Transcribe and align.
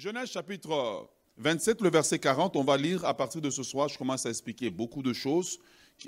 Genèse 0.00 0.30
chapitre 0.30 1.10
27, 1.36 1.82
le 1.82 1.90
verset 1.90 2.18
40, 2.18 2.56
on 2.56 2.64
va 2.64 2.78
lire 2.78 3.04
à 3.04 3.14
partir 3.14 3.42
de 3.42 3.50
ce 3.50 3.62
soir, 3.62 3.86
je 3.86 3.98
commence 3.98 4.24
à 4.24 4.30
expliquer 4.30 4.70
beaucoup 4.70 5.02
de 5.02 5.12
choses. 5.12 5.58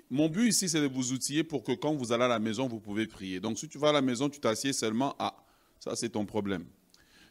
Mon 0.09 0.31
but 0.31 0.49
ici, 0.49 0.67
c'est 0.67 0.81
de 0.81 0.87
vous 0.87 1.13
outiller 1.13 1.45
pour 1.45 1.63
que 1.63 1.73
quand 1.73 1.93
vous 1.95 2.11
allez 2.11 2.25
à 2.25 2.29
la 2.29 2.39
maison, 2.39 2.67
vous 2.67 2.81
pouvez 2.81 3.07
prier. 3.07 3.39
Donc 3.39 3.59
si 3.59 3.69
tu 3.69 3.77
vas 3.77 3.91
à 3.91 3.93
la 3.93 4.01
maison, 4.01 4.31
tu 4.31 4.41
t'assieds 4.41 4.73
seulement 4.73 5.15
à... 5.19 5.37
Ça, 5.79 5.95
c'est 5.95 6.09
ton 6.09 6.25
problème. 6.25 6.65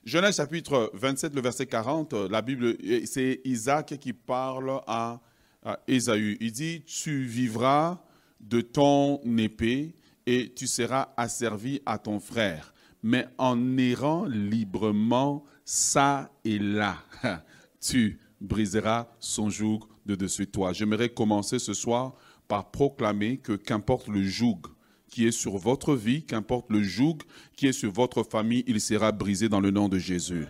Genèse 0.05 0.36
chapitre 0.36 0.92
27, 0.94 1.34
le 1.34 1.42
verset 1.42 1.66
40, 1.66 2.13
la 2.13 2.44
Bible, 2.44 2.78
c'est 3.05 3.41
Isaac 3.43 3.97
qui 3.99 4.13
parle 4.13 4.81
à, 4.85 5.19
à 5.63 5.79
Ésaü. 5.87 6.37
Il 6.41 6.51
dit, 6.51 6.83
tu 6.83 7.23
vivras 7.23 8.03
de 8.39 8.62
ton 8.62 9.19
épée 9.39 9.96
et 10.28 10.53
tu 10.53 10.67
seras 10.67 11.12
asservi 11.17 11.81
à 11.87 11.97
ton 11.97 12.19
frère. 12.19 12.71
Mais 13.01 13.25
en 13.39 13.79
errant 13.79 14.25
librement, 14.25 15.43
ça 15.65 16.31
et 16.43 16.59
là, 16.59 16.98
tu 17.80 18.20
briseras 18.39 19.07
son 19.19 19.49
joug 19.49 19.79
de 20.05 20.15
dessus 20.15 20.47
toi. 20.47 20.73
J'aimerais 20.73 21.09
commencer 21.09 21.59
ce 21.59 21.73
soir 21.73 22.13
par 22.47 22.71
proclamer 22.71 23.38
que 23.38 23.53
qu'importe 23.53 24.07
le 24.07 24.23
joug 24.23 24.59
qui 25.07 25.27
est 25.27 25.31
sur 25.31 25.57
votre 25.57 25.95
vie, 25.95 26.23
qu'importe 26.23 26.69
le 26.69 26.81
joug 26.81 27.17
qui 27.55 27.67
est 27.67 27.73
sur 27.73 27.91
votre 27.91 28.23
famille, 28.23 28.63
il 28.67 28.79
sera 28.81 29.11
brisé 29.11 29.49
dans 29.49 29.59
le 29.59 29.71
nom 29.71 29.89
de 29.89 29.97
Jésus 29.97 30.47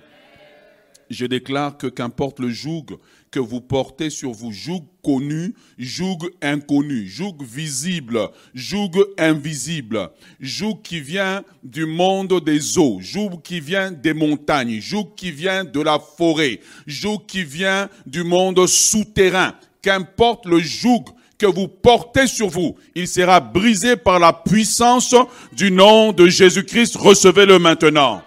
je 1.11 1.25
déclare 1.25 1.77
que 1.77 1.87
qu'importe 1.87 2.39
le 2.39 2.49
joug 2.49 2.85
que 3.31 3.39
vous 3.39 3.61
portez 3.61 4.09
sur 4.09 4.31
vous, 4.31 4.51
joug 4.51 4.83
connu, 5.03 5.53
joug 5.77 6.17
inconnu, 6.41 7.07
joug 7.07 7.37
visible, 7.41 8.29
joug 8.53 8.91
invisible, 9.17 10.09
joug 10.39 10.81
qui 10.83 10.99
vient 10.99 11.43
du 11.63 11.85
monde 11.85 12.43
des 12.43 12.77
eaux, 12.77 12.99
joug 13.01 13.41
qui 13.43 13.59
vient 13.59 13.91
des 13.91 14.13
montagnes, 14.13 14.79
joug 14.79 15.13
qui 15.15 15.31
vient 15.31 15.63
de 15.63 15.79
la 15.79 15.99
forêt, 15.99 16.59
joug 16.87 17.19
qui 17.27 17.43
vient 17.43 17.89
du 18.05 18.23
monde 18.23 18.65
souterrain, 18.67 19.55
qu'importe 19.81 20.45
le 20.45 20.59
joug 20.59 21.05
que 21.37 21.47
vous 21.47 21.67
portez 21.67 22.27
sur 22.27 22.49
vous, 22.49 22.75
il 22.93 23.07
sera 23.07 23.39
brisé 23.39 23.95
par 23.95 24.19
la 24.19 24.31
puissance 24.31 25.15
du 25.51 25.71
nom 25.71 26.11
de 26.11 26.27
Jésus-Christ. 26.27 26.95
Recevez-le 26.97 27.57
maintenant. 27.57 28.21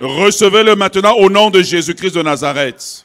Recevez-le 0.00 0.76
maintenant 0.76 1.14
au 1.16 1.28
nom 1.28 1.50
de 1.50 1.60
Jésus-Christ 1.60 2.14
de 2.14 2.22
Nazareth. 2.22 3.04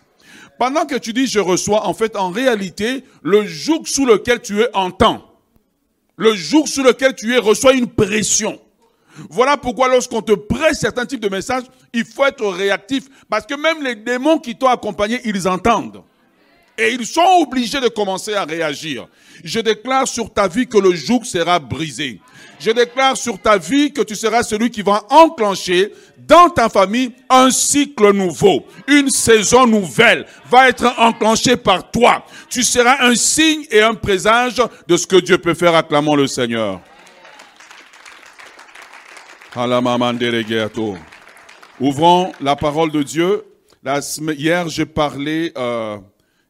Pendant 0.57 0.85
que 0.85 0.95
tu 0.95 1.11
dis 1.11 1.27
je 1.27 1.39
reçois, 1.39 1.85
en 1.85 1.93
fait, 1.93 2.15
en 2.15 2.29
réalité, 2.29 3.03
le 3.21 3.45
joug 3.45 3.83
sous 3.85 4.05
lequel 4.05 4.41
tu 4.41 4.61
es 4.61 4.69
entend. 4.73 5.21
Le 6.15 6.33
joug 6.33 6.65
sous 6.65 6.83
lequel 6.83 7.13
tu 7.13 7.33
es 7.33 7.37
reçoit 7.37 7.73
une 7.73 7.87
pression. 7.87 8.59
Voilà 9.29 9.57
pourquoi 9.57 9.89
lorsqu'on 9.89 10.21
te 10.21 10.31
prête 10.31 10.75
certains 10.75 11.05
types 11.05 11.19
de 11.19 11.29
messages, 11.29 11.63
il 11.93 12.05
faut 12.05 12.25
être 12.25 12.45
réactif. 12.47 13.05
Parce 13.29 13.45
que 13.45 13.55
même 13.55 13.83
les 13.83 13.95
démons 13.95 14.39
qui 14.39 14.55
t'ont 14.55 14.67
accompagné, 14.67 15.19
ils 15.25 15.47
entendent. 15.47 16.01
Et 16.77 16.93
ils 16.93 17.05
sont 17.05 17.41
obligés 17.41 17.79
de 17.79 17.87
commencer 17.87 18.33
à 18.33 18.43
réagir. 18.43 19.07
Je 19.43 19.59
déclare 19.59 20.07
sur 20.07 20.31
ta 20.33 20.47
vie 20.47 20.67
que 20.67 20.77
le 20.77 20.93
joug 20.93 21.23
sera 21.23 21.59
brisé. 21.59 22.19
Je 22.59 22.71
déclare 22.71 23.15
sur 23.15 23.39
ta 23.39 23.57
vie 23.57 23.91
que 23.91 24.01
tu 24.01 24.15
seras 24.15 24.43
celui 24.43 24.69
qui 24.69 24.81
va 24.81 25.03
enclencher 25.09 25.93
dans 26.17 26.49
ta 26.49 26.69
famille 26.69 27.11
un 27.29 27.51
cycle 27.51 28.11
nouveau. 28.11 28.65
Une 28.87 29.09
saison 29.09 29.67
nouvelle 29.67 30.25
va 30.49 30.69
être 30.69 30.93
enclenchée 30.97 31.57
par 31.57 31.91
toi. 31.91 32.25
Tu 32.49 32.63
seras 32.63 33.05
un 33.05 33.15
signe 33.15 33.65
et 33.69 33.81
un 33.81 33.93
présage 33.93 34.61
de 34.87 34.97
ce 34.97 35.05
que 35.05 35.17
Dieu 35.17 35.37
peut 35.37 35.53
faire. 35.53 35.75
Acclamons 35.75 36.15
le 36.15 36.27
Seigneur. 36.27 36.81
Ouvrons 41.79 42.31
la 42.41 42.55
parole 42.55 42.91
de 42.91 43.03
Dieu. 43.03 43.43
hier, 44.37 44.69
j'ai 44.69 44.85
parlé, 44.85 45.51
euh, 45.57 45.97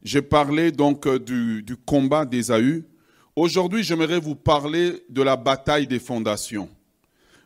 j'ai 0.06 0.22
parlé 0.22 0.72
donc 0.72 1.08
euh, 1.08 1.20
du, 1.20 1.64
du 1.64 1.76
combat 1.76 2.26
d'Ésaü. 2.26 2.86
Aujourd'hui, 3.36 3.84
j'aimerais 3.84 4.20
vous 4.20 4.36
parler 4.36 5.04
de 5.10 5.24
la 5.24 5.36
bataille 5.36 5.88
des 5.88 6.00
fondations. 6.00 6.70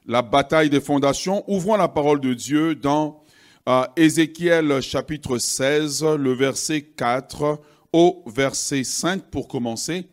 La 0.06 0.22
bataille 0.22 0.70
des 0.70 0.82
fondations. 0.82 1.44
Ouvrons 1.48 1.78
la 1.78 1.88
parole 1.88 2.20
de 2.20 2.34
Dieu 2.34 2.76
dans 2.76 3.24
euh, 3.70 3.86
Ézéchiel 3.96 4.82
chapitre 4.82 5.38
16, 5.38 6.04
le 6.04 6.34
verset 6.34 6.82
4 6.82 7.62
au 7.94 8.24
verset 8.28 8.84
5 8.84 9.24
pour 9.32 9.48
commencer. 9.48 10.06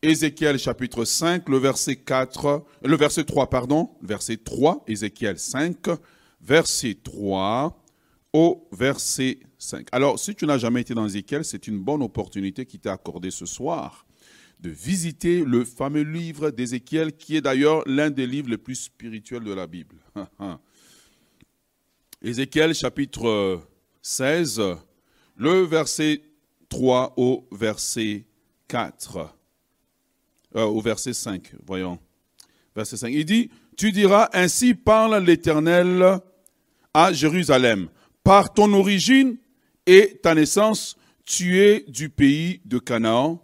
Ézéchiel 0.00 0.56
chapitre 0.56 1.04
5, 1.04 1.48
le 1.48 1.58
verset 1.58 1.96
4, 1.96 2.64
le 2.84 2.96
verset 2.96 3.24
3, 3.24 3.50
pardon, 3.50 3.90
verset 4.02 4.36
3, 4.36 4.84
Ézéchiel 4.86 5.36
5, 5.36 5.76
verset 6.40 6.96
3 7.02 7.77
au 8.32 8.68
verset 8.72 9.40
5. 9.58 9.88
Alors, 9.92 10.18
si 10.18 10.34
tu 10.34 10.46
n'as 10.46 10.58
jamais 10.58 10.82
été 10.82 10.94
dans 10.94 11.06
Ézéchiel, 11.06 11.44
c'est 11.44 11.66
une 11.66 11.78
bonne 11.78 12.02
opportunité 12.02 12.66
qui 12.66 12.78
t'est 12.78 12.88
accordée 12.88 13.30
ce 13.30 13.46
soir 13.46 14.06
de 14.60 14.70
visiter 14.70 15.44
le 15.44 15.64
fameux 15.64 16.02
livre 16.02 16.50
d'Ézéchiel, 16.50 17.16
qui 17.16 17.36
est 17.36 17.40
d'ailleurs 17.40 17.82
l'un 17.86 18.10
des 18.10 18.26
livres 18.26 18.50
les 18.50 18.58
plus 18.58 18.74
spirituels 18.74 19.44
de 19.44 19.52
la 19.52 19.66
Bible. 19.66 19.96
Ézéchiel 22.22 22.74
chapitre 22.74 23.60
16, 24.02 24.60
le 25.36 25.62
verset 25.62 26.22
3 26.68 27.14
au 27.16 27.46
verset 27.52 28.26
4. 28.66 29.34
Euh, 30.56 30.64
au 30.64 30.80
verset 30.80 31.12
5, 31.12 31.52
voyons. 31.64 31.98
Verset 32.74 32.96
5. 32.96 33.08
Il 33.12 33.24
dit, 33.24 33.50
tu 33.76 33.92
diras, 33.92 34.28
ainsi 34.32 34.74
parle 34.74 35.22
l'Éternel 35.22 36.20
à 36.92 37.12
Jérusalem. 37.12 37.88
Par 38.24 38.52
ton 38.52 38.72
origine 38.72 39.36
et 39.86 40.18
ta 40.22 40.34
naissance, 40.34 40.96
tu 41.24 41.60
es 41.60 41.84
du 41.88 42.08
pays 42.08 42.60
de 42.64 42.78
Canaan 42.78 43.42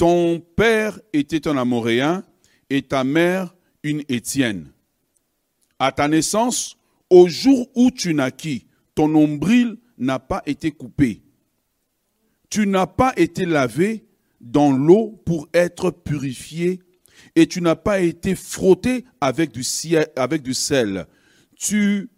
ton 0.00 0.40
père 0.40 0.98
était 1.12 1.46
un 1.46 1.58
Amoréen 1.58 2.24
et 2.70 2.80
ta 2.80 3.04
mère 3.04 3.54
une 3.82 4.02
Étienne. 4.08 4.72
À 5.78 5.92
ta 5.92 6.08
naissance, 6.08 6.78
au 7.10 7.28
jour 7.28 7.68
où 7.74 7.90
tu 7.90 8.14
naquis, 8.14 8.66
ton 8.94 9.08
nombril 9.08 9.76
n'a 9.98 10.18
pas 10.18 10.42
été 10.46 10.70
coupé. 10.70 11.20
Tu 12.48 12.66
n'as 12.66 12.86
pas 12.86 13.12
été 13.18 13.44
lavé 13.44 14.06
dans 14.40 14.72
l'eau 14.72 15.20
pour 15.26 15.50
être 15.52 15.90
purifié 15.90 16.80
et 17.36 17.46
tu 17.46 17.60
n'as 17.60 17.76
pas 17.76 18.00
été 18.00 18.34
frotté 18.34 19.04
avec 19.20 19.52
du, 19.52 19.62
avec 20.16 20.40
du 20.40 20.54
sel. 20.54 21.08
Tu 21.58 22.08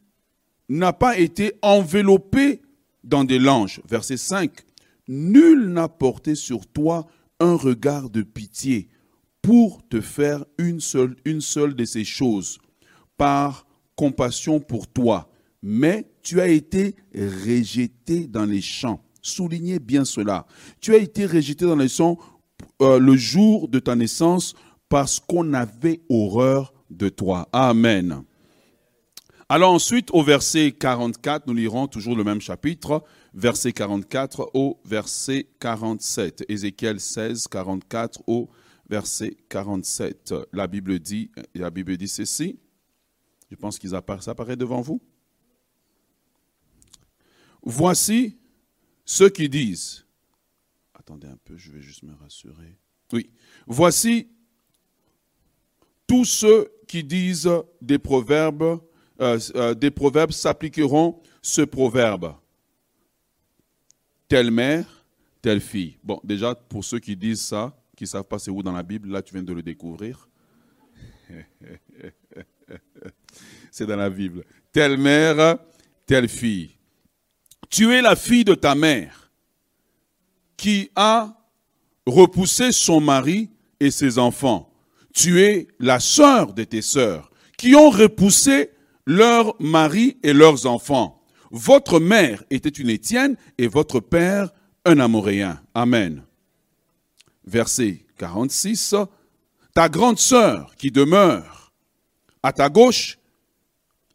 n'as 0.72 0.92
pas 0.92 1.18
été 1.18 1.52
enveloppé 1.60 2.62
dans 3.04 3.24
des 3.24 3.38
langes. 3.38 3.80
Verset 3.88 4.16
5. 4.16 4.50
Nul 5.08 5.68
n'a 5.68 5.88
porté 5.88 6.34
sur 6.34 6.66
toi 6.66 7.06
un 7.40 7.56
regard 7.56 8.08
de 8.08 8.22
pitié 8.22 8.88
pour 9.42 9.86
te 9.88 10.00
faire 10.00 10.44
une 10.58 10.80
seule, 10.80 11.16
une 11.24 11.40
seule 11.40 11.74
de 11.74 11.84
ces 11.84 12.04
choses, 12.04 12.58
par 13.16 13.66
compassion 13.96 14.60
pour 14.60 14.86
toi. 14.86 15.28
Mais 15.62 16.06
tu 16.22 16.40
as 16.40 16.48
été 16.48 16.94
rejeté 17.14 18.26
dans 18.26 18.46
les 18.46 18.62
champs. 18.62 19.04
Soulignez 19.20 19.78
bien 19.78 20.04
cela. 20.04 20.46
Tu 20.80 20.94
as 20.94 20.98
été 20.98 21.26
rejeté 21.26 21.66
dans 21.66 21.76
les 21.76 21.88
champs 21.88 22.18
euh, 22.80 22.98
le 22.98 23.16
jour 23.16 23.68
de 23.68 23.78
ta 23.78 23.94
naissance 23.94 24.54
parce 24.88 25.20
qu'on 25.20 25.52
avait 25.52 26.00
horreur 26.08 26.72
de 26.90 27.08
toi. 27.08 27.48
Amen. 27.52 28.24
Alors 29.48 29.72
ensuite, 29.72 30.10
au 30.12 30.22
verset 30.22 30.72
44, 30.72 31.46
nous 31.46 31.54
lirons 31.54 31.86
toujours 31.86 32.16
le 32.16 32.24
même 32.24 32.40
chapitre 32.40 33.04
verset 33.34 33.72
44 33.72 34.50
au 34.54 34.80
verset 34.84 35.48
47. 35.60 36.44
Ézéchiel 36.48 37.00
16, 37.00 37.48
44 37.48 38.22
au 38.26 38.50
verset 38.88 39.36
47. 39.48 40.34
La 40.52 40.66
Bible 40.66 40.98
dit, 40.98 41.30
la 41.54 41.70
Bible 41.70 41.96
dit 41.96 42.08
ceci. 42.08 42.58
Je 43.50 43.56
pense 43.56 43.78
qu'ils 43.78 43.94
apparaissent, 43.94 44.28
apparaît 44.28 44.56
devant 44.56 44.80
vous. 44.80 45.02
Voici 47.62 48.38
ceux 49.04 49.28
qui 49.28 49.48
disent. 49.48 50.04
Attendez 50.94 51.28
un 51.28 51.38
peu, 51.44 51.56
je 51.56 51.70
vais 51.70 51.82
juste 51.82 52.02
me 52.02 52.14
rassurer. 52.14 52.78
Oui. 53.12 53.30
Voici 53.66 54.28
tous 56.06 56.24
ceux 56.24 56.72
qui 56.88 57.04
disent 57.04 57.50
des 57.80 57.98
proverbes, 57.98 58.80
euh, 59.20 59.38
euh, 59.54 59.74
des 59.74 59.90
proverbes 59.90 60.32
s'appliqueront 60.32 61.20
ce 61.40 61.62
proverbe 61.62 62.34
telle 64.28 64.50
mère, 64.50 64.86
telle 65.42 65.60
fille. 65.60 65.98
Bon, 66.02 66.18
déjà, 66.24 66.54
pour 66.54 66.84
ceux 66.84 66.98
qui 66.98 67.14
disent 67.16 67.42
ça, 67.42 67.76
qui 67.94 68.04
ne 68.04 68.08
savent 68.08 68.24
pas 68.24 68.38
c'est 68.38 68.50
où 68.50 68.62
dans 68.62 68.72
la 68.72 68.82
Bible, 68.82 69.10
là, 69.10 69.20
tu 69.20 69.34
viens 69.34 69.42
de 69.42 69.52
le 69.52 69.62
découvrir. 69.62 70.28
c'est 73.70 73.86
dans 73.86 73.96
la 73.96 74.08
Bible. 74.08 74.44
Telle 74.72 74.96
mère, 74.96 75.58
telle 76.06 76.28
fille. 76.28 76.70
Tu 77.68 77.92
es 77.92 78.00
la 78.00 78.16
fille 78.16 78.44
de 78.44 78.54
ta 78.54 78.74
mère 78.74 79.30
qui 80.56 80.90
a 80.94 81.34
repoussé 82.06 82.72
son 82.72 83.00
mari 83.00 83.50
et 83.80 83.90
ses 83.90 84.18
enfants. 84.18 84.72
Tu 85.12 85.42
es 85.42 85.68
la 85.78 86.00
sœur 86.00 86.54
de 86.54 86.64
tes 86.64 86.82
sœurs 86.82 87.30
qui 87.58 87.74
ont 87.74 87.90
repoussé 87.90 88.70
leur 89.06 89.54
mari 89.60 90.18
et 90.22 90.32
leurs 90.32 90.66
enfants. 90.66 91.22
Votre 91.50 92.00
mère 92.00 92.42
était 92.50 92.68
une 92.68 92.90
Étienne 92.90 93.36
et 93.58 93.66
votre 93.66 94.00
père 94.00 94.50
un 94.84 94.98
Amoréen. 94.98 95.60
Amen. 95.74 96.24
Verset 97.44 98.06
46. 98.18 98.94
Ta 99.74 99.88
grande 99.88 100.18
sœur 100.18 100.74
qui 100.76 100.90
demeure 100.90 101.72
à 102.42 102.52
ta 102.52 102.68
gauche, 102.68 103.18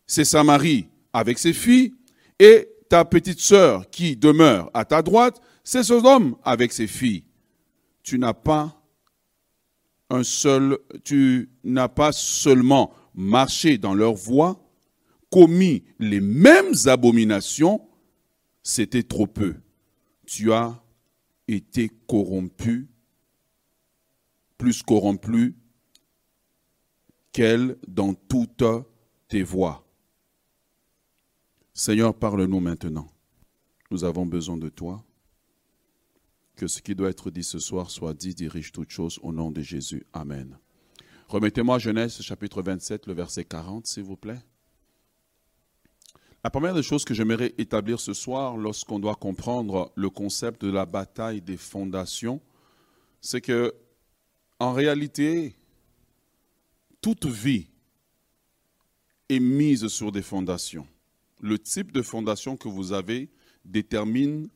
c'est 0.06 0.25
Samarie 0.25 0.89
avec 1.13 1.39
ses 1.39 1.54
filles, 1.54 1.94
et 2.39 2.69
ta 2.89 3.06
petite 3.06 3.39
sœur 3.39 3.89
qui 3.89 4.16
demeure 4.16 4.69
à 4.74 4.86
ta 4.86 5.01
droite, 5.01 5.42
c'est 5.63 5.84
ce 5.84 5.94
homme 5.94 6.36
avec 6.44 6.72
ses 6.72 6.88
filles. 6.88 7.24
Tu 8.04 8.19
n'as 8.19 8.34
pas 8.34 8.81
un 10.10 10.24
seul, 10.24 10.78
tu 11.04 11.50
n'as 11.63 11.89
pas 11.89 12.12
seulement 12.12 12.94
marché 13.13 13.78
dans 13.78 13.94
leur 13.94 14.13
voie, 14.13 14.67
commis 15.31 15.83
les 16.00 16.21
mêmes 16.21 16.74
abominations, 16.85 17.88
c'était 18.63 19.03
trop 19.03 19.27
peu. 19.27 19.56
Tu 20.25 20.51
as 20.51 20.83
été 21.47 21.89
corrompu, 22.07 22.89
plus 24.57 24.83
corrompu 24.83 25.56
qu'elle 27.31 27.77
dans 27.88 28.13
toutes 28.13 28.63
tes 29.27 29.44
voies. 29.44 29.85
Seigneur, 31.74 32.13
parle-nous 32.15 32.59
maintenant. 32.59 33.07
Nous 33.91 34.03
avons 34.03 34.25
besoin 34.25 34.57
de 34.57 34.69
toi. 34.69 35.03
Que 36.56 36.68
ce 36.68 36.81
qui 36.81 36.95
doit 36.95 37.09
être 37.09 37.29
dit 37.29 37.44
ce 37.44 37.59
soir 37.59 37.91
soit 37.91 38.15
dit, 38.15 38.33
dirige 38.33 38.71
toutes 38.71 38.89
choses 38.89 39.19
au 39.21 39.31
nom 39.31 39.51
de 39.51 39.62
Jésus. 39.62 40.03
Amen. 40.12 40.57
Remettez-moi 41.27 41.77
Genèse 41.77 42.19
chapitre 42.21 42.63
27, 42.63 43.06
le 43.06 43.13
verset 43.13 43.45
40, 43.45 43.85
s'il 43.85 44.03
vous 44.03 44.18
plaît. 44.18 44.41
La 46.48 46.52
première 46.52 46.74
des 46.74 46.82
choses 46.82 47.04
que 47.04 47.14
j'aimerais 47.14 47.54
établir 47.58 48.00
ce 48.00 48.14
soir, 48.14 48.56
lorsqu'on 48.56 49.00
doit 49.00 49.16
comprendre 49.16 49.92
le 49.96 50.10
concept 50.10 50.64
de 50.64 50.72
la 50.72 50.86
bataille 50.86 51.42
des 51.42 51.58
fondations, 51.58 52.40
c'est 53.20 53.42
que, 53.42 53.74
en 54.58 54.72
réalité, 54.72 55.58
toute 57.02 57.26
vie 57.26 57.68
est 59.28 59.42
mise 59.42 59.88
sur 59.90 60.14
des 60.14 60.22
fondations. 60.22 60.88
Le 61.42 61.60
type 61.60 61.92
de 61.92 62.02
fondation 62.02 62.56
que 62.56 62.70
vous 62.70 62.94
avez 62.94 63.30
détermine 63.66 64.48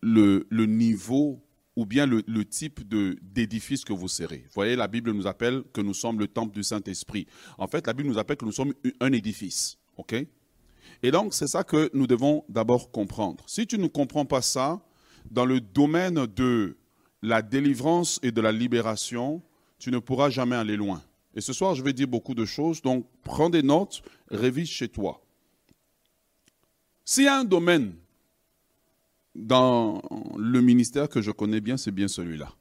le, 0.00 0.46
niveau 0.64 1.44
ou 1.76 1.84
bien 1.84 2.06
le, 2.06 2.44
type 2.46 2.80
d'édifice 3.22 3.84
que 3.84 3.92
vous 3.92 4.08
serez. 4.08 4.38
Vous 4.38 4.54
voyez, 4.54 4.74
la 4.74 4.88
Bible 4.88 5.12
nous 5.12 5.26
appelle 5.26 5.64
que 5.74 5.82
nous 5.82 5.92
sommes 5.92 6.18
le 6.18 6.28
temple 6.28 6.54
du 6.54 6.62
Saint-Esprit. 6.62 7.26
En 7.58 7.66
fait, 7.66 7.86
la 7.86 7.92
Bible 7.92 8.08
nous 8.08 8.16
appelle 8.16 8.38
que 8.38 8.46
nous 8.46 8.52
sommes 8.52 8.72
un 9.00 9.12
édifice. 9.12 9.76
Et 11.02 11.10
donc, 11.10 11.34
c'est 11.34 11.46
ça 11.46 11.64
que 11.64 11.90
nous 11.94 12.06
devons 12.06 12.44
d'abord 12.48 12.90
comprendre. 12.90 13.44
Si 13.46 13.66
tu 13.66 13.78
ne 13.78 13.86
comprends 13.86 14.26
pas 14.26 14.42
ça, 14.42 14.80
dans 15.30 15.44
le 15.44 15.60
domaine 15.60 16.26
de 16.26 16.76
la 17.22 17.42
délivrance 17.42 18.18
et 18.22 18.32
de 18.32 18.40
la 18.40 18.52
libération, 18.52 19.42
tu 19.78 19.90
ne 19.90 19.98
pourras 19.98 20.30
jamais 20.30 20.56
aller 20.56 20.76
loin. 20.76 21.02
Et 21.34 21.40
ce 21.40 21.52
soir, 21.52 21.74
je 21.74 21.82
vais 21.82 21.92
dire 21.92 22.08
beaucoup 22.08 22.34
de 22.34 22.44
choses, 22.44 22.82
donc 22.82 23.06
prends 23.22 23.50
des 23.50 23.62
notes, 23.62 24.02
révise 24.30 24.68
chez 24.68 24.88
toi. 24.88 25.22
S'il 27.04 27.24
y 27.24 27.28
a 27.28 27.38
un 27.38 27.44
domaine 27.44 27.94
dans 29.34 30.02
le 30.36 30.60
ministère 30.60 31.08
que 31.08 31.22
je 31.22 31.30
connais 31.30 31.60
bien, 31.60 31.76
c'est 31.76 31.92
bien 31.92 32.08
celui-là. 32.08 32.52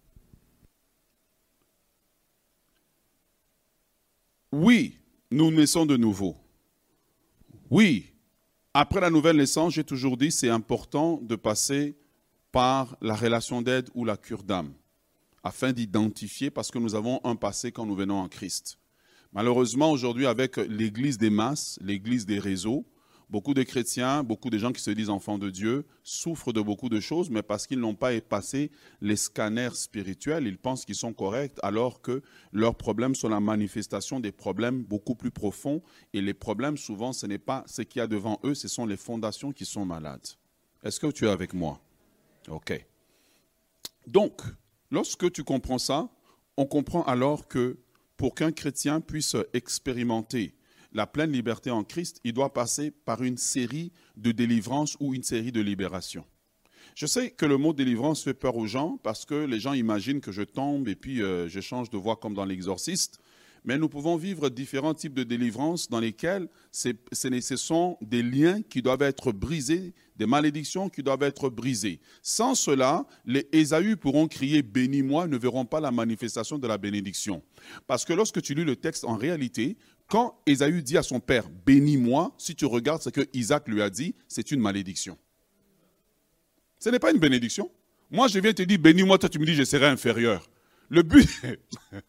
Oui, 4.52 4.98
nous 5.32 5.52
naissons 5.52 5.86
de 5.86 5.98
nouveau. 5.98 6.36
Oui, 7.70 8.09
après 8.74 9.02
la 9.02 9.10
nouvelle 9.10 9.38
naissance, 9.38 9.74
j'ai 9.74 9.84
toujours 9.84 10.18
dit, 10.18 10.32
c'est 10.32 10.50
important 10.50 11.20
de 11.22 11.36
passer 11.36 11.98
par 12.52 12.96
la 13.02 13.16
relation 13.16 13.62
d'aide 13.62 13.90
ou 13.94 14.06
la 14.06 14.18
cure 14.18 14.44
d'âme, 14.44 14.74
afin 15.44 15.72
d'identifier, 15.72 16.50
parce 16.50 16.72
que 16.72 16.80
nous 16.80 16.96
avons 16.96 17.20
un 17.24 17.36
passé 17.36 17.72
quand 17.72 17.86
nous 17.86 17.96
venons 17.96 18.20
en 18.20 18.28
Christ. 18.28 18.78
Malheureusement, 19.34 19.92
aujourd'hui, 19.92 20.26
avec 20.26 20.58
l'Église 20.58 21.18
des 21.18 21.30
masses, 21.30 21.78
l'Église 21.82 22.26
des 22.26 22.40
réseaux, 22.40 22.86
Beaucoup 23.30 23.54
de 23.54 23.62
chrétiens, 23.62 24.24
beaucoup 24.24 24.50
de 24.50 24.58
gens 24.58 24.72
qui 24.72 24.82
se 24.82 24.90
disent 24.90 25.12
enfants 25.12 25.38
de 25.38 25.52
Dieu 25.52 25.86
souffrent 26.04 26.52
de 26.52 26.62
beaucoup 26.62 26.90
de 26.90 27.00
choses, 27.00 27.30
mais 27.30 27.44
parce 27.44 27.68
qu'ils 27.68 27.80
n'ont 27.80 27.94
pas 27.94 28.20
passé 28.22 28.72
les 29.02 29.16
scanners 29.16 29.76
spirituels, 29.76 30.48
ils 30.48 30.58
pensent 30.58 30.84
qu'ils 30.84 30.96
sont 30.96 31.14
corrects, 31.14 31.60
alors 31.62 32.02
que 32.02 32.24
leurs 32.52 32.74
problèmes 32.74 33.14
sont 33.14 33.30
la 33.30 33.40
manifestation 33.40 34.20
des 34.20 34.32
problèmes 34.32 34.82
beaucoup 34.82 35.14
plus 35.14 35.30
profonds. 35.30 35.84
Et 36.14 36.22
les 36.22 36.34
problèmes, 36.34 36.76
souvent, 36.76 37.14
ce 37.14 37.28
n'est 37.28 37.38
pas 37.38 37.64
ce 37.68 37.84
qu'il 37.84 38.00
y 38.00 38.02
a 38.02 38.08
devant 38.08 38.40
eux, 38.44 38.56
ce 38.56 38.68
sont 38.68 38.88
les 38.88 38.98
fondations 38.98 39.52
qui 39.52 39.66
sont 39.66 39.86
malades. 39.86 40.26
Est-ce 40.84 41.00
que 41.00 41.08
tu 41.12 41.26
es 41.26 41.30
avec 41.30 41.54
moi? 41.54 41.80
OK. 42.48 42.84
Donc, 44.08 44.42
lorsque 44.90 45.32
tu 45.32 45.44
comprends 45.44 45.78
ça, 45.78 46.10
on 46.58 46.66
comprend 46.66 47.04
alors 47.04 47.48
que 47.48 47.78
pour 48.18 48.34
qu'un 48.34 48.52
chrétien 48.52 49.02
puisse 49.02 49.36
expérimenter 49.54 50.56
la 50.92 51.08
pleine 51.08 51.32
liberté 51.32 51.72
en 51.72 51.84
Christ, 51.84 52.20
il 52.24 52.34
doit 52.34 52.54
passer 52.54 52.92
par 52.92 53.24
une 53.24 53.38
série 53.38 53.92
de 54.18 54.32
délivrances 54.32 54.98
ou 55.00 55.14
une 55.14 55.24
série 55.24 55.52
de 55.52 55.62
libérations. 55.62 56.26
Je 56.96 57.06
sais 57.06 57.32
que 57.32 57.46
le 57.46 57.58
mot 57.58 57.74
délivrance 57.74 58.24
fait 58.24 58.34
peur 58.34 58.58
aux 58.58 58.68
gens 58.68 59.00
parce 59.04 59.26
que 59.26 59.46
les 59.46 59.60
gens 59.60 59.74
imaginent 59.74 60.22
que 60.22 60.32
je 60.32 60.42
tombe 60.42 60.88
et 60.88 60.96
puis 60.96 61.22
euh, 61.22 61.48
je 61.48 61.60
change 61.60 61.90
de 61.90 61.98
voix 61.98 62.18
comme 62.18 62.34
dans 62.34 62.46
l'exorciste. 62.46 63.20
Mais 63.66 63.78
nous 63.78 63.90
pouvons 63.90 64.16
vivre 64.16 64.50
différents 64.50 64.94
types 64.94 65.14
de 65.14 65.24
délivrance 65.24 65.90
dans 65.90 66.00
lesquels 66.00 66.48
ce 66.72 67.56
sont 67.58 67.98
des 68.02 68.24
liens 68.24 68.62
qui 68.62 68.82
doivent 68.82 69.02
être 69.02 69.32
brisés, 69.32 69.94
des 70.16 70.26
malédictions 70.26 70.90
qui 70.90 71.04
doivent 71.04 71.24
être 71.24 71.50
brisées. 71.50 72.00
Sans 72.22 72.56
cela, 72.56 73.06
les 73.26 73.48
Ésaü 73.52 73.98
pourront 73.98 74.28
crier 74.28 74.62
Bénis-moi, 74.62 75.28
ne 75.28 75.38
verront 75.38 75.66
pas 75.66 75.82
la 75.82 75.92
manifestation 75.92 76.58
de 76.58 76.68
la 76.68 76.78
bénédiction. 76.78 77.44
Parce 77.86 78.06
que 78.06 78.14
lorsque 78.14 78.42
tu 78.42 78.54
lis 78.54 78.66
le 78.66 78.76
texte, 78.76 79.04
en 79.04 79.16
réalité, 79.16 79.78
quand 80.10 80.42
Ésaü 80.48 80.82
dit 80.82 80.98
à 80.98 81.04
son 81.04 81.20
père, 81.20 81.48
bénis-moi, 81.66 82.34
si 82.38 82.56
tu 82.56 82.66
regardes 82.66 83.02
ce 83.02 83.10
que 83.10 83.22
Isaac 83.32 83.68
lui 83.68 83.82
a 83.82 83.90
dit, 83.90 84.16
c'est 84.28 84.52
une 84.52 84.60
malédiction. 84.60 85.18
Ce 86.80 86.90
n'est 86.90 87.00
pas 87.00 87.12
une 87.12 87.20
bénédiction. 87.20 87.72
Moi, 88.10 88.28
je 88.28 88.40
viens 88.40 88.52
te 88.52 88.64
dire, 88.64 88.80
bénis-moi, 88.80 89.20
toi 89.20 89.30
tu 89.30 89.38
me 89.38 89.46
dis, 89.46 89.54
je 89.54 89.64
serai 89.64 89.86
inférieur. 89.86 90.50
Le 90.90 91.04
but, 91.04 91.30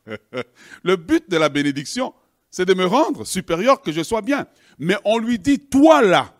le 0.82 0.96
but 0.96 1.28
de 1.30 1.36
la 1.36 1.50
bénédiction, 1.50 2.14
c'est 2.50 2.64
de 2.64 2.72
me 2.72 2.86
rendre 2.86 3.26
supérieur, 3.26 3.82
que 3.82 3.92
je 3.92 4.02
sois 4.02 4.22
bien. 4.22 4.46
Mais 4.78 4.96
on 5.04 5.18
lui 5.18 5.38
dit, 5.38 5.58
toi 5.58 6.00
là, 6.00 6.34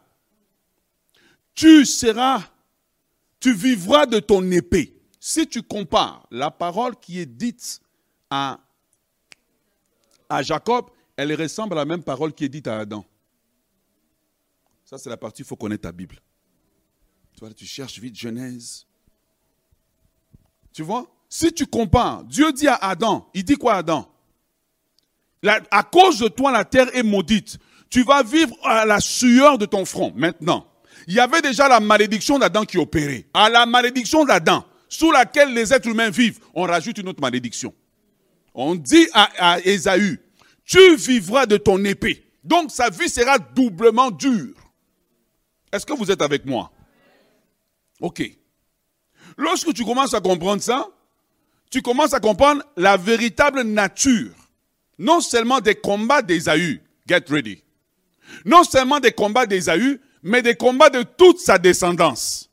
tu 1.55 1.85
seras, 1.85 2.43
tu 3.39 3.53
vivras 3.53 4.07
de 4.07 4.19
ton 4.19 4.51
épée. 4.51 4.97
Si 5.21 5.47
tu 5.47 5.63
compares 5.63 6.27
la 6.31 6.51
parole 6.51 6.97
qui 6.97 7.21
est 7.21 7.27
dite 7.27 7.83
à, 8.31 8.61
à 10.31 10.43
Jacob 10.43 10.87
elle 11.21 11.35
ressemble 11.35 11.75
à 11.75 11.77
la 11.77 11.85
même 11.85 12.03
parole 12.03 12.33
qui 12.33 12.45
est 12.45 12.49
dite 12.49 12.67
à 12.67 12.79
Adam. 12.79 13.05
Ça, 14.87 14.97
c'est 14.97 15.11
la 15.11 15.19
partie, 15.19 15.43
il 15.43 15.45
faut 15.45 15.55
connaître 15.57 15.83
ta 15.83 15.93
Bible. 15.93 16.17
Tu 17.35 17.41
vois, 17.41 17.53
tu 17.53 17.67
cherches 17.67 17.99
vite 17.99 18.17
Genèse. 18.17 18.87
Tu 20.73 20.83
vois 20.83 21.07
Si 21.29 21.53
tu 21.53 21.67
compares, 21.67 22.25
Dieu 22.25 22.51
dit 22.53 22.69
à 22.69 22.77
Adam, 22.77 23.29
il 23.35 23.45
dit 23.45 23.57
quoi 23.57 23.75
Adam? 23.75 24.11
À 25.71 25.83
cause 25.83 26.21
de 26.21 26.29
toi, 26.29 26.53
la 26.53 26.65
terre 26.65 26.89
est 26.97 27.03
maudite. 27.03 27.59
Tu 27.91 28.03
vas 28.03 28.23
vivre 28.23 28.57
à 28.63 28.87
la 28.87 29.01
sueur 29.01 29.59
de 29.59 29.67
ton 29.67 29.85
front. 29.85 30.13
Maintenant, 30.17 30.67
il 31.07 31.15
y 31.15 31.21
avait 31.21 31.43
déjà 31.43 31.69
la 31.69 31.81
malédiction 31.81 32.39
d'Adam 32.39 32.65
qui 32.65 32.79
opérait. 32.79 33.27
À 33.35 33.51
la 33.51 33.67
malédiction 33.67 34.25
d'Adam, 34.25 34.65
sous 34.89 35.13
laquelle 35.13 35.53
les 35.53 35.73
êtres 35.73 35.89
humains 35.89 36.11
vivent, 36.11 36.41
on 36.55 36.63
rajoute 36.63 36.97
une 36.97 37.09
autre 37.09 37.21
malédiction. 37.21 37.75
On 38.55 38.75
dit 38.75 39.07
à, 39.13 39.55
à 39.55 39.61
Ésaü, 39.61 40.19
tu 40.71 40.95
vivras 40.95 41.47
de 41.47 41.57
ton 41.57 41.85
épée. 41.85 42.25
Donc 42.45 42.71
sa 42.71 42.91
vie 42.91 43.09
sera 43.09 43.39
doublement 43.41 44.13
dure. 44.13 44.55
Est-ce 45.73 45.85
que 45.85 45.93
vous 45.93 46.11
êtes 46.13 46.23
avec 46.23 46.47
moi? 46.47 46.71
Ok. 48.01 48.23
Lorsque 49.37 49.75
tu 49.75 49.85
commences 49.85 50.15
à 50.15 50.21
comprendre 50.21 50.63
ça, 50.63 50.89
tu 51.71 51.83
commences 51.83 52.15
à 52.15 52.21
comprendre 52.21 52.63
la 52.77 52.97
véritable 52.97 53.63
nature, 53.63 54.33
non 54.97 55.21
seulement 55.21 55.61
des 55.61 55.75
combats 55.75 56.23
d'Ésaü, 56.23 56.81
get 57.07 57.25
ready, 57.29 57.63
non 58.45 58.63
seulement 58.63 59.01
des 59.01 59.13
combats 59.13 59.47
d'Ésaü, 59.47 60.01
mais 60.23 60.41
des 60.41 60.55
combats 60.55 60.91
de 60.91 61.03
toute 61.03 61.41
sa 61.41 61.59
descendance. 61.59 62.49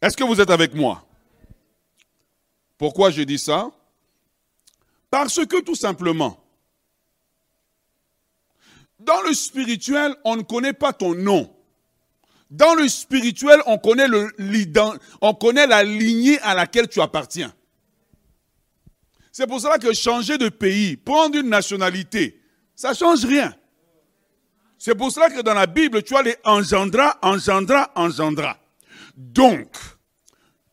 Est-ce 0.00 0.16
que 0.16 0.24
vous 0.24 0.40
êtes 0.40 0.50
avec 0.50 0.74
moi? 0.74 1.06
Pourquoi 2.78 3.10
je 3.10 3.22
dis 3.22 3.38
ça? 3.38 3.70
Parce 5.10 5.44
que 5.46 5.60
tout 5.60 5.74
simplement, 5.74 6.42
dans 8.98 9.22
le 9.22 9.32
spirituel, 9.32 10.14
on 10.24 10.36
ne 10.36 10.42
connaît 10.42 10.72
pas 10.72 10.92
ton 10.92 11.14
nom. 11.14 11.54
Dans 12.50 12.74
le 12.74 12.88
spirituel, 12.88 13.60
on 13.66 13.78
connaît, 13.78 14.08
le, 14.08 14.30
on 15.20 15.34
connaît 15.34 15.66
la 15.66 15.84
lignée 15.84 16.40
à 16.40 16.54
laquelle 16.54 16.88
tu 16.88 17.00
appartiens. 17.00 17.52
C'est 19.30 19.46
pour 19.46 19.60
cela 19.60 19.78
que 19.78 19.92
changer 19.92 20.38
de 20.38 20.48
pays, 20.48 20.96
prendre 20.96 21.36
une 21.36 21.48
nationalité, 21.48 22.40
ça 22.74 22.90
ne 22.90 22.94
change 22.94 23.24
rien. 23.24 23.54
C'est 24.78 24.94
pour 24.94 25.12
cela 25.12 25.28
que 25.28 25.42
dans 25.42 25.54
la 25.54 25.66
Bible, 25.66 26.02
tu 26.02 26.16
as 26.16 26.22
les 26.22 26.36
engendra, 26.44 27.18
engendra, 27.22 27.90
engendra. 27.94 28.56
Donc, 29.16 29.68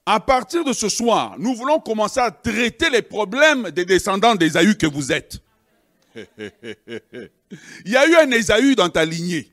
à 0.06 0.20
partir 0.20 0.64
de 0.64 0.74
ce 0.74 0.88
soir, 0.88 1.36
nous 1.40 1.56
voulons 1.56 1.80
commencer 1.80 2.20
à 2.20 2.30
traiter 2.30 2.90
les 2.90 3.02
problèmes 3.02 3.72
des 3.72 3.86
descendants 3.86 4.36
d'Ésaü 4.36 4.76
que 4.76 4.86
vous 4.86 5.12
êtes. 5.12 5.40
Il 7.86 7.92
y 7.92 7.98
a 7.98 8.08
eu 8.08 8.16
un 8.16 8.32
Ésaü 8.32 8.76
dans 8.76 8.90
ta 8.90 9.04
lignée. 9.04 9.52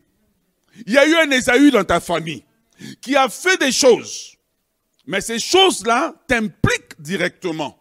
Il 0.86 0.92
y 0.92 0.98
a 0.98 1.06
eu 1.06 1.14
un 1.14 1.30
Ésaü 1.30 1.70
dans 1.70 1.84
ta 1.84 2.00
famille 2.00 2.44
qui 3.00 3.16
a 3.16 3.28
fait 3.28 3.56
des 3.58 3.72
choses. 3.72 4.36
Mais 5.06 5.20
ces 5.20 5.38
choses-là 5.38 6.14
t'impliquent 6.28 7.00
directement. 7.00 7.78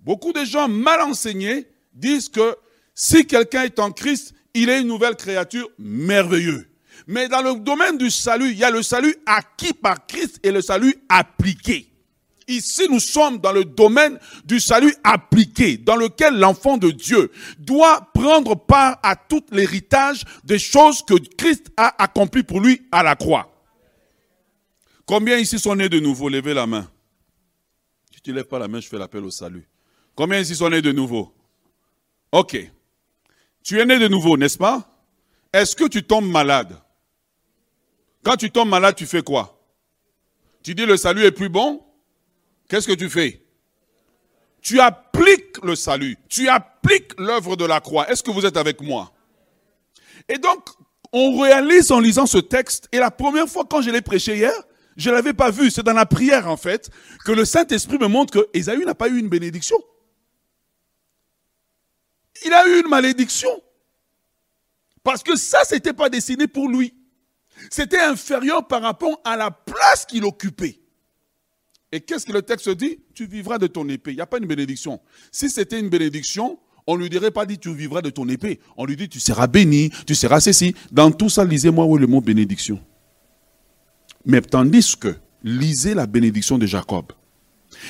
Beaucoup 0.00 0.32
de 0.32 0.44
gens 0.44 0.68
mal 0.68 1.02
enseignés 1.02 1.68
disent 1.92 2.28
que 2.28 2.56
si 2.94 3.26
quelqu'un 3.26 3.64
est 3.64 3.78
en 3.78 3.92
Christ, 3.92 4.34
il 4.54 4.70
est 4.70 4.80
une 4.80 4.88
nouvelle 4.88 5.16
créature 5.16 5.68
merveilleuse. 5.78 6.66
Mais 7.06 7.28
dans 7.28 7.42
le 7.42 7.60
domaine 7.60 7.98
du 7.98 8.10
salut, 8.10 8.50
il 8.50 8.58
y 8.58 8.64
a 8.64 8.70
le 8.70 8.82
salut 8.82 9.14
acquis 9.26 9.72
par 9.72 10.06
Christ 10.06 10.40
et 10.42 10.50
le 10.50 10.60
salut 10.60 10.94
appliqué. 11.08 11.88
Ici, 12.48 12.86
nous 12.88 13.00
sommes 13.00 13.38
dans 13.38 13.52
le 13.52 13.64
domaine 13.64 14.18
du 14.44 14.60
salut 14.60 14.94
appliqué, 15.02 15.76
dans 15.76 15.96
lequel 15.96 16.38
l'enfant 16.38 16.78
de 16.78 16.90
Dieu 16.90 17.30
doit 17.58 18.08
prendre 18.14 18.54
part 18.54 18.98
à 19.02 19.16
tout 19.16 19.44
l'héritage 19.50 20.22
des 20.44 20.58
choses 20.58 21.02
que 21.02 21.14
Christ 21.36 21.72
a 21.76 22.02
accomplies 22.02 22.44
pour 22.44 22.60
lui 22.60 22.86
à 22.92 23.02
la 23.02 23.16
croix. 23.16 23.52
Combien 25.06 25.38
ici 25.38 25.58
sont 25.58 25.74
nés 25.74 25.88
de 25.88 26.00
nouveau? 26.00 26.28
Levez 26.28 26.54
la 26.54 26.66
main. 26.66 26.88
Si 28.14 28.20
tu 28.20 28.30
ne 28.30 28.36
lèves 28.36 28.46
pas 28.46 28.58
la 28.58 28.68
main, 28.68 28.80
je 28.80 28.88
fais 28.88 28.98
l'appel 28.98 29.24
au 29.24 29.30
salut. 29.30 29.68
Combien 30.14 30.38
ici 30.38 30.54
sont 30.56 30.70
nés 30.70 30.82
de 30.82 30.92
nouveau? 30.92 31.32
Ok. 32.32 32.56
Tu 33.62 33.80
es 33.80 33.86
né 33.86 33.98
de 33.98 34.08
nouveau, 34.08 34.36
n'est-ce 34.36 34.58
pas? 34.58 34.88
Est-ce 35.52 35.74
que 35.74 35.88
tu 35.88 36.02
tombes 36.02 36.30
malade? 36.30 36.76
Quand 38.26 38.36
tu 38.36 38.50
tombes 38.50 38.70
malade, 38.70 38.96
tu 38.96 39.06
fais 39.06 39.22
quoi? 39.22 39.56
Tu 40.64 40.74
dis 40.74 40.84
le 40.84 40.96
salut 40.96 41.22
est 41.22 41.30
plus 41.30 41.48
bon? 41.48 41.86
Qu'est-ce 42.68 42.88
que 42.88 42.92
tu 42.92 43.08
fais? 43.08 43.46
Tu 44.60 44.80
appliques 44.80 45.62
le 45.62 45.76
salut. 45.76 46.18
Tu 46.28 46.48
appliques 46.48 47.12
l'œuvre 47.20 47.54
de 47.54 47.64
la 47.64 47.80
croix. 47.80 48.10
Est-ce 48.10 48.24
que 48.24 48.32
vous 48.32 48.44
êtes 48.44 48.56
avec 48.56 48.80
moi? 48.80 49.12
Et 50.28 50.38
donc, 50.38 50.70
on 51.12 51.38
réalise 51.38 51.92
en 51.92 52.00
lisant 52.00 52.26
ce 52.26 52.38
texte, 52.38 52.88
et 52.90 52.98
la 52.98 53.12
première 53.12 53.46
fois 53.46 53.64
quand 53.64 53.80
je 53.80 53.90
l'ai 53.90 54.02
prêché 54.02 54.38
hier, 54.38 54.60
je 54.96 55.08
ne 55.08 55.14
l'avais 55.14 55.32
pas 55.32 55.52
vu, 55.52 55.70
c'est 55.70 55.84
dans 55.84 55.92
la 55.92 56.04
prière 56.04 56.48
en 56.48 56.56
fait, 56.56 56.90
que 57.24 57.30
le 57.30 57.44
Saint-Esprit 57.44 57.98
me 57.98 58.08
montre 58.08 58.32
que 58.32 58.48
Ésaü 58.52 58.84
n'a 58.84 58.96
pas 58.96 59.06
eu 59.06 59.18
une 59.20 59.28
bénédiction. 59.28 59.80
Il 62.44 62.52
a 62.52 62.66
eu 62.66 62.80
une 62.80 62.88
malédiction. 62.88 63.62
Parce 65.04 65.22
que 65.22 65.36
ça, 65.36 65.62
ce 65.62 65.74
n'était 65.76 65.92
pas 65.92 66.08
destiné 66.08 66.48
pour 66.48 66.68
lui. 66.68 66.92
C'était 67.70 68.00
inférieur 68.00 68.66
par 68.66 68.82
rapport 68.82 69.20
à 69.24 69.36
la 69.36 69.50
place 69.50 70.06
qu'il 70.06 70.24
occupait. 70.24 70.80
Et 71.92 72.00
qu'est-ce 72.00 72.26
que 72.26 72.32
le 72.32 72.42
texte 72.42 72.68
dit? 72.70 72.98
Tu 73.14 73.26
vivras 73.26 73.58
de 73.58 73.66
ton 73.66 73.88
épée. 73.88 74.12
Il 74.12 74.16
n'y 74.16 74.20
a 74.20 74.26
pas 74.26 74.38
une 74.38 74.46
bénédiction. 74.46 75.00
Si 75.30 75.48
c'était 75.48 75.80
une 75.80 75.88
bénédiction, 75.88 76.58
on 76.86 76.96
ne 76.96 77.02
lui 77.02 77.10
dirait 77.10 77.30
pas 77.30 77.46
dit 77.46 77.58
tu 77.58 77.72
vivras 77.74 78.02
de 78.02 78.10
ton 78.10 78.28
épée. 78.28 78.60
On 78.76 78.84
lui 78.84 78.96
dit 78.96 79.08
tu 79.08 79.20
seras 79.20 79.46
béni, 79.46 79.90
tu 80.06 80.14
seras 80.14 80.40
ceci. 80.40 80.74
Dans 80.92 81.10
tout 81.10 81.28
ça, 81.28 81.44
lisez-moi 81.44 81.84
où 81.84 81.96
est 81.96 82.00
le 82.00 82.06
mot 82.06 82.20
bénédiction. 82.20 82.80
Mais 84.24 84.40
tandis 84.40 84.96
que, 84.96 85.16
lisez 85.42 85.94
la 85.94 86.06
bénédiction 86.06 86.58
de 86.58 86.66
Jacob. 86.66 87.12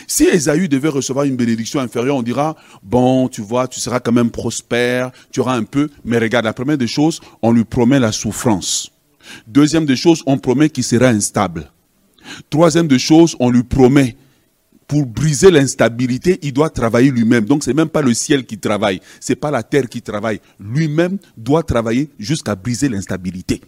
Si 0.06 0.24
Esaü 0.24 0.68
devait 0.68 0.88
recevoir 0.88 1.24
une 1.24 1.36
bénédiction 1.36 1.80
inférieure, 1.80 2.16
on 2.16 2.22
dira, 2.22 2.56
bon, 2.82 3.28
tu 3.28 3.40
vois, 3.40 3.68
tu 3.68 3.80
seras 3.80 4.00
quand 4.00 4.12
même 4.12 4.30
prospère, 4.30 5.10
tu 5.30 5.40
auras 5.40 5.56
un 5.56 5.64
peu. 5.64 5.88
Mais 6.04 6.18
regarde, 6.18 6.44
la 6.44 6.52
première 6.52 6.78
des 6.78 6.86
choses, 6.86 7.20
on 7.42 7.52
lui 7.52 7.64
promet 7.64 7.98
la 7.98 8.12
souffrance. 8.12 8.90
Deuxième 9.46 9.86
des 9.86 9.96
choses, 9.96 10.22
on 10.26 10.38
promet 10.38 10.70
qu'il 10.70 10.84
sera 10.84 11.08
instable. 11.08 11.70
Troisième 12.50 12.88
des 12.88 12.98
choses, 12.98 13.36
on 13.38 13.50
lui 13.50 13.62
promet, 13.62 14.16
pour 14.86 15.04
briser 15.06 15.50
l'instabilité, 15.50 16.38
il 16.42 16.52
doit 16.52 16.70
travailler 16.70 17.10
lui-même. 17.10 17.44
Donc 17.44 17.64
c'est 17.64 17.74
même 17.74 17.88
pas 17.88 18.02
le 18.02 18.14
ciel 18.14 18.46
qui 18.46 18.58
travaille, 18.58 19.00
c'est 19.20 19.36
pas 19.36 19.50
la 19.50 19.62
terre 19.62 19.88
qui 19.88 20.02
travaille. 20.02 20.40
Lui-même 20.60 21.18
doit 21.36 21.62
travailler 21.62 22.10
jusqu'à 22.18 22.54
briser 22.54 22.88
l'instabilité. 22.88 23.60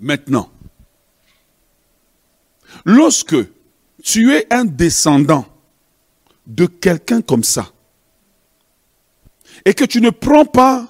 Maintenant, 0.00 0.50
lorsque 2.84 3.36
tu 4.02 4.32
es 4.32 4.46
un 4.52 4.64
descendant 4.64 5.46
de 6.46 6.66
quelqu'un 6.66 7.20
comme 7.20 7.44
ça, 7.44 7.70
et 9.64 9.74
que 9.74 9.84
tu 9.84 10.00
ne 10.00 10.10
prends 10.10 10.44
pas 10.44 10.88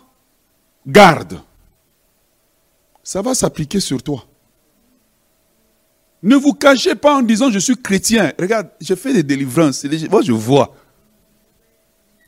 garde, 0.87 1.40
ça 3.09 3.23
va 3.23 3.35
s'appliquer 3.35 3.81
sur 3.81 4.03
toi. 4.03 4.23
Ne 6.23 6.37
vous 6.37 6.53
cachez 6.53 6.95
pas 6.95 7.15
en 7.15 7.23
disant 7.23 7.50
je 7.50 7.59
suis 7.59 7.75
chrétien. 7.75 8.35
Regarde, 8.38 8.69
je 8.83 8.95
fais 8.95 9.15
des 9.15 9.23
délivrances. 9.23 9.83
Moi, 10.11 10.21
je 10.21 10.33
vois. 10.33 10.75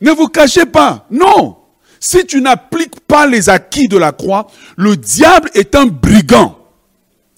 Ne 0.00 0.10
vous 0.12 0.28
cachez 0.28 0.64
pas. 0.64 1.06
Non. 1.10 1.58
Si 2.00 2.24
tu 2.24 2.40
n'appliques 2.40 2.98
pas 3.00 3.26
les 3.26 3.50
acquis 3.50 3.88
de 3.88 3.98
la 3.98 4.12
croix, 4.12 4.46
le 4.78 4.96
diable 4.96 5.50
est 5.52 5.74
un 5.74 5.84
brigand. 5.84 6.58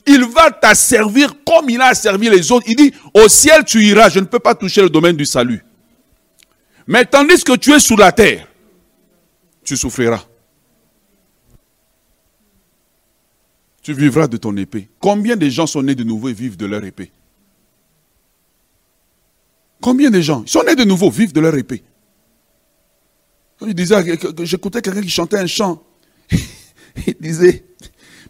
Il 0.07 0.25
va 0.27 0.53
t'asservir 0.53 1.35
comme 1.45 1.69
il 1.69 1.81
a 1.81 1.95
servi 1.95 2.31
les 2.31 2.53
autres. 2.53 2.67
Il 2.69 2.77
dit, 2.77 2.95
au 3.13 3.27
ciel 3.27 3.65
tu 3.65 3.83
iras, 3.83 4.09
je 4.09 4.21
ne 4.21 4.27
peux 4.27 4.39
pas 4.39 4.55
toucher 4.55 4.83
le 4.83 4.89
domaine 4.89 5.17
du 5.17 5.27
salut. 5.27 5.65
Mais 6.87 7.05
tandis 7.07 7.43
que 7.43 7.57
tu 7.57 7.73
es 7.73 7.81
sous 7.81 7.97
la 7.97 8.13
terre, 8.13 8.47
tu 9.65 9.77
souffriras. 9.77 10.27
Tu 13.83 13.93
vivras 13.93 14.29
de 14.29 14.37
ton 14.37 14.57
épée. 14.57 14.89
Combien 15.01 15.37
de 15.37 15.49
gens 15.49 15.67
sont 15.67 15.83
nés 15.83 15.95
de 15.95 16.05
nouveau 16.05 16.29
et 16.29 16.33
vivent 16.33 16.57
de 16.57 16.67
leur 16.67 16.85
épée? 16.85 17.11
Combien 19.81 20.11
de 20.11 20.21
gens 20.21 20.47
sont 20.47 20.63
nés 20.63 20.77
de 20.77 20.85
nouveau, 20.85 21.11
vivent 21.11 21.33
de 21.33 21.41
leur 21.41 21.57
épée? 21.57 21.83
J'écoutais 24.43 24.81
quelqu'un 24.81 25.03
qui 25.03 25.09
chantait 25.09 25.39
un 25.39 25.47
chant. 25.47 25.83
Il 27.07 27.17
disait, 27.21 27.65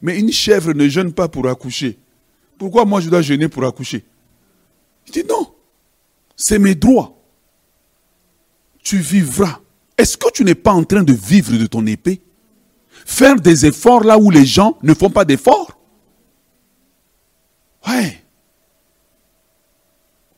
mais 0.01 0.19
une 0.19 0.33
chèvre 0.33 0.73
ne 0.73 0.89
jeûne 0.89 1.13
pas 1.13 1.29
pour 1.29 1.47
accoucher. 1.47 1.99
Pourquoi 2.59 2.85
moi 2.87 3.01
je 3.01 3.11
dois 3.11 3.23
jeûner 3.23 3.49
pour 3.49 3.65
accoucher? 3.65 4.05
Il 5.07 5.13
dit 5.13 5.25
non, 5.29 5.53
c'est 6.37 6.59
mes 6.59 6.75
droits. 6.75 7.19
Tu 8.83 8.99
vivras. 8.99 9.61
Est-ce 9.99 10.17
que 10.17 10.31
tu 10.33 10.45
n'es 10.45 10.55
pas 10.55 10.73
en 10.73 10.85
train 10.85 11.03
de 11.03 11.13
vivre 11.13 11.57
de 11.57 11.67
ton 11.67 11.87
épée? 11.87 12.21
Faire 13.05 13.37
des 13.37 13.67
efforts 13.67 14.05
là 14.05 14.19
où 14.19 14.31
les 14.31 14.47
gens 14.47 14.79
ne 14.83 14.95
font 14.95 15.11
pas 15.11 15.25
d'efforts. 15.25 15.79
Ouais. 17.87 18.23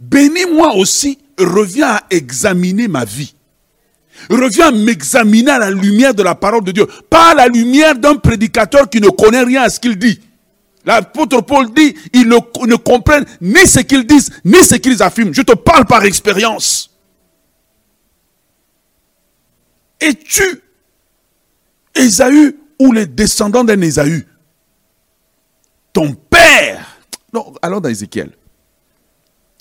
Bénis-moi 0.01 0.75
aussi, 0.75 1.19
reviens 1.39 1.89
à 1.89 2.03
examiner 2.11 2.89
ma 2.89 3.05
vie. 3.05 3.35
Reviens 4.31 4.69
à 4.69 4.73
m'examiner 4.73 5.51
à 5.51 5.59
la 5.59 5.71
lumière 5.71 6.15
de 6.15 6.23
la 6.23 6.35
parole 6.35 6.65
de 6.65 6.73
Dieu. 6.73 6.87
Pas 7.11 7.33
à 7.33 7.35
la 7.35 7.49
lumière 7.49 7.95
d'un 7.95 8.17
prédicateur 8.17 8.89
qui 8.89 9.01
ne 9.01 9.09
connaît 9.09 9.43
rien 9.43 9.63
à 9.63 9.71
ce 9.71 9.81
qu'il 9.81 9.99
dit. 9.99 10.21
L'apôtre 10.85 11.41
Paul 11.41 11.73
dit, 11.73 11.95
ils 12.13 12.29
ne, 12.29 12.37
ne 12.67 12.77
comprennent 12.77 13.25
ni 13.41 13.67
ce 13.67 13.81
qu'ils 13.81 14.07
disent, 14.07 14.31
ni 14.45 14.59
ce 14.59 14.77
qu'ils 14.77 15.03
affirment. 15.03 15.33
Je 15.33 15.43
te 15.43 15.55
parle 15.55 15.87
par 15.87 16.05
expérience. 16.05 16.91
Et 20.01 20.15
tu 20.15 20.64
Ésaü 21.95 22.59
ou 22.79 22.93
les 22.93 23.07
descendants 23.07 23.65
d'un 23.65 23.81
Ésaü. 23.81 24.27
Ton 25.93 26.15
père. 26.15 26.99
Non, 27.33 27.55
allons 27.63 27.81
dans 27.81 27.89
Ézéchiel. 27.89 28.31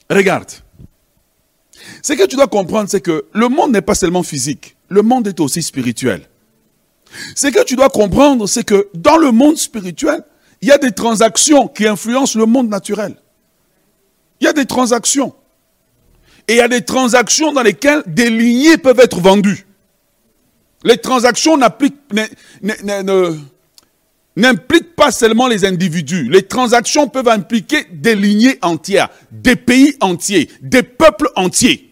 Regarde. 0.09 0.51
Ce 2.01 2.13
que 2.13 2.25
tu 2.25 2.35
dois 2.35 2.47
comprendre, 2.47 2.89
c'est 2.89 3.01
que 3.01 3.25
le 3.33 3.47
monde 3.49 3.71
n'est 3.71 3.81
pas 3.81 3.95
seulement 3.95 4.23
physique, 4.23 4.75
le 4.89 5.01
monde 5.01 5.27
est 5.27 5.39
aussi 5.39 5.61
spirituel. 5.61 6.27
Ce 7.35 7.47
que 7.47 7.63
tu 7.63 7.75
dois 7.75 7.89
comprendre, 7.89 8.47
c'est 8.47 8.63
que 8.63 8.89
dans 8.93 9.17
le 9.17 9.31
monde 9.31 9.57
spirituel, 9.57 10.23
il 10.61 10.69
y 10.69 10.71
a 10.71 10.77
des 10.77 10.91
transactions 10.91 11.67
qui 11.67 11.87
influencent 11.87 12.37
le 12.37 12.45
monde 12.45 12.69
naturel. 12.69 13.15
Il 14.39 14.45
y 14.45 14.47
a 14.47 14.53
des 14.53 14.65
transactions. 14.65 15.33
Et 16.47 16.53
il 16.53 16.57
y 16.57 16.61
a 16.61 16.67
des 16.67 16.83
transactions 16.83 17.53
dans 17.53 17.61
lesquelles 17.61 18.03
des 18.07 18.29
lignées 18.29 18.77
peuvent 18.77 18.99
être 18.99 19.19
vendues. 19.19 19.65
Les 20.83 20.97
transactions 20.97 21.57
n'impliquent 21.57 22.05
pas 24.95 25.11
seulement 25.11 25.47
les 25.47 25.65
individus. 25.65 26.29
Les 26.29 26.43
transactions 26.43 27.07
peuvent 27.07 27.29
impliquer 27.29 27.85
des 27.91 28.15
lignées 28.15 28.59
entières, 28.61 29.09
des 29.31 29.55
pays 29.55 29.95
entiers, 30.01 30.49
des 30.61 30.83
peuples 30.83 31.29
entiers. 31.35 31.89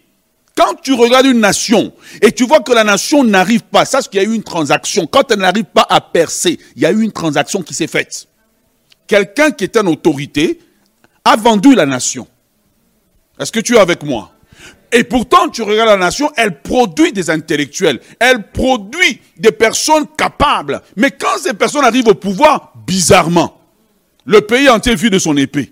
Quand 0.53 0.75
tu 0.81 0.91
regardes 0.93 1.27
une 1.27 1.39
nation 1.39 1.93
et 2.21 2.33
tu 2.33 2.45
vois 2.45 2.60
que 2.60 2.74
la 2.74 2.83
nation 2.83 3.24
n'arrive 3.24 3.63
pas, 3.63 3.86
sache 3.86 4.10
qu'il 4.10 4.21
y 4.21 4.25
a 4.25 4.27
eu 4.27 4.33
une 4.36 4.43
transaction. 4.43 5.07
Quand 5.07 5.31
elle 5.31 5.39
n'arrive 5.39 5.63
pas 5.63 5.88
à 5.89 6.01
percer, 6.01 6.60
il 6.75 6.81
y 6.81 6.86
a 6.86 6.91
eu 6.91 7.01
une 7.01 7.13
transaction 7.13 7.62
qui 7.62 7.74
s'est 7.74 7.88
faite. 7.88 8.27
Quelqu'un 9.07 9.51
qui 9.51 9.63
est 9.63 9.77
en 9.77 9.88
autorité 9.88 10.60
a 11.24 11.38
vendu 11.38 11.74
la 11.74 11.86
nation. 11.86 12.27
Est-ce 13.39 13.51
que 13.51 13.62
tu 13.62 13.75
es 13.75 13.79
avec 13.79 14.03
moi? 14.03 14.33
Et 14.91 15.03
pourtant, 15.03 15.50
tu 15.50 15.62
regardes 15.62 15.89
la 15.89 15.98
nation, 15.98 16.31
elle 16.36 16.62
produit 16.62 17.13
des 17.13 17.29
intellectuels, 17.29 18.01
elle 18.19 18.51
produit 18.51 19.21
des 19.38 19.51
personnes 19.51 20.05
capables. 20.17 20.81
Mais 20.98 21.12
quand 21.12 21.38
ces 21.41 21.53
personnes 21.53 21.86
arrivent 21.86 22.10
au 22.10 22.15
pouvoir, 22.15 22.74
bizarrement, 22.86 23.62
le 24.25 24.41
pays 24.41 24.69
entier 24.69 24.95
vit 24.95 25.10
de 25.10 25.19
son 25.19 25.38
épée. 25.38 25.71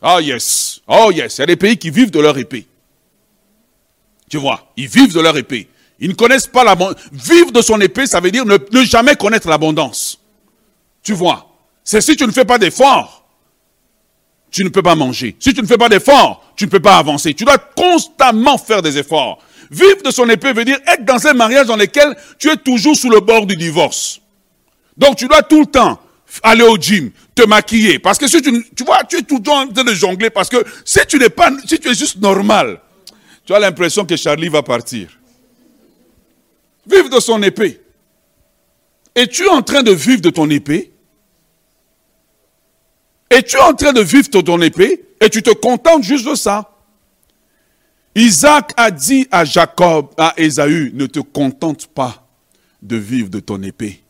Ah 0.00 0.20
yes, 0.20 0.80
oh 0.86 1.10
yes, 1.12 1.38
il 1.38 1.40
y 1.40 1.44
a 1.44 1.46
des 1.46 1.56
pays 1.56 1.76
qui 1.76 1.90
vivent 1.90 2.10
de 2.10 2.20
leur 2.20 2.38
épée. 2.38 2.66
Tu 4.30 4.36
vois, 4.36 4.72
ils 4.76 4.88
vivent 4.88 5.14
de 5.14 5.20
leur 5.20 5.36
épée. 5.36 5.68
Ils 5.98 6.08
ne 6.08 6.14
connaissent 6.14 6.46
pas 6.46 6.64
l'abondance. 6.64 6.96
Vivre 7.12 7.52
de 7.52 7.60
son 7.60 7.80
épée, 7.80 8.06
ça 8.06 8.20
veut 8.20 8.30
dire 8.30 8.44
ne, 8.44 8.56
ne 8.72 8.84
jamais 8.84 9.14
connaître 9.14 9.48
l'abondance. 9.48 10.18
Tu 11.02 11.12
vois, 11.12 11.48
c'est 11.84 12.00
si 12.00 12.16
tu 12.16 12.26
ne 12.26 12.32
fais 12.32 12.44
pas 12.44 12.58
d'efforts, 12.58 13.21
tu 14.52 14.62
ne 14.64 14.68
peux 14.68 14.82
pas 14.82 14.94
manger. 14.94 15.34
Si 15.40 15.54
tu 15.54 15.62
ne 15.62 15.66
fais 15.66 15.78
pas 15.78 15.88
d'efforts, 15.88 16.52
tu 16.54 16.66
ne 16.66 16.70
peux 16.70 16.80
pas 16.80 16.98
avancer. 16.98 17.34
Tu 17.34 17.44
dois 17.44 17.58
constamment 17.58 18.58
faire 18.58 18.82
des 18.82 18.98
efforts. 18.98 19.38
Vivre 19.70 20.02
de 20.04 20.10
son 20.10 20.28
épée 20.28 20.52
veut 20.52 20.66
dire 20.66 20.78
être 20.86 21.04
dans 21.04 21.26
un 21.26 21.32
mariage 21.32 21.66
dans 21.66 21.76
lequel 21.76 22.14
tu 22.38 22.50
es 22.50 22.56
toujours 22.56 22.94
sous 22.94 23.08
le 23.08 23.20
bord 23.20 23.46
du 23.46 23.56
divorce. 23.56 24.20
Donc 24.96 25.16
tu 25.16 25.26
dois 25.26 25.42
tout 25.42 25.60
le 25.60 25.66
temps 25.66 25.98
aller 26.42 26.62
au 26.62 26.76
gym, 26.76 27.10
te 27.34 27.46
maquiller. 27.46 27.98
Parce 27.98 28.18
que 28.18 28.28
si 28.28 28.42
tu, 28.42 28.66
tu 28.76 28.84
vois, 28.84 29.02
tu 29.04 29.16
es 29.16 29.22
tout 29.22 29.36
le 29.36 29.42
temps 29.42 29.62
en 29.62 29.68
train 29.68 29.84
de 29.84 29.94
jongler. 29.94 30.28
Parce 30.28 30.50
que 30.50 30.62
si 30.84 31.00
tu 31.08 31.18
n'es 31.18 31.30
pas, 31.30 31.50
si 31.66 31.78
tu 31.78 31.88
es 31.88 31.94
juste 31.94 32.20
normal, 32.20 32.78
tu 33.46 33.54
as 33.54 33.58
l'impression 33.58 34.04
que 34.04 34.16
Charlie 34.16 34.48
va 34.48 34.62
partir. 34.62 35.08
Vivre 36.86 37.08
de 37.08 37.20
son 37.20 37.42
épée. 37.42 37.80
Es-tu 39.14 39.48
en 39.48 39.62
train 39.62 39.82
de 39.82 39.92
vivre 39.92 40.20
de 40.20 40.30
ton 40.30 40.48
épée? 40.50 40.91
Es-tu 43.32 43.58
en 43.58 43.72
train 43.72 43.94
de 43.94 44.02
vivre 44.02 44.28
ton 44.28 44.60
épée 44.60 45.06
et 45.18 45.30
tu 45.30 45.42
te 45.42 45.54
contentes 45.54 46.02
juste 46.02 46.28
de 46.28 46.34
ça 46.34 46.68
Isaac 48.14 48.74
a 48.76 48.90
dit 48.90 49.26
à 49.30 49.46
Jacob, 49.46 50.08
à 50.18 50.34
Ésaü, 50.36 50.90
ne 50.92 51.06
te 51.06 51.20
contente 51.20 51.86
pas 51.86 52.28
de 52.82 52.96
vivre 52.96 53.30
de 53.30 53.40
ton 53.40 53.62
épée. 53.62 54.02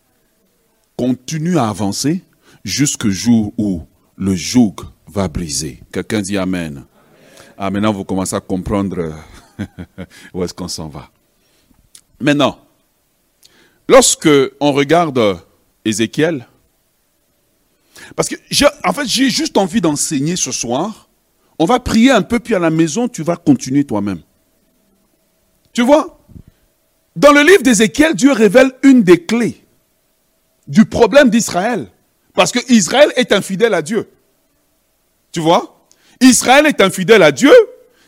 Continue 0.97 1.57
à 1.57 1.69
avancer 1.69 2.25
jusqu'au 2.65 3.11
jour 3.11 3.53
où 3.57 3.83
le 4.17 4.35
joug 4.35 4.75
va 5.07 5.29
briser. 5.29 5.81
Quelqu'un 5.93 6.21
dit 6.21 6.37
Amen. 6.37 6.85
Ah, 7.57 7.71
maintenant 7.71 7.93
vous 7.93 8.03
commencez 8.05 8.35
à 8.35 8.41
comprendre 8.41 9.15
où 10.35 10.43
est-ce 10.43 10.53
qu'on 10.53 10.67
s'en 10.67 10.89
va. 10.89 11.09
Maintenant, 12.19 12.59
lorsque 13.89 14.29
on 14.59 14.73
regarde 14.73 15.39
Ézéchiel, 15.85 16.45
parce 18.17 18.29
que, 18.29 18.37
en 18.85 18.93
fait, 18.93 19.07
j'ai 19.07 19.31
juste 19.31 19.57
envie 19.57 19.81
d'enseigner 19.81 20.37
ce 20.37 20.53
soir. 20.53 21.09
On 21.59 21.65
va 21.65 21.81
prier 21.81 22.11
un 22.11 22.23
peu, 22.23 22.41
puis 22.41 22.55
à 22.55 22.59
la 22.59 22.71
maison, 22.71 23.09
tu 23.09 23.23
vas 23.23 23.37
continuer 23.37 23.85
toi-même. 23.85 24.21
Tu 25.73 25.83
vois? 25.83 26.19
Dans 27.17 27.33
le 27.33 27.43
livre 27.43 27.63
d'Ézéchiel, 27.63 28.15
Dieu 28.15 28.33
révèle 28.33 28.73
une 28.83 29.03
des 29.03 29.25
clés 29.25 29.65
du 30.67 30.85
problème 30.85 31.31
d'Israël. 31.31 31.89
Parce 32.35 32.53
que 32.53 32.59
Israël 32.73 33.13
est 33.17 33.33
infidèle 33.33 33.75
à 33.75 33.83
Dieu. 33.83 34.09
Tu 35.33 35.41
vois? 35.41 35.87
Israël 36.21 36.67
est 36.67 36.81
infidèle 36.81 37.23
à 37.23 37.33
Dieu. 37.33 37.53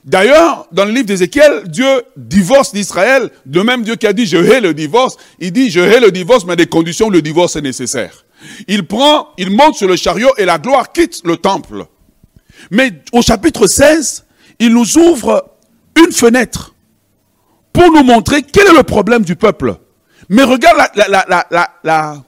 D'ailleurs, 0.04 0.66
dans 0.73 0.84
le 0.84 0.92
livre 0.92 1.06
d'Ézéchiel, 1.06 1.64
Dieu 1.66 2.04
divorce 2.16 2.73
d'Israël. 2.73 3.30
De 3.46 3.61
même 3.61 3.82
Dieu 3.82 3.96
qui 3.96 4.06
a 4.06 4.12
dit, 4.12 4.26
je 4.26 4.37
hais 4.37 4.61
le 4.61 4.75
divorce. 4.75 5.16
Il 5.38 5.52
dit, 5.52 5.70
je 5.70 5.80
hais 5.80 6.00
le 6.00 6.11
divorce, 6.11 6.44
mais 6.44 6.56
des 6.56 6.66
conditions 6.66 7.06
où 7.06 7.11
le 7.11 7.23
divorce 7.23 7.56
est 7.56 7.62
nécessaire. 7.62 8.24
Il 8.68 8.86
prend, 8.86 9.28
il 9.38 9.50
monte 9.50 9.76
sur 9.76 9.88
le 9.88 9.96
chariot 9.96 10.30
et 10.36 10.44
la 10.44 10.58
gloire 10.58 10.92
quitte 10.92 11.22
le 11.24 11.36
temple. 11.36 11.86
Mais 12.70 12.92
au 13.12 13.22
chapitre 13.22 13.66
16, 13.66 14.24
il 14.58 14.72
nous 14.72 14.98
ouvre 14.98 15.56
une 15.96 16.12
fenêtre 16.12 16.74
pour 17.72 17.90
nous 17.90 18.02
montrer 18.04 18.42
quel 18.42 18.66
est 18.68 18.76
le 18.76 18.82
problème 18.82 19.22
du 19.22 19.36
peuple. 19.36 19.76
Mais 20.28 20.42
regarde 20.42 20.78
la, 20.94 21.26
la, 21.50 21.76
la, 21.82 22.24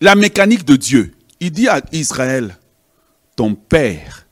la 0.00 0.14
mécanique 0.14 0.64
de 0.64 0.76
Dieu. 0.76 1.14
Il 1.40 1.50
dit 1.52 1.68
à 1.68 1.80
Israël, 1.92 2.58
ton 3.36 3.54
père 3.54 4.26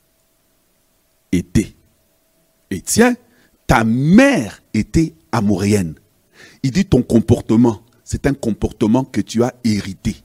était. 1.31 1.75
Et 2.69 2.81
tiens, 2.81 3.15
ta 3.65 3.83
mère 3.83 4.61
était 4.73 5.13
amourienne. 5.31 5.95
Il 6.63 6.71
dit 6.71 6.85
ton 6.85 7.01
comportement 7.01 7.81
c'est 8.09 8.25
un 8.25 8.33
comportement 8.33 9.03
que 9.03 9.19
tu 9.19 9.43
as 9.43 9.53
hérité. 9.65 10.15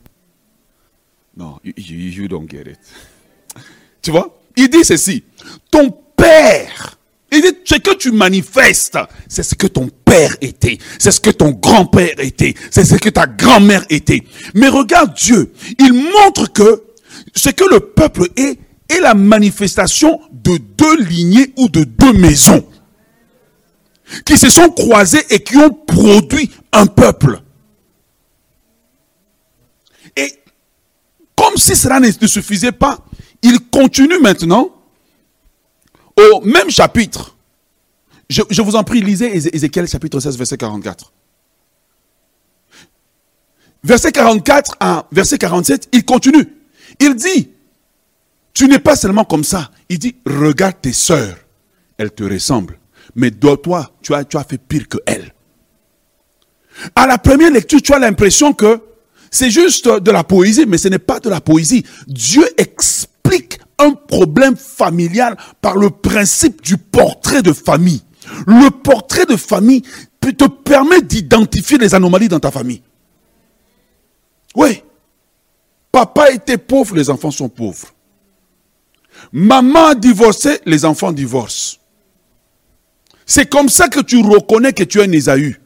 Non, 1.37 1.59
you, 1.65 2.29
don't 2.29 2.49
get 2.49 2.71
it. 2.71 2.79
Tu 4.01 4.13
vois? 4.13 4.39
Il 4.57 4.69
dit 4.71 4.85
ceci. 4.85 5.25
Ton 5.69 5.91
père, 6.17 6.97
il 7.33 7.43
dit, 7.43 7.49
ce 7.65 7.75
que 7.75 7.97
tu 7.97 8.13
manifestes, 8.13 8.99
c'est 9.27 9.43
ce 9.43 9.57
que 9.57 9.67
ton 9.67 9.89
père 10.05 10.37
était, 10.41 10.79
c'est 10.97 11.11
ce 11.11 11.21
que 11.21 11.31
ton 11.31 11.51
grand-père 11.51 12.15
était, 12.21 12.55
c'est 12.71 12.85
ce 12.85 12.95
que 12.95 13.09
ta 13.09 13.27
grand-mère 13.27 13.85
était. 13.91 14.23
Mais 14.55 14.69
regarde 14.69 15.15
Dieu, 15.15 15.53
il 15.81 15.93
montre 15.93 16.53
que 16.53 16.85
ce 17.35 17.49
que 17.49 17.65
le 17.65 17.81
peuple 17.81 18.29
est, 18.37 18.61
est 18.91 19.01
la 19.01 19.15
manifestation 19.15 20.21
de 20.31 20.57
deux 20.57 21.03
lignées 21.03 21.53
ou 21.57 21.69
de 21.69 21.83
deux 21.83 22.13
maisons 22.13 22.65
qui 24.25 24.37
se 24.39 24.51
sont 24.51 24.71
croisées 24.71 25.25
et 25.31 25.41
qui 25.41 25.57
ont 25.57 25.71
produit 25.71 26.49
un 26.73 26.87
peuple. 26.87 27.42
Comme 31.53 31.61
si 31.61 31.77
cela 31.77 32.01
ne 32.01 32.11
suffisait 32.27 32.73
pas, 32.73 32.99
il 33.43 33.61
continue 33.69 34.19
maintenant 34.21 34.75
au 36.17 36.41
même 36.41 36.71
chapitre. 36.71 37.37
Je, 38.31 38.63
vous 38.63 38.75
en 38.75 38.83
prie, 38.85 39.03
lisez 39.03 39.37
Ézéchiel 39.55 39.87
chapitre 39.87 40.19
16, 40.19 40.39
verset 40.39 40.57
44. 40.57 41.13
Verset 43.85 44.13
44 44.13 44.77
à 44.81 45.07
verset 45.13 45.37
47, 45.37 45.91
il 45.93 46.07
continue. 46.07 46.57
Il 46.99 47.17
dit, 47.17 47.51
tu 48.55 48.67
n'es 48.67 48.79
pas 48.79 48.97
seulement 48.97 49.27
comme 49.27 49.45
ça. 49.45 49.71
Il 49.91 49.99
dit, 49.99 50.17
regarde 50.25 50.77
tes 50.81 50.95
sœurs, 50.95 51.37
elles 51.99 52.13
te 52.13 52.25
ressemblent. 52.25 52.79
Mais 53.15 53.31
toi, 53.31 53.91
tu 54.01 54.15
as, 54.15 54.25
tu 54.25 54.39
as 54.39 54.45
fait 54.45 54.57
pire 54.57 54.89
que 54.89 54.97
elles. 55.05 55.35
À 56.95 57.07
la 57.07 57.19
première 57.19 57.51
lecture, 57.51 57.83
tu 57.83 57.93
as 57.93 57.99
l'impression 57.99 58.55
que 58.55 58.81
c'est 59.33 59.51
juste 59.51 59.89
de 59.89 60.11
la 60.11 60.25
poésie, 60.25 60.67
mais 60.67 60.77
ce 60.77 60.89
n'est 60.89 60.99
pas 60.99 61.19
de 61.19 61.31
la 61.31 61.41
poésie. 61.41 61.85
Dieu 62.07 62.47
explique 62.59 63.59
un 63.79 63.93
problème 63.93 64.57
familial 64.57 65.39
par 65.63 65.77
le 65.77 65.89
principe 65.89 66.61
du 66.63 66.77
portrait 66.77 67.41
de 67.41 67.55
famille. 67.55 68.03
Le 68.47 68.71
portrait 68.71 69.25
de 69.25 69.37
famille 69.37 69.83
te 70.21 70.45
permet 70.45 71.01
d'identifier 71.01 71.79
les 71.79 71.95
anomalies 71.95 72.29
dans 72.29 72.41
ta 72.41 72.51
famille. 72.51 72.83
Oui. 74.55 74.83
Papa 75.91 76.31
était 76.31 76.59
pauvre, 76.59 76.95
les 76.95 77.09
enfants 77.09 77.31
sont 77.31 77.49
pauvres. 77.49 77.89
Maman 79.33 79.87
a 79.87 79.95
divorcé, 79.95 80.61
les 80.67 80.85
enfants 80.85 81.11
divorcent. 81.11 81.79
C'est 83.25 83.49
comme 83.49 83.71
ça 83.71 83.89
que 83.89 84.01
tu 84.01 84.21
reconnais 84.21 84.75
que 84.75 84.85
tu 84.85 85.01
es 85.01 85.05
un 85.05 85.13
Ésaü. 85.13 85.62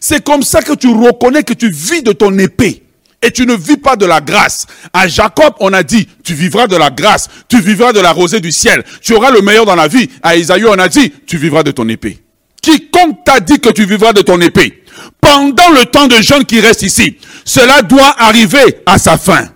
C'est 0.00 0.24
comme 0.24 0.42
ça 0.42 0.62
que 0.62 0.72
tu 0.72 0.88
reconnais 0.88 1.42
que 1.42 1.54
tu 1.54 1.70
vis 1.70 2.02
de 2.02 2.12
ton 2.12 2.36
épée. 2.38 2.82
Et 3.22 3.30
tu 3.30 3.46
ne 3.46 3.54
vis 3.54 3.78
pas 3.78 3.96
de 3.96 4.04
la 4.04 4.20
grâce. 4.20 4.66
À 4.92 5.08
Jacob, 5.08 5.54
on 5.60 5.72
a 5.72 5.82
dit, 5.82 6.06
tu 6.22 6.34
vivras 6.34 6.66
de 6.66 6.76
la 6.76 6.90
grâce, 6.90 7.28
tu 7.48 7.58
vivras 7.58 7.94
de 7.94 8.00
la 8.00 8.12
rosée 8.12 8.40
du 8.40 8.52
ciel, 8.52 8.84
tu 9.00 9.14
auras 9.14 9.30
le 9.30 9.40
meilleur 9.40 9.64
dans 9.64 9.76
la 9.76 9.88
vie. 9.88 10.10
À 10.22 10.36
Isaïe, 10.36 10.66
on 10.66 10.78
a 10.78 10.88
dit, 10.88 11.10
tu 11.26 11.38
vivras 11.38 11.62
de 11.62 11.70
ton 11.70 11.88
épée. 11.88 12.18
Quiconque 12.60 13.24
t'a 13.24 13.40
dit 13.40 13.60
que 13.60 13.70
tu 13.70 13.86
vivras 13.86 14.12
de 14.12 14.20
ton 14.22 14.40
épée, 14.40 14.84
pendant 15.20 15.70
le 15.70 15.84
temps 15.86 16.06
de 16.06 16.16
jeûne 16.16 16.44
qui 16.44 16.60
reste 16.60 16.82
ici, 16.82 17.16
cela 17.44 17.82
doit 17.82 18.14
arriver 18.18 18.82
à 18.86 18.98
sa 18.98 19.16
fin. 19.16 19.48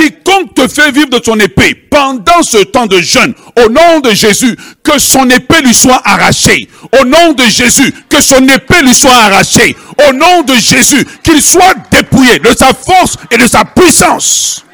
Quiconque 0.00 0.54
te 0.54 0.66
fait 0.66 0.92
vivre 0.92 1.10
de 1.10 1.18
ton 1.18 1.38
épée 1.38 1.74
pendant 1.74 2.42
ce 2.42 2.56
temps 2.64 2.86
de 2.86 2.98
jeûne, 3.00 3.34
au 3.62 3.68
nom 3.68 4.00
de 4.00 4.10
Jésus, 4.10 4.56
que 4.82 4.98
son 4.98 5.28
épée 5.28 5.60
lui 5.62 5.74
soit 5.74 6.00
arrachée. 6.04 6.68
Au 6.98 7.04
nom 7.04 7.32
de 7.32 7.44
Jésus, 7.44 7.92
que 8.08 8.20
son 8.22 8.42
épée 8.48 8.80
lui 8.82 8.94
soit 8.94 9.14
arrachée. 9.14 9.76
Au 10.08 10.12
nom 10.14 10.40
de 10.42 10.54
Jésus, 10.54 11.04
qu'il 11.22 11.42
soit 11.42 11.74
dépouillé 11.90 12.38
de 12.38 12.48
sa 12.56 12.72
force 12.72 13.18
et 13.30 13.36
de 13.36 13.46
sa 13.46 13.66
puissance. 13.66 14.64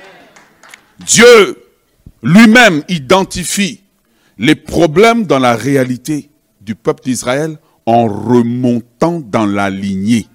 Dieu 1.05 1.61
lui-même 2.23 2.85
identifie 2.89 3.81
les 4.39 4.55
problèmes 4.55 5.25
dans 5.25 5.41
la 5.41 5.57
réalité 5.57 6.31
du 6.61 6.77
peuple 6.77 7.03
d'Israël 7.03 7.57
en 7.85 8.07
remontant 8.07 9.21
dans 9.21 9.47
la 9.47 9.71
lignée. 9.71 10.29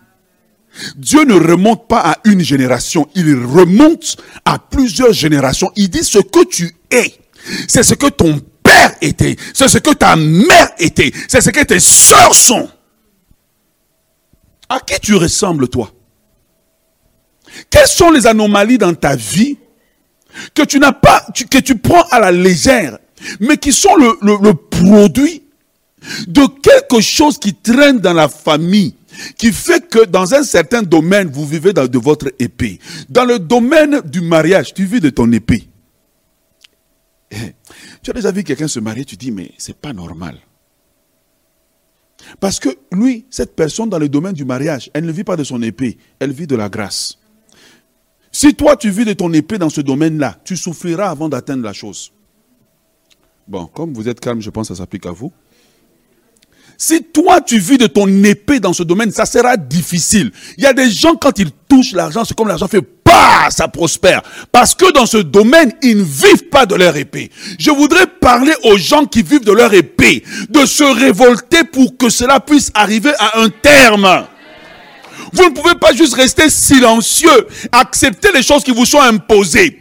Dieu 0.95 1.23
ne 1.25 1.33
remonte 1.33 1.87
pas 1.87 1.99
à 1.99 2.17
une 2.23 2.41
génération, 2.41 3.07
il 3.15 3.33
remonte 3.35 4.17
à 4.45 4.57
plusieurs 4.57 5.13
générations. 5.13 5.71
Il 5.75 5.89
dit 5.89 6.03
ce 6.03 6.19
que 6.19 6.45
tu 6.45 6.73
es, 6.89 7.13
c'est 7.67 7.83
ce 7.83 7.93
que 7.93 8.07
ton 8.07 8.39
père 8.63 8.95
était, 9.01 9.35
c'est 9.53 9.67
ce 9.67 9.79
que 9.79 9.93
ta 9.93 10.15
mère 10.15 10.69
était, 10.79 11.11
c'est 11.27 11.41
ce 11.41 11.49
que 11.49 11.63
tes 11.63 11.79
soeurs 11.79 12.35
sont. 12.35 12.69
À 14.69 14.79
qui 14.79 14.99
tu 15.01 15.15
ressembles 15.15 15.67
toi? 15.67 15.91
Quelles 17.69 17.87
sont 17.87 18.11
les 18.11 18.25
anomalies 18.25 18.77
dans 18.77 18.93
ta 18.93 19.15
vie 19.17 19.57
que 20.53 20.61
tu 20.61 20.79
n'as 20.79 20.93
pas, 20.93 21.25
que 21.49 21.57
tu 21.57 21.77
prends 21.77 22.03
à 22.11 22.19
la 22.19 22.31
légère 22.31 22.97
mais 23.39 23.57
qui 23.57 23.71
sont 23.71 23.95
le, 23.95 24.17
le 24.21 24.53
produit 24.53 25.43
de 26.27 26.41
quelque 26.61 27.01
chose 27.01 27.37
qui 27.37 27.53
traîne 27.53 27.99
dans 27.99 28.13
la 28.13 28.27
famille, 28.27 28.95
qui 29.37 29.51
fait 29.51 29.87
que 29.89 30.05
dans 30.05 30.33
un 30.33 30.43
certain 30.43 30.81
domaine, 30.81 31.29
vous 31.29 31.45
vivez 31.45 31.73
de 31.73 31.97
votre 31.97 32.31
épée. 32.39 32.79
Dans 33.09 33.25
le 33.25 33.39
domaine 33.39 34.01
du 34.01 34.21
mariage, 34.21 34.73
tu 34.73 34.85
vis 34.85 34.99
de 34.99 35.09
ton 35.09 35.31
épée. 35.31 35.67
Eh, 37.31 37.55
tu 38.01 38.11
as 38.11 38.13
déjà 38.13 38.31
vu 38.31 38.43
quelqu'un 38.43 38.67
se 38.67 38.79
marier, 38.79 39.05
tu 39.05 39.15
dis, 39.15 39.31
mais 39.31 39.51
c'est 39.57 39.77
pas 39.77 39.93
normal. 39.93 40.37
Parce 42.39 42.59
que 42.59 42.69
lui, 42.91 43.25
cette 43.29 43.55
personne 43.55 43.89
dans 43.89 43.99
le 43.99 44.09
domaine 44.09 44.33
du 44.33 44.45
mariage, 44.45 44.89
elle 44.93 45.05
ne 45.05 45.11
vit 45.11 45.23
pas 45.23 45.37
de 45.37 45.43
son 45.43 45.61
épée, 45.61 45.97
elle 46.19 46.31
vit 46.31 46.47
de 46.47 46.55
la 46.55 46.69
grâce. 46.69 47.17
Si 48.31 48.55
toi 48.55 48.77
tu 48.77 48.89
vis 48.89 49.05
de 49.05 49.13
ton 49.13 49.31
épée 49.33 49.57
dans 49.57 49.69
ce 49.69 49.81
domaine-là, 49.81 50.39
tu 50.43 50.55
souffriras 50.55 51.09
avant 51.09 51.29
d'atteindre 51.29 51.63
la 51.63 51.73
chose. 51.73 52.13
Bon, 53.47 53.65
comme 53.65 53.93
vous 53.93 54.07
êtes 54.07 54.19
calme, 54.19 54.39
je 54.39 54.49
pense 54.49 54.69
que 54.69 54.73
ça 54.73 54.81
s'applique 54.81 55.05
à 55.05 55.11
vous. 55.11 55.33
Si 56.83 57.03
toi 57.03 57.41
tu 57.41 57.59
vis 57.59 57.77
de 57.77 57.85
ton 57.85 58.07
épée 58.23 58.59
dans 58.59 58.73
ce 58.73 58.81
domaine, 58.81 59.11
ça 59.11 59.27
sera 59.27 59.55
difficile. 59.55 60.31
Il 60.57 60.63
y 60.63 60.65
a 60.65 60.73
des 60.73 60.89
gens 60.89 61.13
quand 61.13 61.37
ils 61.37 61.51
touchent 61.69 61.91
l'argent, 61.91 62.25
c'est 62.25 62.35
comme 62.35 62.47
l'argent 62.47 62.67
fait 62.67 62.81
pas, 62.81 63.51
ça 63.51 63.67
prospère. 63.67 64.23
Parce 64.51 64.73
que 64.73 64.91
dans 64.91 65.05
ce 65.05 65.17
domaine, 65.17 65.71
ils 65.83 65.95
ne 65.99 66.03
vivent 66.03 66.49
pas 66.49 66.65
de 66.65 66.73
leur 66.73 66.97
épée. 66.97 67.29
Je 67.59 67.69
voudrais 67.69 68.07
parler 68.07 68.53
aux 68.63 68.79
gens 68.79 69.05
qui 69.05 69.21
vivent 69.21 69.45
de 69.45 69.51
leur 69.51 69.71
épée, 69.75 70.23
de 70.49 70.65
se 70.65 70.83
révolter 70.83 71.65
pour 71.65 71.97
que 71.97 72.09
cela 72.09 72.39
puisse 72.39 72.71
arriver 72.73 73.11
à 73.19 73.41
un 73.41 73.49
terme. 73.49 74.25
Vous 75.33 75.43
ne 75.43 75.49
pouvez 75.49 75.75
pas 75.75 75.93
juste 75.93 76.15
rester 76.15 76.49
silencieux, 76.49 77.47
accepter 77.71 78.29
les 78.33 78.41
choses 78.41 78.63
qui 78.63 78.71
vous 78.71 78.87
sont 78.87 79.01
imposées. 79.01 79.79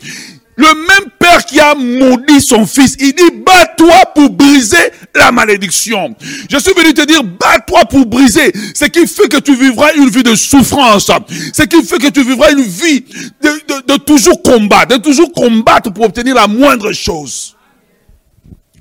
Le 0.60 0.74
même 0.74 1.10
père 1.18 1.42
qui 1.46 1.58
a 1.58 1.74
maudit 1.74 2.42
son 2.42 2.66
fils, 2.66 2.94
il 3.00 3.14
dit, 3.14 3.30
bats-toi 3.44 4.12
pour 4.14 4.28
briser 4.28 4.76
la 5.14 5.32
malédiction. 5.32 6.14
Je 6.50 6.58
suis 6.58 6.74
venu 6.74 6.92
te 6.92 7.06
dire, 7.06 7.24
bats-toi 7.24 7.86
pour 7.86 8.04
briser. 8.04 8.52
Ce 8.74 8.84
qui 8.84 9.06
fait 9.06 9.28
que 9.28 9.38
tu 9.38 9.56
vivras 9.56 9.94
une 9.94 10.10
vie 10.10 10.22
de 10.22 10.34
souffrance. 10.34 11.10
Ce 11.54 11.62
qui 11.62 11.82
fait 11.82 11.98
que 11.98 12.10
tu 12.10 12.22
vivras 12.22 12.52
une 12.52 12.60
vie 12.60 13.00
de, 13.40 13.92
de 13.92 13.96
toujours 13.98 14.42
combattre, 14.42 14.98
de 14.98 15.02
toujours 15.02 15.32
combattre 15.32 15.92
pour 15.94 16.04
obtenir 16.04 16.34
la 16.34 16.46
moindre 16.46 16.92
chose. 16.92 17.56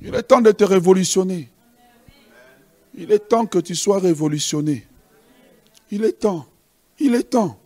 Il 0.04 0.14
est 0.16 0.24
temps 0.24 0.42
de 0.42 0.52
te 0.52 0.64
révolutionner. 0.64 1.50
Il 2.98 3.12
est 3.12 3.30
temps 3.30 3.46
que 3.46 3.60
tu 3.60 3.76
sois 3.76 4.00
révolutionné. 4.00 4.86
Il 5.92 6.04
est 6.04 6.20
temps. 6.20 6.46
Il 7.00 7.16
est 7.16 7.30
temps. 7.30 7.59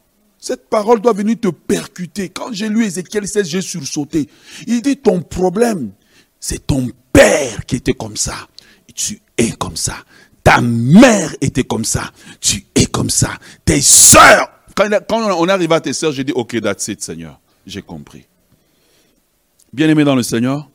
Cette 0.43 0.67
parole 0.67 0.99
doit 0.99 1.13
venir 1.13 1.39
te 1.39 1.47
percuter. 1.47 2.27
Quand 2.27 2.51
j'ai 2.51 2.67
lu 2.67 2.83
Ézéchiel 2.83 3.25
16, 3.25 3.47
j'ai 3.47 3.61
sursauté. 3.61 4.27
Il 4.67 4.81
dit, 4.81 4.97
ton 4.97 5.21
problème, 5.21 5.93
c'est 6.37 6.67
ton 6.67 6.89
père 7.13 7.65
qui 7.65 7.77
était 7.77 7.93
comme 7.93 8.17
ça. 8.17 8.49
Tu 8.93 9.21
es 9.37 9.51
comme 9.51 9.77
ça. 9.77 9.95
Ta 10.43 10.59
mère 10.59 11.33
était 11.39 11.63
comme 11.63 11.85
ça. 11.85 12.11
Tu 12.41 12.65
es 12.75 12.87
comme 12.87 13.09
ça. 13.09 13.39
Tes 13.63 13.79
soeurs. 13.79 14.49
Quand, 14.75 14.89
on 15.13 15.47
arrive 15.47 15.71
à 15.71 15.79
tes 15.79 15.93
soeurs, 15.93 16.11
j'ai 16.11 16.25
dit, 16.25 16.33
ok, 16.33 16.59
that's 16.59 16.89
it, 16.89 17.01
Seigneur. 17.01 17.39
J'ai 17.65 17.81
compris. 17.81 18.25
Bien-aimé 19.71 20.03
dans 20.03 20.15
le 20.15 20.23
Seigneur, 20.23 20.69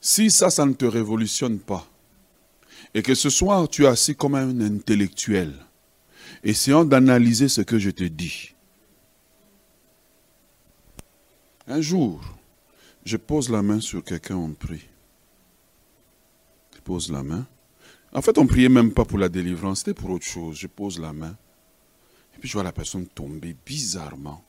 si 0.00 0.32
ça, 0.32 0.50
ça 0.50 0.66
ne 0.66 0.72
te 0.72 0.84
révolutionne 0.84 1.60
pas, 1.60 1.86
et 2.92 3.02
que 3.02 3.14
ce 3.14 3.30
soir, 3.30 3.68
tu 3.68 3.84
es 3.84 3.86
assis 3.86 4.16
comme 4.16 4.34
un 4.34 4.60
intellectuel, 4.62 5.54
Essayons 6.42 6.84
d'analyser 6.84 7.48
ce 7.48 7.60
que 7.60 7.78
je 7.78 7.90
te 7.90 8.04
dis. 8.04 8.54
Un 11.66 11.80
jour, 11.80 12.20
je 13.04 13.16
pose 13.16 13.50
la 13.50 13.62
main 13.62 13.80
sur 13.80 14.02
quelqu'un, 14.02 14.36
on 14.36 14.52
prie. 14.52 14.86
Je 16.74 16.80
pose 16.80 17.10
la 17.10 17.22
main. 17.22 17.46
En 18.12 18.22
fait, 18.22 18.38
on 18.38 18.44
ne 18.44 18.48
priait 18.48 18.70
même 18.70 18.92
pas 18.92 19.04
pour 19.04 19.18
la 19.18 19.28
délivrance, 19.28 19.80
c'était 19.80 19.94
pour 19.94 20.10
autre 20.10 20.24
chose. 20.24 20.56
Je 20.56 20.66
pose 20.66 20.98
la 20.98 21.12
main. 21.12 21.36
Et 22.34 22.38
puis 22.38 22.48
je 22.48 22.54
vois 22.54 22.62
la 22.62 22.72
personne 22.72 23.06
tomber 23.06 23.54
bizarrement. 23.66 24.42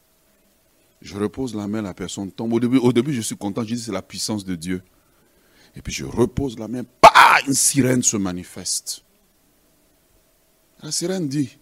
Je 1.02 1.18
repose 1.18 1.56
la 1.56 1.68
main, 1.68 1.82
la 1.82 1.94
personne 1.94 2.32
tombe. 2.32 2.54
Au 2.54 2.94
début, 2.94 3.14
je 3.14 3.22
suis 3.22 3.38
content, 3.38 3.64
je 3.64 3.76
dis 3.76 3.82
c'est 3.82 3.92
la 3.92 4.02
puissance 4.02 4.46
de 4.46 4.56
Dieu. 4.56 4.82
Et 5.76 5.82
puis 5.82 5.94
je 5.94 6.06
repose 6.06 6.58
la 6.58 6.68
main, 6.68 6.84
pas 7.02 7.40
une 7.48 7.54
sirène 7.54 8.04
se 8.04 8.18
manifeste. 8.18 9.04
La 10.82 10.92
sirène 10.92 11.28
dit, 11.28 11.58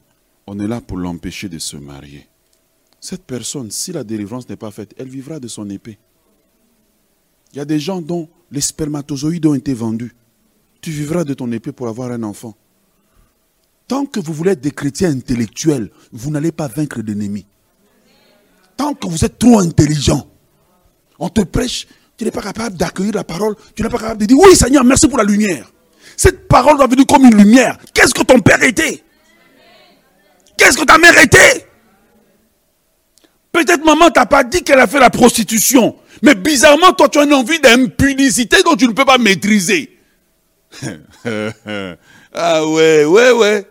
on 0.47 0.57
est 0.59 0.67
là 0.67 0.79
pour 0.79 0.97
l'empêcher 0.97 1.49
de 1.49 1.59
se 1.59 1.75
marier. 1.75 2.27
Cette 3.01 3.23
personne, 3.23 3.69
si 3.69 3.91
la 3.91 4.03
délivrance 4.03 4.49
n'est 4.49 4.55
pas 4.55 4.71
faite, 4.71 4.95
elle 4.97 5.09
vivra 5.09 5.39
de 5.39 5.47
son 5.47 5.69
épée. 5.69 5.99
Il 7.51 7.57
y 7.57 7.61
a 7.61 7.65
des 7.65 7.79
gens 7.79 8.01
dont 8.01 8.29
les 8.49 8.61
spermatozoïdes 8.61 9.45
ont 9.45 9.53
été 9.53 9.73
vendus. 9.73 10.15
Tu 10.81 10.89
vivras 10.89 11.25
de 11.25 11.33
ton 11.33 11.51
épée 11.51 11.73
pour 11.73 11.87
avoir 11.89 12.11
un 12.11 12.23
enfant. 12.23 12.55
Tant 13.87 14.05
que 14.05 14.19
vous 14.19 14.33
voulez 14.33 14.51
être 14.51 14.61
des 14.61 14.71
chrétiens 14.71 15.11
intellectuels, 15.11 15.91
vous 16.11 16.31
n'allez 16.31 16.51
pas 16.51 16.67
vaincre 16.67 17.01
l'ennemi. 17.01 17.45
Tant 18.75 18.93
que 18.93 19.07
vous 19.07 19.25
êtes 19.25 19.39
trop 19.39 19.59
intelligent, 19.59 20.27
on 21.19 21.29
te 21.29 21.41
prêche, 21.41 21.87
tu 22.15 22.25
n'es 22.25 22.31
pas 22.31 22.41
capable 22.41 22.77
d'accueillir 22.77 23.13
la 23.13 23.23
parole, 23.23 23.55
tu 23.75 23.83
n'es 23.83 23.89
pas 23.89 23.97
capable 23.97 24.21
de 24.21 24.25
dire 24.25 24.37
Oui 24.37 24.55
Seigneur, 24.55 24.83
merci 24.83 25.07
pour 25.07 25.17
la 25.17 25.23
lumière. 25.23 25.71
Cette 26.15 26.47
parole 26.47 26.77
doit 26.77 26.87
venir 26.87 27.05
comme 27.05 27.25
une 27.25 27.37
lumière. 27.37 27.77
Qu'est-ce 27.93 28.13
que 28.13 28.23
ton 28.23 28.39
père 28.39 28.61
était? 28.63 29.03
Qu'est-ce 30.57 30.77
que 30.77 30.83
ta 30.83 30.97
mère 30.97 31.17
était? 31.19 31.67
Peut-être 33.51 33.85
maman 33.85 34.09
t'a 34.09 34.25
pas 34.25 34.43
dit 34.43 34.63
qu'elle 34.63 34.79
a 34.79 34.87
fait 34.87 34.99
la 34.99 35.09
prostitution. 35.09 35.95
Mais 36.21 36.35
bizarrement, 36.35 36.91
toi, 36.93 37.09
tu 37.09 37.19
as 37.19 37.23
une 37.23 37.33
envie 37.33 37.59
d'impunicité 37.59 38.63
dont 38.63 38.75
tu 38.75 38.87
ne 38.87 38.93
peux 38.93 39.05
pas 39.05 39.17
maîtriser. 39.17 39.97
ah 42.33 42.65
ouais, 42.67 43.05
ouais, 43.05 43.31
ouais. 43.31 43.67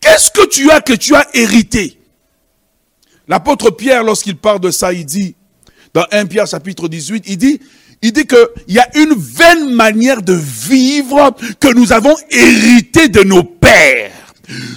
Qu'est-ce 0.00 0.30
que 0.30 0.46
tu 0.48 0.70
as 0.70 0.80
que 0.80 0.92
tu 0.92 1.14
as 1.14 1.26
hérité? 1.34 1.98
L'apôtre 3.26 3.70
Pierre, 3.70 4.04
lorsqu'il 4.04 4.36
parle 4.36 4.60
de 4.60 4.70
ça, 4.70 4.92
il 4.92 5.06
dit, 5.06 5.34
dans 5.94 6.04
1 6.12 6.26
Pierre 6.26 6.46
chapitre 6.46 6.88
18, 6.88 7.24
il 7.26 7.38
dit, 7.38 7.60
il 8.02 8.12
dit 8.12 8.26
qu'il 8.26 8.46
y 8.68 8.78
a 8.78 8.98
une 8.98 9.14
vaine 9.14 9.74
manière 9.74 10.20
de 10.20 10.34
vivre 10.34 11.34
que 11.58 11.72
nous 11.72 11.92
avons 11.92 12.14
hérité 12.30 13.08
de 13.08 13.22
nos 13.22 13.44
pères. 13.44 14.12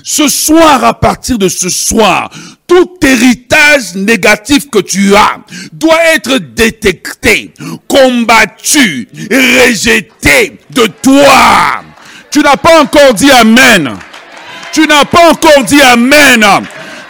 Ce 0.04 0.28
soir, 0.28 0.84
à 0.84 0.94
partir 0.94 1.38
de 1.38 1.50
ce 1.50 1.70
soir, 1.70 2.30
tout 2.66 2.98
héritage 3.02 3.96
négatif 3.96 4.70
que 4.70 4.80
tu 4.80 5.16
as 5.16 5.40
doit 5.72 6.04
être 6.16 6.38
détecté, 6.38 7.54
combattu, 7.88 9.08
rejeté 9.30 10.60
de 10.70 10.88
toi. 11.02 11.84
Tu 12.32 12.40
n'as 12.40 12.58
pas 12.58 12.82
encore 12.82 13.14
dit 13.14 13.32
Amen. 13.32 13.98
Tu 14.74 14.86
n'as 14.86 15.06
pas 15.06 15.32
encore 15.32 15.64
dit 15.64 15.82
Amen. 15.82 16.46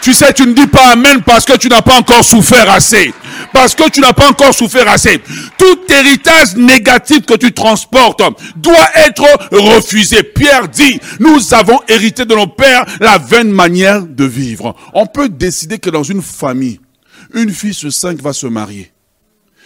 Tu 0.07 0.13
sais, 0.13 0.31
tu 0.31 0.47
ne 0.47 0.53
dis 0.53 0.67
pas 0.67 0.91
Amen 0.91 1.21
parce 1.21 1.43
que 1.43 1.57
tu 1.57 1.67
n'as 1.67 1.81
pas 1.81 1.97
encore 1.97 2.23
souffert 2.23 2.69
assez 2.69 3.13
parce 3.51 3.75
que 3.75 3.89
tu 3.89 3.99
n'as 3.99 4.13
pas 4.13 4.29
encore 4.29 4.53
souffert 4.53 4.87
assez. 4.87 5.21
Tout 5.57 5.79
héritage 5.89 6.55
négatif 6.55 7.25
que 7.25 7.33
tu 7.33 7.51
transportes 7.51 8.21
doit 8.55 8.89
être 9.05 9.25
refusé. 9.51 10.23
Pierre 10.23 10.69
dit, 10.69 10.97
nous 11.19 11.53
avons 11.53 11.81
hérité 11.89 12.23
de 12.23 12.33
nos 12.33 12.47
pères 12.47 12.85
la 13.01 13.17
vaine 13.17 13.51
manière 13.51 14.01
de 14.01 14.23
vivre. 14.23 14.77
On 14.93 15.07
peut 15.07 15.27
décider 15.27 15.77
que 15.77 15.89
dans 15.89 16.03
une 16.03 16.21
famille, 16.21 16.79
une 17.33 17.51
fille 17.51 17.73
sur 17.73 17.91
cinq 17.91 18.21
va 18.21 18.31
se 18.31 18.47
marier. 18.47 18.93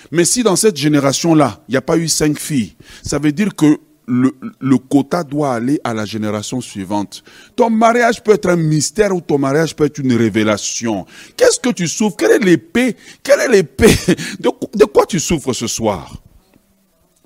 Mais 0.10 0.26
si 0.26 0.42
dans 0.42 0.56
cette 0.56 0.76
génération-là, 0.76 1.60
il 1.70 1.74
n'y 1.74 1.78
a 1.78 1.84
pas 1.84 1.98
eu 1.98 2.10
cinq 2.10 2.40
filles, 2.40 2.74
ça 3.04 3.20
veut 3.20 3.32
dire 3.32 3.56
que 3.56 3.78
le, 4.08 4.78
quota 4.78 5.24
doit 5.24 5.54
aller 5.54 5.80
à 5.84 5.94
la 5.94 6.06
génération 6.06 6.62
suivante. 6.62 7.24
Ton 7.56 7.70
mariage 7.70 8.24
peut 8.24 8.34
être 8.34 8.50
un 8.50 8.56
mystère 8.56 9.16
ou 9.16 9.22
ton 9.22 9.38
mariage 9.38 9.76
peut 9.76 9.86
être 9.86 10.00
une 10.00 10.14
révélation. 10.14 11.06
Qu'est-ce 11.38 11.60
que 11.60 11.70
tu 11.70 11.88
souffres? 11.88 12.18
Quelle 12.18 12.32
est 12.32 12.46
l'épée? 12.46 12.96
Quelle 13.24 13.40
est 13.40 13.48
l'épée? 13.48 13.96
De, 14.40 14.86
quoi 14.86 15.06
tu 15.06 15.20
souffres 15.20 15.54
ce 15.54 15.68
soir? 15.68 16.22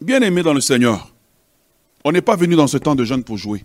Bien-aimé 0.02 0.44
dans 0.44 0.54
le 0.54 0.62
Seigneur, 0.62 1.14
on 2.04 2.12
n'est 2.12 2.22
pas 2.22 2.36
venu 2.36 2.56
dans 2.56 2.68
ce 2.68 2.78
temps 2.78 2.96
de 2.96 3.04
jeûne 3.04 3.24
pour 3.24 3.38
jouer. 3.38 3.64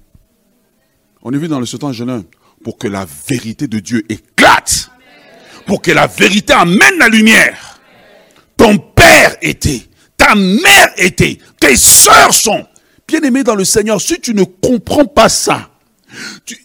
On 1.22 1.32
est 1.32 1.36
venu 1.36 1.48
dans 1.48 1.64
ce 1.64 1.76
temps 1.76 1.88
de 1.88 1.94
jeûne 1.94 2.24
pour 2.64 2.78
que 2.78 2.88
la 2.88 3.06
vérité 3.28 3.66
de 3.66 3.78
Dieu 3.80 4.04
éclate. 4.08 4.90
Pour 5.66 5.82
que 5.82 5.90
la 5.90 6.06
vérité 6.06 6.52
amène 6.52 6.98
la 6.98 7.08
lumière. 7.08 7.80
Ton 8.56 8.78
père 8.78 9.36
était, 9.40 9.82
ta 10.16 10.34
mère 10.34 10.92
était, 10.98 11.38
tes 11.58 11.76
soeurs 11.76 12.34
sont, 12.34 12.66
Bien-aimé 13.10 13.42
dans 13.42 13.56
le 13.56 13.64
Seigneur, 13.64 14.00
si 14.00 14.20
tu 14.20 14.34
ne 14.34 14.44
comprends 14.44 15.04
pas 15.04 15.28
ça, 15.28 15.68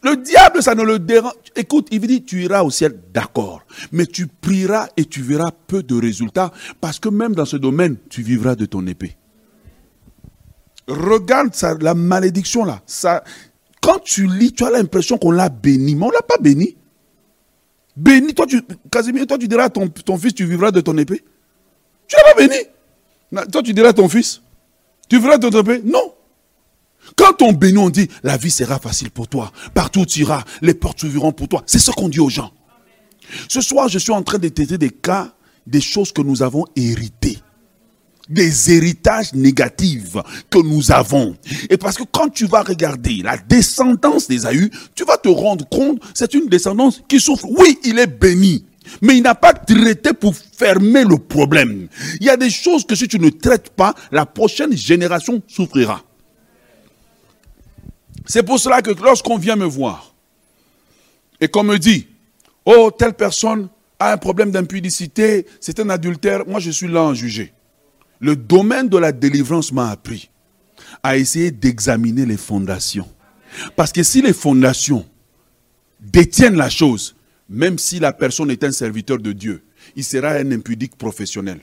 le 0.03 0.15
diable, 0.17 0.62
ça 0.62 0.75
ne 0.75 0.84
le 0.84 0.99
dérange. 0.99 1.34
Écoute, 1.55 1.88
il 1.89 1.99
dit, 2.01 2.23
tu 2.23 2.43
iras 2.43 2.62
au 2.62 2.69
ciel, 2.69 2.99
d'accord. 3.12 3.63
Mais 3.91 4.05
tu 4.05 4.27
prieras 4.27 4.89
et 4.95 5.05
tu 5.05 5.23
verras 5.23 5.49
peu 5.65 5.81
de 5.81 5.99
résultats 5.99 6.51
parce 6.79 6.99
que 6.99 7.10
même 7.10 7.34
dans 7.34 7.45
ce 7.45 7.58
domaine, 7.58 7.97
tu 8.10 8.21
vivras 8.21 8.53
de 8.53 8.67
ton 8.67 8.86
épée. 8.86 9.15
Regarde 10.88 11.55
ça, 11.55 11.75
la 11.81 11.95
malédiction 11.95 12.63
là. 12.63 12.79
Ça, 12.86 13.23
quand 13.81 13.97
tu 14.03 14.27
lis, 14.27 14.53
tu 14.53 14.63
as 14.63 14.69
l'impression 14.69 15.17
qu'on 15.17 15.31
l'a 15.31 15.49
béni, 15.49 15.95
mais 15.95 16.05
on 16.05 16.10
ne 16.10 16.13
l'a 16.13 16.21
pas 16.21 16.38
béni. 16.39 16.77
Béni, 17.97 18.36
toi 18.36 18.45
tu, 18.45 18.62
Casimir, 18.91 19.25
toi 19.25 19.39
tu 19.39 19.47
diras 19.47 19.63
à 19.63 19.69
ton, 19.69 19.88
ton 19.88 20.15
fils, 20.17 20.36
tu 20.36 20.45
vivras 20.45 20.69
de 20.69 20.81
ton 20.81 20.95
épée. 20.99 21.23
Tu 22.08 22.15
l'as 22.15 22.34
pas 22.34 22.39
béni. 22.39 22.62
Toi, 23.51 23.63
tu 23.63 23.73
dirais 23.73 23.88
à 23.88 23.93
ton 23.93 24.08
fils 24.08 24.41
Tu 25.10 25.17
voudrais 25.17 25.39
te 25.39 25.47
tromper 25.47 25.81
Non. 25.84 26.14
Quand 27.15 27.41
on 27.41 27.54
bénit, 27.54 27.78
on 27.78 27.89
dit 27.89 28.08
la 28.23 28.38
vie 28.38 28.51
sera 28.51 28.80
facile 28.80 29.12
pour 29.12 29.28
toi. 29.28 29.51
Partout 29.73 30.06
tu 30.06 30.21
iras, 30.21 30.43
les 30.62 30.73
portes 30.73 30.99
s'ouvriront 31.01 31.32
pour 31.32 31.47
toi. 31.47 31.63
C'est 31.65 31.80
ce 31.80 31.91
qu'on 31.91 32.10
dit 32.10 32.19
aux 32.19 32.30
gens. 32.30 32.51
Ce 33.47 33.62
soir, 33.62 33.89
je 33.89 33.99
suis 33.99 34.12
en 34.12 34.21
train 34.21 34.38
de 34.38 34.49
traiter 34.49 34.78
des 34.78 34.89
cas, 34.89 35.34
des 35.65 35.82
choses 35.82 36.12
que 36.12 36.21
nous 36.21 36.43
avons 36.43 36.65
héritées. 36.75 37.39
Des 38.28 38.73
héritages 38.73 39.34
négatifs 39.34 40.17
que 40.49 40.58
nous 40.58 40.91
avons. 40.91 41.36
Et 41.69 41.78
parce 41.78 41.95
que 41.95 42.04
quand 42.12 42.30
tu 42.30 42.47
vas 42.47 42.63
regarder 42.63 43.21
la 43.23 43.38
descendance 43.38 44.28
d'Ésaü, 44.28 44.71
tu 44.95 45.06
vas 45.06 45.17
te 45.17 45.30
rendre 45.30 45.67
compte, 45.69 46.01
c'est 46.13 46.34
une 46.34 46.47
descendance 46.47 47.04
qui 47.08 47.19
souffre. 47.19 47.45
Oui, 47.47 47.78
il 47.84 47.99
est 47.99 48.08
béni. 48.08 48.65
Mais 49.01 49.17
il 49.17 49.23
n'a 49.23 49.36
pas 49.36 49.54
traité 49.54 50.13
pour 50.13 50.36
fermer 50.36 51.04
le 51.04 51.17
problème. 51.17 51.88
Il 52.19 52.25
y 52.25 52.30
a 52.30 52.38
des 52.38 52.49
choses 52.49 52.86
que 52.86 52.95
si 52.95 53.08
tu 53.08 53.19
ne 53.19 53.30
traites 53.30 53.69
pas, 53.69 53.93
la 54.12 54.25
prochaine 54.25 54.75
génération 54.75 55.41
souffrira. 55.47 56.04
C'est 58.26 58.44
pour 58.44 58.60
cela 58.60 58.82
que 58.82 58.92
lorsqu'on 59.04 59.38
vient 59.38 59.56
me 59.56 59.66
voir 59.66 60.14
et 61.40 61.48
qu'on 61.48 61.64
me 61.64 61.78
dit, 61.78 62.08
oh, 62.66 62.92
telle 62.98 63.14
personne 63.14 63.70
a 64.00 64.14
un 64.14 64.18
problème 64.18 64.52
d'impudicité, 64.52 65.46
c'est 65.60 65.80
un 65.80 65.90
adultère, 65.90 66.48
moi 66.48 66.60
je 66.60 66.72
suis 66.72 66.88
là 66.88 67.04
en 67.04 67.14
juger. 67.14 67.54
Le 68.20 68.36
domaine 68.36 68.90
de 68.90 68.98
la 68.98 69.12
délivrance 69.12 69.72
m'a 69.72 69.90
appris 69.90 70.30
à 71.04 71.18
essayer 71.18 71.52
d'examiner 71.52 72.26
les 72.26 72.38
fondations. 72.38 73.08
Parce 73.76 73.92
que 73.92 74.04
si 74.04 74.22
les 74.22 74.34
fondations 74.34 75.06
détiennent 76.00 76.56
la 76.56 76.70
chose, 76.70 77.16
même 77.48 77.78
si 77.78 78.00
la 78.00 78.12
personne 78.12 78.50
est 78.52 78.64
un 78.64 78.72
serviteur 78.72 79.20
de 79.20 79.32
Dieu, 79.32 79.64
il 79.96 80.04
sera 80.04 80.32
un 80.32 80.52
impudique 80.52 80.98
professionnel. 80.98 81.60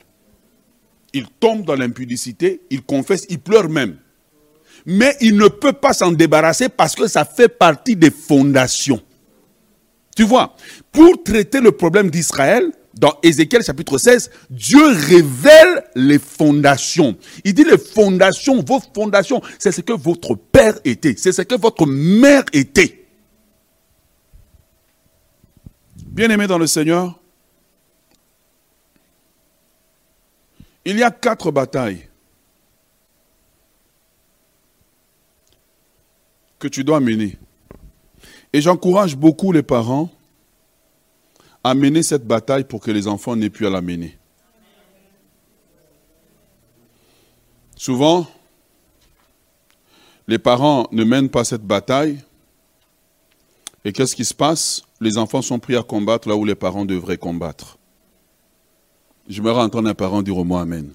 Il 1.13 1.27
tombe 1.41 1.65
dans 1.65 1.75
l'impudicité, 1.75 2.63
il 2.71 2.83
confesse, 2.83 3.27
il 3.29 3.41
pleure 3.41 3.69
même 3.69 3.97
mais 4.87 5.17
il 5.21 5.37
ne 5.37 5.49
peut 5.49 5.73
pas 5.73 5.93
s'en 5.93 6.13
débarrasser 6.13 6.69
parce 6.69 6.95
que 6.95 7.07
ça 7.07 7.25
fait 7.25 7.49
partie 7.49 7.97
des 7.97 8.11
fondations. 8.11 9.01
Tu 10.17 10.25
vois, 10.25 10.55
pour 10.91 11.23
traiter 11.23 11.61
le 11.61 11.73
problème 11.73 12.11
d'Israël, 12.11 12.71
dans 12.95 13.19
Ézéchiel 13.23 13.63
chapitre 13.63 13.97
16, 13.97 14.31
Dieu 14.51 14.85
révèle 14.87 15.85
les 15.95 16.19
fondations. 16.19 17.17
Il 17.45 17.55
dit 17.55 17.65
les 17.65 17.79
fondations, 17.79 18.63
vos 18.63 18.81
fondations, 18.95 19.41
c'est 19.59 19.73
ce 19.73 19.81
que 19.81 19.95
votre 19.95 20.35
père 20.35 20.79
était, 20.85 21.15
c'est 21.17 21.33
ce 21.33 21.43
que 21.43 21.55
votre 21.55 21.87
mère 21.87 22.45
était. 22.53 23.07
Bien-aimé 25.97 26.47
dans 26.47 26.59
le 26.59 26.67
Seigneur, 26.67 27.19
il 30.85 30.99
y 30.99 31.03
a 31.03 31.11
quatre 31.11 31.51
batailles 31.51 32.09
que 36.63 36.69
tu 36.69 36.85
dois 36.85 37.01
mener. 37.01 37.37
Et 38.53 38.61
j'encourage 38.61 39.17
beaucoup 39.17 39.51
les 39.51 39.65
parents 39.65 40.09
à 41.65 41.75
mener 41.75 42.05
cette 42.05 42.25
bataille 42.25 42.63
pour 42.63 42.81
que 42.81 42.93
les 42.93 43.09
enfants 43.09 43.35
n'aient 43.35 43.51
plus 43.51 43.67
à 43.67 43.71
la 43.71 43.81
mener. 43.81 44.17
Souvent, 47.75 48.29
les 50.29 50.39
parents 50.39 50.87
ne 50.93 51.03
mènent 51.03 51.31
pas 51.31 51.43
cette 51.43 51.65
bataille. 51.65 52.21
Et 53.85 53.93
qu'est-ce 53.93 54.15
qui 54.15 54.25
se 54.25 54.35
passe? 54.35 54.85
Les 55.01 55.19
enfants 55.19 55.43
sont 55.43 55.59
pris 55.59 55.75
à 55.75 55.83
combattre 55.83 56.29
là 56.29 56.37
où 56.37 56.45
les 56.45 56.55
parents 56.55 56.85
devraient 56.85 57.19
combattre. 57.19 57.77
Je 59.29 59.43
me 59.43 59.51
entendre 59.51 59.89
un 59.89 59.95
parent 59.95 60.23
dire 60.23 60.39
au 60.39 60.45
moins 60.45 60.63
Amen. 60.63 60.93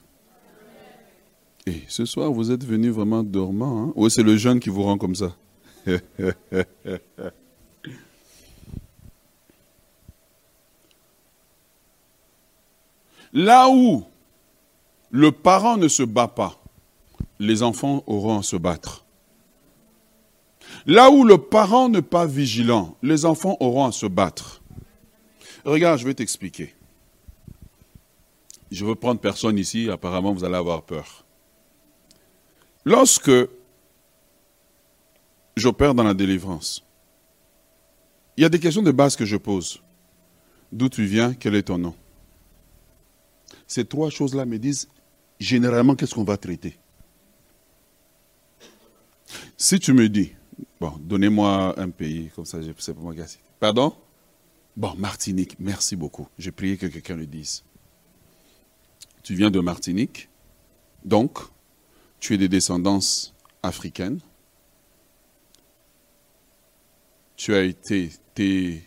Et 1.66 1.82
ce 1.90 2.06
soir, 2.06 2.32
vous 2.32 2.52
êtes 2.52 2.64
venu 2.64 2.90
vraiment 2.90 3.22
dormant. 3.22 3.84
Hein? 3.84 3.94
Ou 3.96 4.08
c'est 4.08 4.24
le 4.24 4.38
jeune 4.38 4.62
qui 4.62 4.70
vous 4.70 4.84
rend 4.84 4.98
comme 4.98 5.16
ça 5.16 5.36
Là 13.34 13.70
où 13.70 14.06
le 15.12 15.32
parent 15.32 15.78
ne 15.78 15.88
se 15.88 16.04
bat 16.04 16.28
pas, 16.28 16.60
les 17.40 17.64
enfants 17.64 18.04
auront 18.08 18.40
à 18.40 18.44
se 18.44 18.56
battre. 18.56 19.06
Là 20.86 21.10
où 21.12 21.24
le 21.24 21.38
parent 21.38 21.90
n'est 21.90 22.02
pas 22.02 22.26
vigilant, 22.26 22.98
les 23.04 23.26
enfants 23.26 23.58
auront 23.60 23.86
à 23.86 23.92
se 23.92 24.06
battre. 24.06 24.62
Regarde, 25.66 26.00
je 26.00 26.06
vais 26.06 26.14
t'expliquer. 26.14 26.74
Je 28.72 28.86
veux 28.86 28.96
prendre 28.96 29.20
personne 29.20 29.58
ici, 29.58 29.90
apparemment 29.90 30.34
vous 30.34 30.44
allez 30.44 30.56
avoir 30.56 30.84
peur. 30.84 31.26
Lorsque 32.86 33.32
j'opère 35.58 35.94
dans 35.94 36.04
la 36.04 36.14
délivrance. 36.14 36.86
Il 38.38 38.44
y 38.44 38.46
a 38.46 38.50
des 38.50 38.60
questions 38.60 38.84
de 38.84 38.92
base 38.92 39.16
que 39.16 39.26
je 39.26 39.38
pose. 39.38 39.82
D'où 40.72 40.90
tu 40.90 41.06
viens? 41.06 41.34
Quel 41.34 41.56
est 41.56 41.64
ton 41.64 41.78
nom? 41.78 41.96
Ces 43.66 43.86
trois 43.86 44.10
choses-là 44.10 44.46
me 44.46 44.60
disent 44.60 44.88
généralement 45.40 45.96
qu'est-ce 45.96 46.14
qu'on 46.14 46.24
va 46.24 46.38
traiter. 46.38 46.78
Si 49.58 49.80
tu 49.80 49.94
me 49.94 50.08
dis, 50.08 50.34
bon, 50.80 50.94
donnez-moi 51.00 51.80
un 51.80 51.90
pays, 51.90 52.30
comme 52.36 52.46
ça, 52.46 52.60
c'est 52.78 52.94
pour 52.94 53.04
moi 53.04 53.14
Pardon? 53.60 53.94
Bon, 54.76 54.94
Martinique, 54.96 55.56
merci 55.60 55.96
beaucoup. 55.96 56.28
J'ai 56.38 56.52
prié 56.52 56.78
que 56.78 56.86
quelqu'un 56.86 57.16
le 57.16 57.26
dise. 57.26 57.64
Tu 59.24 59.34
viens 59.34 59.50
de 59.50 59.60
Martinique, 59.60 60.30
donc 61.04 61.40
tu 62.20 62.36
es 62.36 62.38
de 62.38 62.48
descendance 62.48 63.34
africaine 63.64 64.20
tu 67.38 67.54
as 67.54 67.62
été, 67.62 68.12
tes 68.34 68.84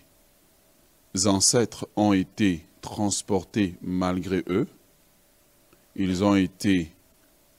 ancêtres 1.25 1.89
ont 1.97 2.13
été 2.13 2.67
transportés 2.83 3.77
malgré 3.81 4.45
eux. 4.49 4.67
Ils 5.97 6.25
ont 6.25 6.35
été 6.35 6.93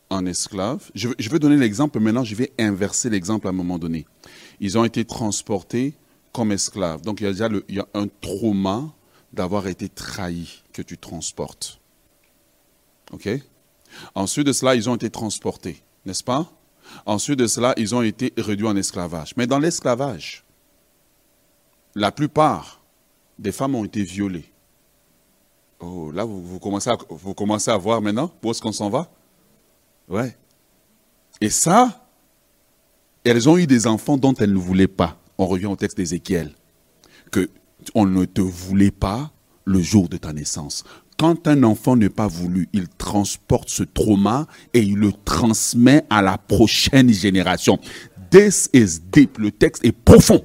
en 0.10 0.26
esclaves. 0.26 0.92
Je, 0.94 1.08
vais 1.08 1.40
donner 1.40 1.56
l'exemple, 1.56 2.00
maintenant 2.00 2.26
je 2.26 2.36
vais 2.36 2.52
inverser 2.60 3.10
l'exemple 3.10 3.48
à 3.48 3.52
un 3.52 3.54
moment 3.54 3.80
donné. 3.80 4.06
Ils 4.60 4.78
ont 4.78 4.84
été 4.84 5.06
transportés 5.06 5.96
comme 6.34 6.52
esclaves. 6.52 7.02
Donc 7.02 7.22
il 7.22 7.24
y 7.24 7.28
a 7.28 7.32
déjà 7.32 7.50
un 7.94 8.08
trauma 8.08 8.94
d'avoir 9.32 9.68
été 9.68 9.88
trahi 9.88 10.62
que 10.74 10.82
tu 10.82 10.98
transportes. 10.98 11.80
OK? 13.12 13.30
Ensuite 14.16 14.48
de 14.48 14.54
cela, 14.54 14.76
ils 14.76 14.90
ont 14.90 14.96
été 14.96 15.10
transportés, 15.10 15.82
n'est-ce 16.06 16.24
pas? 16.24 16.52
Ensuite 17.06 17.40
de 17.40 17.48
cela, 17.48 17.74
ils 17.78 17.96
ont 17.96 18.02
été 18.02 18.34
réduits 18.38 18.68
en 18.68 18.76
esclavage. 18.76 19.34
Mais 19.38 19.48
dans 19.48 19.60
l'esclavage, 19.60 20.44
la 21.96 22.12
plupart 22.12 22.82
des 23.40 23.52
femmes 23.52 23.76
ont 23.76 23.86
été 23.86 24.04
violées. 24.04 24.52
Oh, 25.80 26.12
là, 26.12 26.24
vous, 26.24 26.60
commencez, 26.60 26.90
à, 26.90 26.98
vous 27.10 27.34
commencez 27.34 27.72
à 27.72 27.78
voir 27.78 28.02
maintenant 28.02 28.32
où 28.44 28.52
est-ce 28.52 28.62
qu'on 28.62 28.72
s'en 28.72 28.90
va? 28.90 29.12
Ouais. 30.08 30.38
Et 31.40 31.50
ça, 31.50 32.08
elles 33.24 33.50
ont 33.50 33.58
eu 33.58 33.66
des 33.66 33.88
enfants 33.88 34.18
dont 34.18 34.34
elles 34.36 34.54
ne 34.54 34.60
voulaient 34.60 34.88
pas. 34.88 35.18
On 35.38 35.48
revient 35.48 35.66
au 35.66 35.76
texte 35.76 35.98
d'Ézéchiel. 35.98 36.54
Que 37.32 37.50
on 37.96 38.06
ne 38.06 38.26
te 38.26 38.42
voulait 38.42 38.92
pas 38.92 39.32
le 39.66 39.82
jour 39.82 40.08
de 40.08 40.18
ta 40.18 40.34
naissance. 40.34 40.84
Quand 41.18 41.48
un 41.48 41.64
enfant 41.64 41.96
n'est 41.96 42.10
pas 42.10 42.28
voulu, 42.28 42.70
il 42.74 42.88
transporte 42.88 43.70
ce 43.70 43.84
trauma 43.84 44.48
et 44.74 44.82
il 44.82 44.98
le 44.98 45.12
transmet 45.12 46.04
à 46.12 46.22
la 46.22 46.38
prochaine 46.38 47.10
génération. 47.12 47.80
This 48.30 48.70
is 48.74 49.00
deep. 49.12 49.40
Le 49.40 49.52
texte 49.52 49.84
est 49.84 49.92
profond 49.92 50.44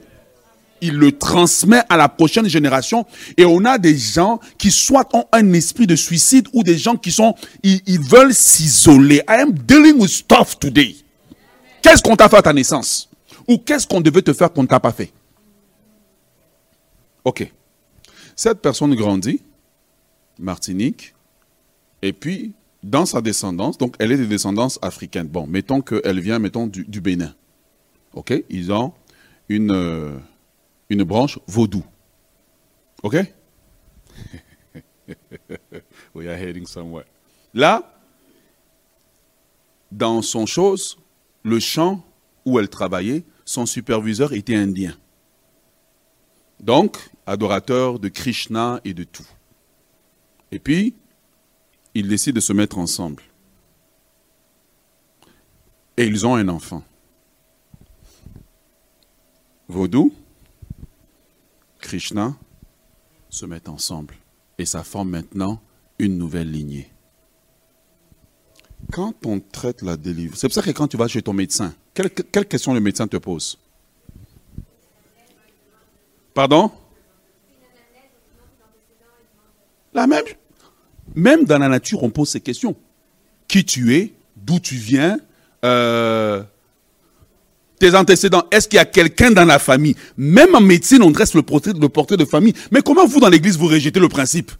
il 0.80 0.94
le 0.94 1.12
transmet 1.12 1.82
à 1.88 1.96
la 1.96 2.08
prochaine 2.08 2.48
génération. 2.48 3.06
Et 3.36 3.44
on 3.44 3.64
a 3.64 3.78
des 3.78 3.96
gens 3.96 4.40
qui 4.58 4.70
soit 4.70 5.08
ont 5.14 5.24
un 5.32 5.52
esprit 5.52 5.86
de 5.86 5.96
suicide 5.96 6.48
ou 6.52 6.62
des 6.62 6.78
gens 6.78 6.96
qui 6.96 7.10
sont, 7.10 7.34
ils, 7.62 8.00
veulent 8.00 8.34
s'isoler. 8.34 9.22
I 9.28 9.40
am 9.42 9.52
dealing 9.52 10.00
with 10.00 10.10
stuff 10.10 10.58
today. 10.58 10.96
Qu'est-ce 11.82 12.02
qu'on 12.02 12.16
t'a 12.16 12.28
fait 12.28 12.36
à 12.36 12.42
ta 12.42 12.52
naissance? 12.52 13.08
Ou 13.48 13.58
qu'est-ce 13.58 13.86
qu'on 13.86 14.00
devait 14.00 14.22
te 14.22 14.32
faire 14.32 14.52
qu'on 14.52 14.62
ne 14.62 14.68
t'a 14.68 14.80
pas 14.80 14.92
fait? 14.92 15.12
Ok. 17.24 17.50
Cette 18.34 18.60
personne 18.60 18.94
grandit, 18.94 19.40
Martinique, 20.38 21.14
et 22.02 22.12
puis 22.12 22.52
dans 22.82 23.06
sa 23.06 23.20
descendance, 23.20 23.78
donc 23.78 23.94
elle 23.98 24.12
est 24.12 24.18
de 24.18 24.26
descendance 24.26 24.78
africaine. 24.82 25.26
Bon, 25.26 25.46
mettons 25.46 25.80
qu'elle 25.80 26.20
vient, 26.20 26.38
mettons, 26.38 26.66
du, 26.66 27.00
Bénin. 27.00 27.34
Ok? 28.14 28.32
Ils 28.50 28.72
ont 28.72 28.92
une... 29.48 29.72
Euh, 29.72 30.16
une 30.88 31.04
branche 31.04 31.38
vaudou. 31.46 31.84
OK? 33.02 33.16
We 36.14 36.28
are 36.28 36.36
heading 36.36 36.66
somewhere. 36.66 37.06
Là, 37.54 37.92
dans 39.92 40.22
son 40.22 40.46
chose, 40.46 40.98
le 41.42 41.60
champ 41.60 42.04
où 42.44 42.58
elle 42.58 42.68
travaillait, 42.68 43.24
son 43.44 43.66
superviseur 43.66 44.32
était 44.32 44.56
indien. 44.56 44.96
Donc, 46.60 47.10
adorateur 47.26 47.98
de 47.98 48.08
Krishna 48.08 48.80
et 48.84 48.94
de 48.94 49.04
tout. 49.04 49.26
Et 50.52 50.58
puis, 50.58 50.94
ils 51.94 52.08
décident 52.08 52.36
de 52.36 52.40
se 52.40 52.52
mettre 52.52 52.78
ensemble. 52.78 53.22
Et 55.96 56.06
ils 56.06 56.26
ont 56.26 56.34
un 56.34 56.48
enfant. 56.48 56.82
Vaudou, 59.68 60.12
Krishna 61.86 62.34
se 63.30 63.46
mettent 63.46 63.68
ensemble. 63.68 64.16
Et 64.58 64.66
ça 64.66 64.82
forme 64.82 65.10
maintenant 65.10 65.62
une 66.00 66.18
nouvelle 66.18 66.50
lignée. 66.50 66.90
Quand 68.90 69.14
on 69.24 69.38
traite 69.38 69.82
la 69.82 69.96
délivrance, 69.96 70.40
c'est 70.40 70.48
pour 70.48 70.54
ça 70.54 70.62
que 70.62 70.70
quand 70.72 70.88
tu 70.88 70.96
vas 70.96 71.06
chez 71.06 71.22
ton 71.22 71.32
médecin, 71.32 71.72
quelle, 71.94 72.10
quelle 72.10 72.46
question 72.46 72.74
le 72.74 72.80
médecin 72.80 73.06
te 73.06 73.16
pose? 73.16 73.56
Pardon? 76.34 76.72
La 79.94 80.08
même. 80.08 80.24
Même 81.14 81.44
dans 81.44 81.58
la 81.58 81.68
nature, 81.68 82.02
on 82.02 82.10
pose 82.10 82.30
ces 82.30 82.40
questions. 82.40 82.74
Qui 83.46 83.64
tu 83.64 83.94
es 83.94 84.12
D'où 84.34 84.58
tu 84.58 84.74
viens 84.74 85.20
euh, 85.64 86.42
Tes 87.78 87.94
antécédents 87.94 88.44
Est-ce 88.50 88.68
qu'il 88.68 88.76
y 88.76 88.80
a 88.80 88.84
quelqu'un 88.84 89.30
dans 89.30 89.44
la 89.44 89.58
famille? 89.58 89.96
Même 90.16 90.54
en 90.54 90.60
médecine, 90.60 91.02
on 91.02 91.10
dresse 91.10 91.34
le 91.34 91.42
portrait, 91.42 91.72
le 91.78 91.88
portrait 91.88 92.16
de 92.16 92.24
famille. 92.24 92.54
Mais 92.70 92.82
comment 92.82 93.06
vous, 93.06 93.20
dans 93.20 93.28
l'église, 93.28 93.56
vous 93.58 93.66
rejetez 93.66 94.00
le 94.00 94.08
principe? 94.08 94.52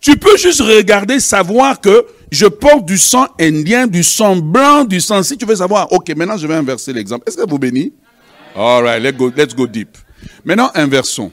Tu 0.00 0.16
peux 0.18 0.36
juste 0.36 0.60
regarder, 0.60 1.18
savoir 1.18 1.80
que 1.80 2.06
je 2.30 2.46
porte 2.46 2.84
du 2.84 2.98
sang 2.98 3.26
indien, 3.40 3.86
du 3.86 4.02
sang 4.02 4.36
blanc, 4.36 4.84
du 4.84 5.00
sang. 5.00 5.22
Si 5.22 5.36
tu 5.38 5.46
veux 5.46 5.56
savoir, 5.56 5.90
ok, 5.92 6.14
maintenant 6.14 6.36
je 6.36 6.46
vais 6.46 6.54
inverser 6.54 6.92
l'exemple. 6.92 7.24
Est-ce 7.26 7.38
que 7.38 7.48
vous 7.48 7.58
bénissez? 7.58 7.92
All 8.54 8.82
right, 8.82 9.02
let's 9.02 9.16
go, 9.16 9.32
let's 9.34 9.54
go 9.54 9.66
deep. 9.66 9.96
Maintenant, 10.44 10.70
inversons. 10.74 11.32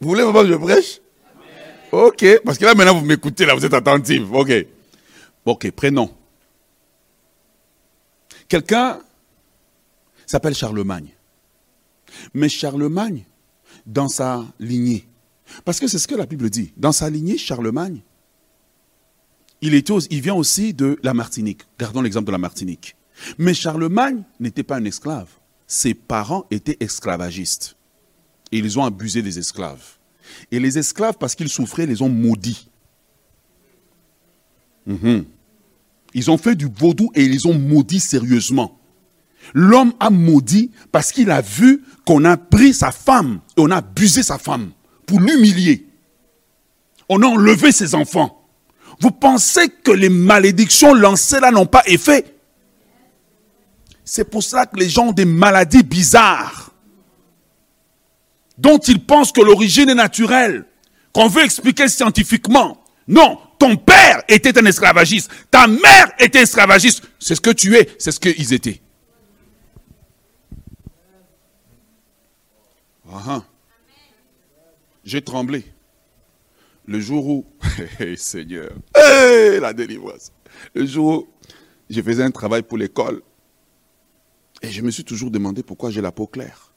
Vous 0.00 0.10
voulez 0.10 0.22
que 0.22 0.46
je 0.46 0.54
prêche? 0.54 1.00
Ok, 1.90 2.24
parce 2.44 2.58
que 2.58 2.64
là 2.64 2.74
maintenant 2.74 2.94
vous 2.94 3.04
m'écoutez, 3.04 3.46
là 3.46 3.54
vous 3.54 3.64
êtes 3.64 3.74
attentif. 3.74 4.22
Ok. 4.32 4.52
Ok, 5.48 5.70
prénom. 5.70 6.14
Quelqu'un 8.48 9.00
s'appelle 10.26 10.54
Charlemagne. 10.54 11.14
Mais 12.34 12.50
Charlemagne, 12.50 13.24
dans 13.86 14.08
sa 14.08 14.44
lignée, 14.60 15.08
parce 15.64 15.80
que 15.80 15.88
c'est 15.88 15.98
ce 15.98 16.06
que 16.06 16.14
la 16.14 16.26
Bible 16.26 16.50
dit. 16.50 16.74
Dans 16.76 16.92
sa 16.92 17.08
lignée, 17.08 17.38
Charlemagne, 17.38 18.02
il, 19.62 19.70
vient 20.20 20.34
aussi 20.34 20.74
de 20.74 20.98
la 21.02 21.14
Martinique. 21.14 21.62
Gardons 21.78 22.02
l'exemple 22.02 22.26
de 22.26 22.32
la 22.32 22.36
Martinique. 22.36 22.94
Mais 23.38 23.54
Charlemagne 23.54 24.24
n'était 24.40 24.62
pas 24.62 24.76
un 24.76 24.84
esclave. 24.84 25.30
Ses 25.66 25.94
parents 25.94 26.44
étaient 26.50 26.76
esclavagistes. 26.80 27.74
Et 28.52 28.58
ils 28.58 28.78
ont 28.78 28.84
abusé 28.84 29.22
des 29.22 29.38
esclaves. 29.38 29.96
Et 30.50 30.60
les 30.60 30.76
esclaves, 30.76 31.16
parce 31.18 31.34
qu'ils 31.34 31.48
souffraient, 31.48 31.86
les 31.86 32.02
ont 32.02 32.10
maudits. 32.10 32.68
Mhm. 34.84 35.24
Ils 36.14 36.30
ont 36.30 36.38
fait 36.38 36.54
du 36.54 36.66
vaudou 36.66 37.10
et 37.14 37.24
ils 37.24 37.46
ont 37.46 37.54
maudits 37.54 38.00
sérieusement. 38.00 38.78
L'homme 39.54 39.92
a 40.00 40.10
maudit 40.10 40.70
parce 40.92 41.12
qu'il 41.12 41.30
a 41.30 41.40
vu 41.40 41.82
qu'on 42.04 42.24
a 42.24 42.36
pris 42.36 42.74
sa 42.74 42.90
femme 42.90 43.40
et 43.56 43.60
on 43.60 43.70
a 43.70 43.76
abusé 43.76 44.22
sa 44.22 44.38
femme 44.38 44.70
pour 45.06 45.20
l'humilier. 45.20 45.86
On 47.08 47.22
a 47.22 47.26
enlevé 47.26 47.72
ses 47.72 47.94
enfants. 47.94 48.46
Vous 49.00 49.10
pensez 49.10 49.68
que 49.68 49.90
les 49.90 50.08
malédictions 50.08 50.92
lancées 50.92 51.40
là 51.40 51.50
n'ont 51.50 51.66
pas 51.66 51.82
effet? 51.86 52.34
C'est 54.04 54.24
pour 54.24 54.42
cela 54.42 54.66
que 54.66 54.76
les 54.76 54.88
gens 54.88 55.08
ont 55.08 55.12
des 55.12 55.24
maladies 55.24 55.82
bizarres 55.82 56.68
dont 58.58 58.78
ils 58.78 59.04
pensent 59.04 59.32
que 59.32 59.40
l'origine 59.40 59.88
est 59.88 59.94
naturelle, 59.94 60.64
qu'on 61.12 61.28
veut 61.28 61.44
expliquer 61.44 61.88
scientifiquement. 61.88 62.82
Non, 63.08 63.38
ton 63.58 63.76
père 63.76 64.22
était 64.28 64.58
un 64.58 64.66
esclavagiste, 64.66 65.30
ta 65.50 65.66
mère 65.66 66.12
était 66.18 66.42
esclavagiste. 66.42 67.02
C'est 67.18 67.34
ce 67.34 67.40
que 67.40 67.50
tu 67.50 67.74
es, 67.74 67.88
c'est 67.98 68.12
ce 68.12 68.20
qu'ils 68.20 68.52
étaient. 68.52 68.82
Ah, 73.10 73.22
ah. 73.26 73.44
J'ai 75.04 75.22
tremblé. 75.22 75.64
Le 76.84 77.00
jour 77.00 77.26
où, 77.26 77.46
Seigneur, 78.16 78.72
la 78.94 79.72
délivrance. 79.72 80.30
Le 80.74 80.84
jour 80.84 81.06
où 81.06 81.28
je 81.88 82.02
faisais 82.02 82.22
un 82.22 82.30
travail 82.30 82.62
pour 82.62 82.76
l'école, 82.76 83.22
et 84.60 84.70
je 84.70 84.82
me 84.82 84.90
suis 84.90 85.04
toujours 85.04 85.30
demandé 85.30 85.62
pourquoi 85.62 85.90
j'ai 85.90 86.02
la 86.02 86.12
peau 86.12 86.26
claire. 86.26 86.74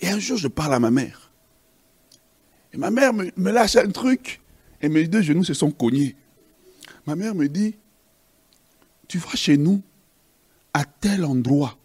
Et 0.00 0.08
un 0.08 0.18
jour, 0.18 0.36
je 0.36 0.48
parle 0.48 0.74
à 0.74 0.80
ma 0.80 0.90
mère. 0.90 1.30
Et 2.72 2.76
ma 2.76 2.90
mère 2.90 3.12
me 3.12 3.50
lâche 3.50 3.76
un 3.76 3.90
truc, 3.90 4.40
et 4.80 4.88
mes 4.88 5.06
deux 5.06 5.22
genoux 5.22 5.44
se 5.44 5.54
sont 5.54 5.70
cognés. 5.70 6.16
Ma 7.06 7.16
mère 7.16 7.34
me 7.34 7.48
dit, 7.48 7.76
tu 9.08 9.18
vas 9.18 9.34
chez 9.34 9.56
nous, 9.56 9.82
à 10.72 10.84
tel 10.84 11.24
endroit. 11.24 11.78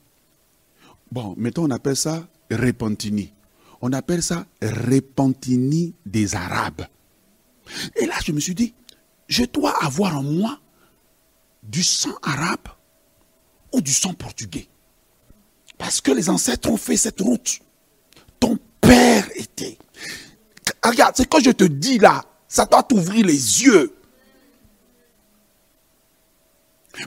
Bon, 1.12 1.34
mettons, 1.38 1.66
on 1.66 1.72
appelle 1.72 1.96
ça 1.96 2.28
Repentini. 2.50 3.34
On 3.82 3.94
appelle 3.94 4.24
ça 4.24 4.46
Repentini 4.62 5.94
des 6.06 6.36
Arabes. 6.36 6.86
Et 7.96 8.06
là, 8.06 8.16
je 8.26 8.32
me 8.32 8.40
suis 8.40 8.56
dit, 8.56 8.74
je 9.28 9.44
dois 9.46 9.74
avoir 9.84 10.18
en 10.18 10.24
moi 10.24 10.60
du 11.64 11.84
sang 11.84 12.14
arabe 12.24 12.68
ou 13.72 13.82
du 13.82 13.94
sang 13.94 14.14
portugais. 14.14 14.68
Parce 15.78 16.02
que 16.02 16.12
les 16.12 16.30
ancêtres 16.30 16.70
ont 16.70 16.78
fait 16.78 16.98
cette 16.98 17.22
route. 17.22 17.60
Ton 18.40 18.58
père 18.82 19.28
était. 19.36 19.78
Regarde, 20.84 21.16
c'est 21.16 21.30
que 21.30 21.42
je 21.42 21.52
te 21.52 21.64
dis 21.64 21.98
là, 21.98 22.26
ça 22.52 22.66
doit 22.66 22.84
t'ouvrir 22.84 23.26
les 23.26 23.64
yeux. 23.64 23.96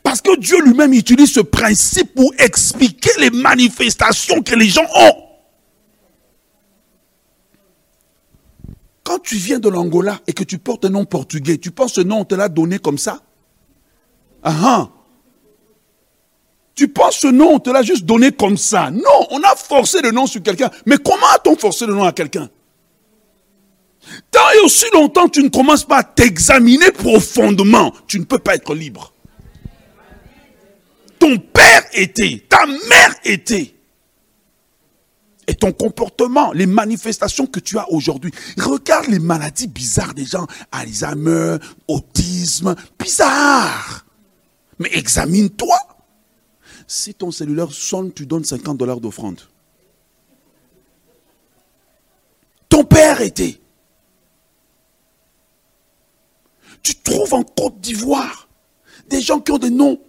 Parce 0.03 0.23
que 0.23 0.39
Dieu 0.39 0.59
lui-même 0.63 0.95
utilise 0.95 1.35
ce 1.35 1.41
principe 1.41 2.15
pour 2.15 2.33
expliquer 2.39 3.11
les 3.19 3.29
manifestations 3.29 4.43
que 4.43 4.55
les 4.55 4.69
gens 4.71 4.87
ont. 4.97 5.13
Quand 9.03 9.19
tu 9.19 9.37
viens 9.37 9.59
de 9.59 9.69
l'Angola 9.69 10.19
et 10.27 10.33
que 10.33 10.45
tu 10.45 10.57
portes 10.57 10.87
un 10.87 10.89
nom 10.89 11.05
portugais, 11.05 11.59
tu 11.59 11.71
penses 11.71 11.93
ce 11.93 12.01
nom, 12.01 12.21
on 12.21 12.25
te 12.25 12.35
l'a 12.35 12.49
donné 12.49 12.79
comme 12.79 12.97
ça? 12.97 13.21
Ah 14.43 14.57
ah 14.63 14.91
Tu 16.75 16.89
penses 16.89 17.19
ce 17.19 17.27
nom, 17.27 17.51
on 17.53 17.59
te 17.59 17.69
l'a 17.69 17.83
juste 17.83 18.07
donné 18.07 18.33
comme 18.33 18.57
ça? 18.57 18.91
Non, 18.91 19.27
on 19.31 19.43
a 19.43 19.55
forcé 19.57 20.01
le 20.01 20.11
nom 20.11 20.27
sur 20.27 20.43
quelqu'un. 20.43 20.71
Mais 20.87 20.97
comment 20.97 21.27
a-t-on 21.35 21.55
forcé 21.55 21.85
le 21.85 21.93
nom 21.93 22.05
à 22.05 22.13
quelqu'un? 22.13 22.49
Tant 24.31 24.51
et 24.57 24.65
aussi 24.65 24.85
longtemps 24.93 25.29
tu 25.29 25.43
ne 25.43 25.49
commences 25.49 25.85
pas 25.85 25.99
à 25.99 26.05
t'examiner 26.05 26.91
profondément, 26.91 27.93
tu 28.07 28.19
ne 28.19 28.25
peux 28.25 28.39
pas 28.39 28.55
être 28.55 28.75
libre. 28.75 29.13
Ton 31.19 31.39
père 31.39 31.85
était, 31.93 32.45
ta 32.49 32.67
mère 32.67 33.15
était 33.25 33.75
et 35.47 35.55
ton 35.55 35.73
comportement, 35.73 36.53
les 36.53 36.67
manifestations 36.67 37.47
que 37.47 37.61
tu 37.61 37.79
as 37.79 37.91
aujourd'hui. 37.91 38.33
Regarde 38.59 39.09
les 39.09 39.19
maladies 39.19 39.67
bizarres 39.67 40.15
des 40.15 40.25
gens, 40.25 40.47
Alzheimer, 40.73 41.59
autisme, 41.89 42.75
bizarre. 42.99 44.07
Mais 44.79 44.91
examine-toi. 44.93 45.77
Si 46.87 47.15
ton 47.15 47.31
cellulaire 47.31 47.73
sonne, 47.73 48.13
tu 48.13 48.27
donnes 48.27 48.45
50 48.45 48.77
dollars 48.77 49.01
d'offrande. 49.01 49.41
Ton 52.69 52.85
père 52.85 53.21
était. 53.21 53.61
Tu 56.85 56.95
trouves 56.95 57.35
en 57.35 57.43
Côte 57.43 57.81
d'Ivoire 57.81 58.49
des 59.09 59.21
gens 59.21 59.41
qui 59.41 59.51
ont 59.51 59.59
des 59.59 59.71
noms 59.71 60.01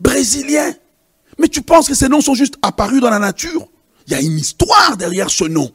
brésiliens. 0.00 0.74
Mais 1.38 1.48
tu 1.48 1.60
penses 1.60 1.88
que 1.88 1.94
ces 1.94 2.08
noms 2.08 2.22
sont 2.22 2.34
juste 2.34 2.56
apparus 2.62 3.02
dans 3.02 3.10
la 3.10 3.18
nature? 3.18 3.68
Il 4.06 4.12
y 4.12 4.14
a 4.14 4.20
une 4.22 4.38
histoire 4.38 4.96
derrière 4.96 5.28
ce 5.28 5.44
nom. 5.44 5.70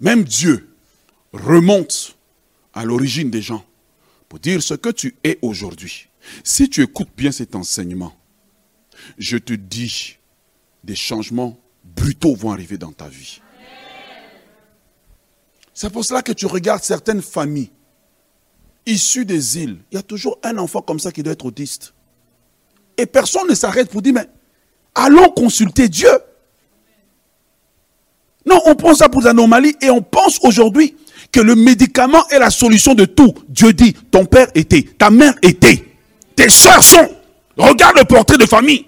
Même 0.00 0.24
Dieu 0.24 0.74
remonte 1.32 2.16
à 2.72 2.84
l'origine 2.84 3.30
des 3.30 3.42
gens 3.42 3.64
pour 4.28 4.38
dire 4.38 4.62
ce 4.62 4.74
que 4.74 4.88
tu 4.88 5.16
es 5.24 5.38
aujourd'hui. 5.42 6.08
Si 6.44 6.68
tu 6.68 6.82
écoutes 6.82 7.10
bien 7.16 7.32
cet 7.32 7.54
enseignement, 7.54 8.16
je 9.18 9.36
te 9.36 9.52
dis, 9.52 10.16
des 10.84 10.96
changements 10.96 11.58
brutaux 11.84 12.34
vont 12.34 12.52
arriver 12.52 12.78
dans 12.78 12.92
ta 12.92 13.08
vie. 13.08 13.40
C'est 15.74 15.90
pour 15.90 16.04
cela 16.04 16.22
que 16.22 16.32
tu 16.32 16.46
regardes 16.46 16.82
certaines 16.82 17.22
familles 17.22 17.70
issues 18.86 19.24
des 19.24 19.58
îles. 19.58 19.78
Il 19.90 19.96
y 19.96 19.98
a 19.98 20.02
toujours 20.02 20.38
un 20.42 20.56
enfant 20.58 20.80
comme 20.80 20.98
ça 20.98 21.12
qui 21.12 21.22
doit 21.22 21.32
être 21.32 21.44
autiste. 21.44 21.92
Et 22.96 23.06
personne 23.06 23.48
ne 23.48 23.54
s'arrête 23.54 23.90
pour 23.90 24.00
dire, 24.00 24.14
mais 24.14 24.26
allons 24.94 25.28
consulter 25.30 25.88
Dieu. 25.88 26.10
Non, 28.46 28.60
on 28.64 28.76
prend 28.76 28.94
ça 28.94 29.08
pour 29.08 29.22
l'anormalie 29.22 29.76
et 29.82 29.90
on 29.90 30.00
pense 30.00 30.38
aujourd'hui 30.42 30.96
que 31.32 31.40
le 31.40 31.56
médicament 31.56 32.26
est 32.28 32.38
la 32.38 32.50
solution 32.50 32.94
de 32.94 33.04
tout. 33.04 33.34
Dieu 33.48 33.72
dit, 33.72 33.92
ton 33.92 34.24
père 34.24 34.48
était, 34.54 34.82
ta 34.82 35.10
mère 35.10 35.34
était, 35.42 35.84
tes 36.36 36.48
soeurs 36.48 36.82
sont. 36.82 37.08
Regarde 37.56 37.96
le 37.98 38.04
portrait 38.04 38.38
de 38.38 38.46
famille. 38.46 38.86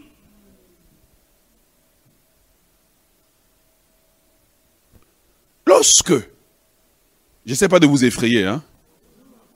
Lorsque, 5.67 6.13
je 6.13 7.51
ne 7.51 7.55
sais 7.55 7.69
pas 7.69 7.79
de 7.79 7.87
vous 7.87 8.05
effrayer, 8.05 8.45
hein, 8.45 8.63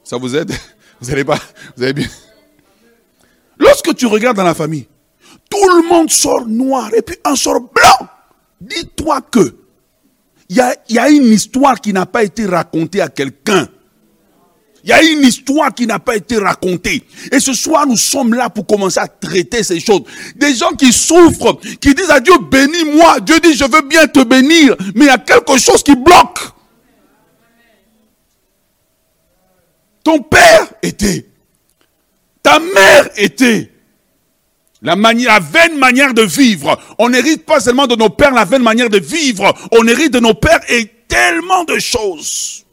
Ça 0.05 0.17
vous 0.17 0.35
aide? 0.37 0.53
Vous 1.01 1.11
n'allez 1.11 1.25
pas 1.25 1.39
Vous 1.77 1.83
avez 1.83 1.93
bien 1.93 2.09
Lorsque 3.59 3.95
tu 3.97 4.07
regardes 4.07 4.37
dans 4.37 4.45
la 4.45 4.55
famille, 4.55 4.87
tout 5.51 5.69
le 5.77 5.89
monde 5.89 6.11
sort 6.11 6.47
noir 6.47 6.91
et 6.95 7.03
puis 7.03 7.17
un 7.25 7.37
sort 7.37 7.61
blanc. 7.61 8.09
Dis-toi 8.61 9.21
que 9.23 9.57
il 10.49 10.57
y 10.91 10.99
a, 10.99 11.09
une 11.09 11.33
histoire 11.33 11.81
qui 11.81 11.95
n'a 11.95 12.05
pas 12.05 12.23
été 12.23 12.45
racontée 12.45 13.01
à 13.01 13.09
quelqu'un. 13.09 13.67
Il 14.85 14.91
y 14.91 14.93
a 14.93 15.03
une 15.03 15.23
histoire 15.23 15.73
qui 15.73 15.87
n'a 15.87 15.99
pas 15.99 16.15
été 16.15 16.37
racontée. 16.37 17.03
Et 17.31 17.41
ce 17.41 17.55
soir, 17.55 17.87
nous 17.87 17.97
sommes 17.97 18.35
là 18.35 18.51
pour 18.51 18.67
commencer 18.67 19.01
à 19.01 19.09
traiter 19.09 19.63
ces 19.63 19.81
choses. 19.81 20.03
Des 20.37 20.55
gens 20.55 20.73
qui 20.73 20.93
souffrent, 20.93 21.59
qui 21.81 21.95
disent 21.95 22.11
à 22.11 22.21
Dieu, 22.21 22.35
bénis-moi. 22.51 23.21
Dieu 23.21 23.41
dit, 23.41 23.55
je 23.55 23.65
veux 23.65 23.81
bien 23.89 24.07
te 24.07 24.23
bénir. 24.25 24.77
Mais 24.95 25.05
il 25.05 25.09
y 25.09 25.11
a 25.11 25.17
quelque 25.17 25.57
chose 25.59 25.83
qui 25.83 25.95
bloque. 25.95 26.41
Ton 30.05 30.21
père 30.23 30.73
était. 30.83 31.27
Ta 32.43 32.59
mère 32.59 33.09
était. 33.17 33.71
La, 34.83 34.97
vaine 35.39 35.79
manière 35.79 36.13
de 36.13 36.23
vivre. 36.23 36.77
On 36.99 37.09
n'hérite 37.09 37.47
pas 37.47 37.61
seulement 37.61 37.87
de 37.87 37.95
nos 37.95 38.11
pères 38.11 38.33
la 38.33 38.45
vaine 38.45 38.63
manière 38.63 38.91
de 38.91 38.99
vivre. 38.99 39.55
On 39.71 39.87
hérite 39.87 40.13
de 40.13 40.19
nos 40.19 40.35
pères 40.35 40.61
et 40.69 40.87
tellement 41.07 41.65
de 41.65 41.79
choses. 41.79 42.65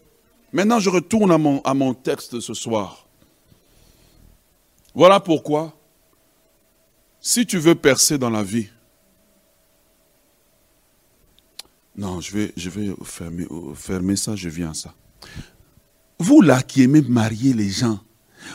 Maintenant, 0.51 0.79
je 0.79 0.89
retourne 0.89 1.31
à 1.63 1.73
mon, 1.73 1.93
texte 1.93 2.39
ce 2.39 2.55
soir. 2.55 3.05
Voilà 4.95 5.19
pourquoi, 5.19 5.77
si 7.21 7.45
tu 7.45 7.59
veux 7.59 7.75
percer 7.75 8.17
dans 8.17 8.31
la 8.31 8.41
vie, 8.41 8.69
non, 11.95 12.21
je 12.21 12.35
vais, 12.35 12.53
je 12.57 12.69
vais 12.69 12.89
fermer, 13.03 13.45
fermer 13.75 14.15
ça, 14.15 14.35
je 14.35 14.49
viens 14.49 14.71
à 14.71 14.73
ça. 14.73 14.95
Vous 16.19 16.41
là 16.41 16.61
qui 16.61 16.83
aimez 16.83 17.01
marier 17.01 17.53
les 17.53 17.69
gens, 17.69 17.99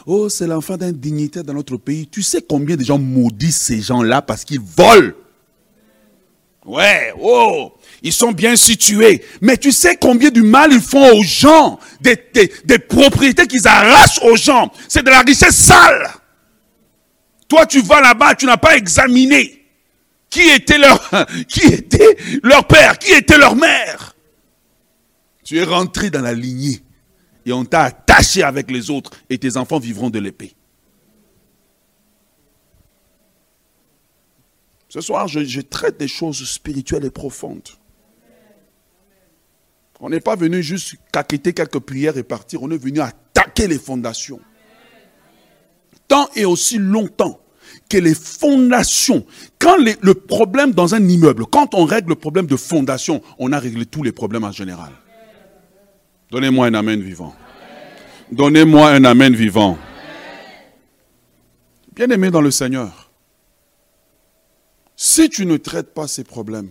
oh, 0.06 0.28
c'est 0.28 0.46
l'enfant 0.46 0.76
d'un 0.76 0.92
dignitaire 0.92 1.44
dans 1.44 1.54
notre 1.54 1.78
pays, 1.78 2.06
tu 2.06 2.22
sais 2.22 2.42
combien 2.42 2.76
de 2.76 2.84
gens 2.84 2.98
maudissent 2.98 3.62
ces 3.62 3.80
gens-là 3.80 4.22
parce 4.22 4.44
qu'ils 4.44 4.60
volent 4.60 5.12
Ouais, 6.66 7.12
oh, 7.20 7.74
ils 8.02 8.12
sont 8.12 8.32
bien 8.32 8.56
situés. 8.56 9.22
Mais 9.42 9.58
tu 9.58 9.70
sais 9.70 9.96
combien 9.96 10.30
du 10.30 10.42
mal 10.42 10.72
ils 10.72 10.80
font 10.80 11.12
aux 11.12 11.22
gens, 11.22 11.78
des, 12.00 12.16
des, 12.64 12.78
propriétés 12.78 13.46
qu'ils 13.46 13.68
arrachent 13.68 14.20
aux 14.22 14.36
gens. 14.36 14.72
C'est 14.88 15.02
de 15.02 15.10
la 15.10 15.20
richesse 15.20 15.56
sale. 15.56 16.10
Toi, 17.48 17.66
tu 17.66 17.82
vas 17.82 18.00
là-bas, 18.00 18.34
tu 18.34 18.46
n'as 18.46 18.56
pas 18.56 18.76
examiné 18.76 19.64
qui 20.30 20.48
était 20.50 20.78
leur, 20.78 21.10
qui 21.48 21.66
était 21.66 22.16
leur 22.42 22.66
père, 22.66 22.98
qui 22.98 23.12
était 23.12 23.38
leur 23.38 23.54
mère. 23.54 24.16
Tu 25.44 25.58
es 25.58 25.64
rentré 25.64 26.10
dans 26.10 26.22
la 26.22 26.32
lignée 26.32 26.82
et 27.46 27.52
on 27.52 27.64
t'a 27.64 27.84
attaché 27.84 28.42
avec 28.42 28.70
les 28.70 28.90
autres 28.90 29.10
et 29.28 29.38
tes 29.38 29.56
enfants 29.56 29.78
vivront 29.78 30.10
de 30.10 30.18
l'épée. 30.18 30.54
Ce 34.88 35.00
soir, 35.00 35.26
je, 35.26 35.60
traite 35.60 35.98
des 35.98 36.06
choses 36.06 36.48
spirituelles 36.48 37.04
et 37.04 37.10
profondes. 37.10 37.68
On 39.98 40.08
n'est 40.08 40.20
pas 40.20 40.36
venu 40.36 40.62
juste 40.62 40.94
caqueter 41.12 41.52
quelques 41.52 41.80
prières 41.80 42.16
et 42.16 42.22
partir. 42.22 42.62
On 42.62 42.70
est 42.70 42.78
venu 42.78 43.00
attaquer 43.00 43.66
les 43.66 43.78
fondations. 43.78 44.40
Tant 46.06 46.28
et 46.36 46.44
aussi 46.44 46.78
longtemps 46.78 47.40
que 47.88 47.98
les 47.98 48.14
fondations, 48.14 49.26
quand 49.58 49.76
le 49.78 50.14
problème 50.14 50.72
dans 50.72 50.94
un 50.94 51.08
immeuble, 51.08 51.46
quand 51.46 51.74
on 51.74 51.84
règle 51.86 52.10
le 52.10 52.14
problème 52.14 52.46
de 52.46 52.56
fondation, 52.56 53.20
on 53.38 53.50
a 53.50 53.58
réglé 53.58 53.86
tous 53.86 54.04
les 54.04 54.12
problèmes 54.12 54.44
en 54.44 54.52
général. 54.52 54.92
Donnez-moi 56.30 56.66
un 56.66 56.74
amen 56.74 57.00
vivant. 57.00 57.34
Donnez-moi 58.30 58.90
un 58.90 59.04
amen 59.04 59.34
vivant. 59.34 59.78
Bien 61.94 62.10
aimé 62.10 62.30
dans 62.30 62.40
le 62.40 62.50
Seigneur. 62.50 63.10
Si 64.96 65.28
tu 65.28 65.46
ne 65.46 65.56
traites 65.56 65.92
pas 65.92 66.08
ces 66.08 66.24
problèmes, 66.24 66.70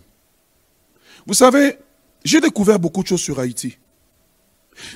vous 1.25 1.33
savez, 1.33 1.77
j'ai 2.23 2.41
découvert 2.41 2.79
beaucoup 2.79 3.03
de 3.03 3.07
choses 3.07 3.21
sur 3.21 3.39
Haïti. 3.39 3.77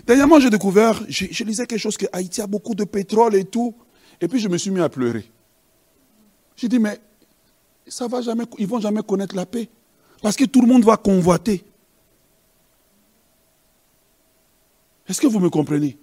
Dernièrement, 0.06 0.40
j'ai 0.40 0.50
découvert, 0.50 1.02
je, 1.08 1.44
lisais 1.44 1.66
quelque 1.66 1.80
chose 1.80 1.98
que 1.98 2.08
Haïti 2.12 2.42
a 2.42 2.48
beaucoup 2.48 2.76
de 2.76 2.84
pétrole 2.84 3.36
et 3.36 3.46
tout, 3.46 3.76
et 4.20 4.28
puis 4.28 4.40
je 4.40 4.48
me 4.48 4.58
suis 4.58 4.72
mis 4.72 4.82
à 4.82 4.90
pleurer. 4.90 5.30
J'ai 6.56 6.68
dit, 6.68 6.80
mais 6.80 7.00
ça 7.88 8.08
va 8.08 8.22
jamais, 8.22 8.46
ils 8.58 8.68
vont 8.68 8.80
jamais 8.80 9.04
connaître 9.04 9.36
la 9.36 9.46
paix, 9.46 9.70
parce 10.22 10.36
que 10.36 10.46
tout 10.46 10.62
le 10.62 10.68
monde 10.68 10.84
va 10.84 10.98
convoiter. 10.98 11.64
Est-ce 15.10 15.22
que 15.22 15.28
vous 15.28 15.40
me 15.40 15.50
comprenez? 15.50 15.98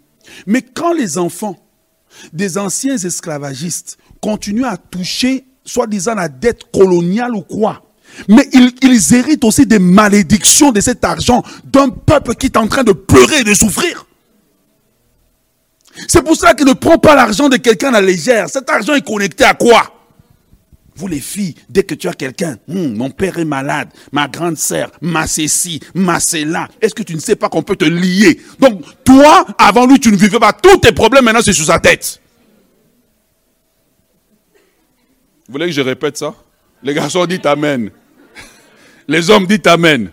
Mais 0.47 0.63
quand 0.63 0.93
les 0.93 1.19
enfants 1.19 1.59
des 2.33 2.59
anciens 2.59 2.97
esclavagistes 2.97 3.99
continuent 4.21 4.65
à 4.65 4.77
toucher 4.77 5.45
soi-disant 5.65 6.15
la 6.15 6.29
dette 6.29 6.71
coloniale 6.73 7.35
ou 7.35 7.43
quoi. 7.43 7.83
Mais 8.29 8.49
ils, 8.53 9.15
héritent 9.15 9.45
aussi 9.45 9.67
des 9.67 9.79
malédictions 9.79 10.71
de 10.71 10.81
cet 10.81 11.05
argent 11.05 11.43
d'un 11.65 11.89
peuple 11.89 12.35
qui 12.35 12.47
est 12.47 12.57
en 12.57 12.69
train 12.69 12.85
de 12.85 12.93
pleurer 12.93 13.41
et 13.41 13.45
de 13.45 13.55
souffrir. 13.55 14.07
C'est 16.09 16.23
pour 16.23 16.37
cela 16.37 16.55
qu'il 16.55 16.67
ne 16.67 16.73
prend 16.75 16.99
pas 16.99 17.15
l'argent 17.15 17.49
de 17.49 17.57
quelqu'un 17.57 17.89
à 17.89 18.01
la 18.01 18.01
légère. 18.01 18.49
Cet 18.49 18.69
argent 18.69 18.95
est 18.95 19.05
connecté 19.07 19.45
à 19.45 19.55
quoi? 19.55 19.93
Vous 20.97 21.07
les 21.09 21.21
filles, 21.21 21.55
dès 21.69 21.83
que 21.83 21.95
tu 21.95 22.09
as 22.09 22.13
quelqu'un, 22.13 22.57
hmm, 22.69 22.95
mon 22.95 23.11
père 23.11 23.39
est 23.39 23.45
malade, 23.45 23.89
ma 24.13 24.29
grande 24.29 24.57
sœur, 24.57 24.91
ma 25.01 25.27
ceci, 25.27 25.81
ma 25.95 26.21
cela, 26.21 26.69
est-ce 26.81 26.95
que 26.95 27.03
tu 27.03 27.15
ne 27.15 27.21
sais 27.21 27.37
pas 27.37 27.49
qu'on 27.49 27.63
peut 27.63 27.77
te 27.77 27.85
lier? 27.85 28.41
Donc 28.61 28.83
toi, 29.05 29.47
avant 29.59 29.87
lui, 29.87 29.99
tu 29.99 30.11
ne 30.11 30.17
vivais 30.17 30.39
pas. 30.39 30.53
Tous 30.53 30.79
tes 30.79 30.93
problèmes 30.93 31.25
maintenant, 31.25 31.43
c'est 31.43 31.53
sur 31.53 31.67
sa 31.67 31.79
tête. 31.79 32.21
Vous 35.47 35.53
voulez 35.53 35.67
que 35.67 35.73
je 35.73 35.81
répète 35.81 36.17
ça? 36.17 36.35
Les 36.83 36.95
garçons 36.95 37.27
disent 37.27 37.41
Amen. 37.45 37.91
Les 39.09 39.31
hommes 39.31 39.47
disent 39.47 39.67
Amen. 39.67 40.11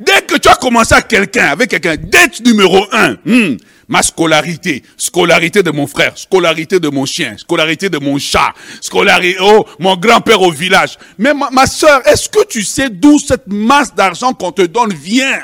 Dès 0.00 0.22
que 0.22 0.36
tu 0.36 0.48
as 0.48 0.56
commencé 0.56 0.94
à 0.94 1.02
quelqu'un, 1.02 1.46
avec 1.46 1.70
quelqu'un, 1.70 1.96
dette 1.96 2.44
numéro 2.44 2.84
un, 2.92 3.14
hmm, 3.24 3.56
ma 3.92 4.02
scolarité, 4.02 4.82
scolarité 4.96 5.62
de 5.62 5.70
mon 5.70 5.86
frère, 5.86 6.16
scolarité 6.16 6.80
de 6.80 6.88
mon 6.88 7.04
chien, 7.04 7.36
scolarité 7.36 7.90
de 7.90 7.98
mon 7.98 8.18
chat, 8.18 8.54
scolarité, 8.80 9.36
oh, 9.42 9.66
mon 9.78 9.96
grand-père 9.96 10.40
au 10.40 10.50
village. 10.50 10.96
Mais 11.18 11.34
ma, 11.34 11.50
ma 11.50 11.66
soeur, 11.66 12.00
est-ce 12.06 12.26
que 12.26 12.42
tu 12.46 12.62
sais 12.62 12.88
d'où 12.88 13.18
cette 13.18 13.46
masse 13.46 13.94
d'argent 13.94 14.32
qu'on 14.32 14.50
te 14.50 14.62
donne 14.62 14.94
vient? 14.94 15.42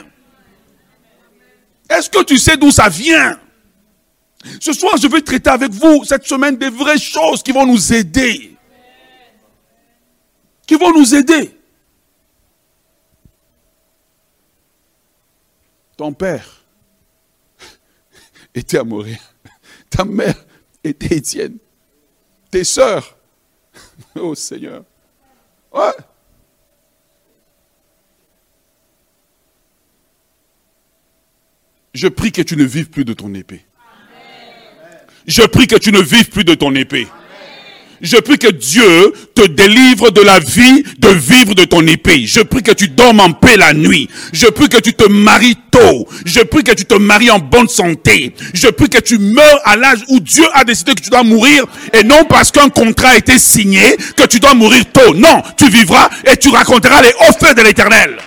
Est-ce 1.90 2.08
que 2.08 2.24
tu 2.24 2.38
sais 2.38 2.56
d'où 2.56 2.70
ça 2.70 2.88
vient? 2.88 3.38
Ce 4.60 4.72
soir, 4.72 4.94
je 4.96 5.08
vais 5.08 5.20
traiter 5.20 5.50
avec 5.50 5.70
vous 5.70 6.04
cette 6.04 6.26
semaine 6.26 6.56
des 6.56 6.70
vraies 6.70 6.98
choses 6.98 7.42
qui 7.42 7.52
vont 7.52 7.66
nous 7.66 7.92
aider 7.92 8.54
qui 10.68 10.74
vont 10.74 10.92
nous 10.92 11.14
aider. 11.14 11.58
Ton 15.96 16.12
père 16.12 16.57
était 18.58 18.78
Amoré. 18.78 19.18
Ta 19.90 20.04
mère 20.04 20.34
était 20.84 21.16
Étienne. 21.16 21.58
Tes 22.50 22.64
sœurs. 22.64 23.16
Oh 24.16 24.34
Seigneur. 24.34 24.84
Ouais. 25.72 25.92
Je 31.94 32.08
prie 32.08 32.32
que 32.32 32.42
tu 32.42 32.56
ne 32.56 32.64
vives 32.64 32.90
plus 32.90 33.04
de 33.04 33.12
ton 33.12 33.32
épée. 33.34 33.64
Je 35.26 35.42
prie 35.42 35.66
que 35.66 35.76
tu 35.76 35.92
ne 35.92 36.00
vives 36.00 36.30
plus 36.30 36.44
de 36.44 36.54
ton 36.54 36.74
épée. 36.74 37.06
Je 38.00 38.16
prie 38.16 38.38
que 38.38 38.48
Dieu 38.48 39.12
te 39.34 39.46
délivre 39.46 40.10
de 40.10 40.20
la 40.20 40.38
vie 40.38 40.84
de 40.98 41.08
vivre 41.08 41.54
de 41.54 41.64
ton 41.64 41.86
épée. 41.86 42.26
Je 42.26 42.40
prie 42.40 42.62
que 42.62 42.72
tu 42.72 42.88
dormes 42.88 43.20
en 43.20 43.32
paix 43.32 43.56
la 43.56 43.72
nuit. 43.72 44.08
Je 44.32 44.46
prie 44.46 44.68
que 44.68 44.78
tu 44.78 44.94
te 44.94 45.08
maries 45.08 45.56
tôt. 45.70 46.08
Je 46.24 46.40
prie 46.40 46.62
que 46.62 46.72
tu 46.72 46.84
te 46.84 46.94
maries 46.94 47.30
en 47.30 47.38
bonne 47.38 47.68
santé. 47.68 48.34
Je 48.54 48.68
prie 48.68 48.88
que 48.88 48.98
tu 48.98 49.18
meurs 49.18 49.60
à 49.64 49.76
l'âge 49.76 50.04
où 50.08 50.20
Dieu 50.20 50.44
a 50.54 50.64
décidé 50.64 50.94
que 50.94 51.00
tu 51.00 51.10
dois 51.10 51.24
mourir 51.24 51.64
et 51.92 52.04
non 52.04 52.24
parce 52.24 52.52
qu'un 52.52 52.68
contrat 52.68 53.10
a 53.10 53.16
été 53.16 53.38
signé 53.38 53.96
que 54.16 54.26
tu 54.26 54.38
dois 54.38 54.54
mourir 54.54 54.84
tôt. 54.92 55.14
Non, 55.14 55.42
tu 55.56 55.68
vivras 55.68 56.08
et 56.24 56.36
tu 56.36 56.50
raconteras 56.50 57.02
les 57.02 57.12
hauts 57.12 57.54
de 57.54 57.62
l'éternel. 57.62 58.18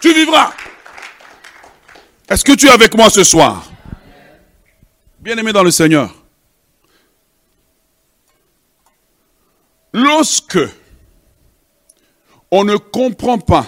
Tu 0.00 0.12
vivras. 0.14 0.52
Est-ce 2.28 2.44
que 2.44 2.52
tu 2.52 2.66
es 2.66 2.70
avec 2.70 2.96
moi 2.96 3.10
ce 3.10 3.24
soir? 3.24 3.70
Bien 5.20 5.36
aimé 5.36 5.52
dans 5.52 5.62
le 5.62 5.70
Seigneur. 5.70 6.21
Lorsque 9.92 10.58
on 12.50 12.64
ne 12.64 12.76
comprend 12.76 13.38
pas 13.38 13.66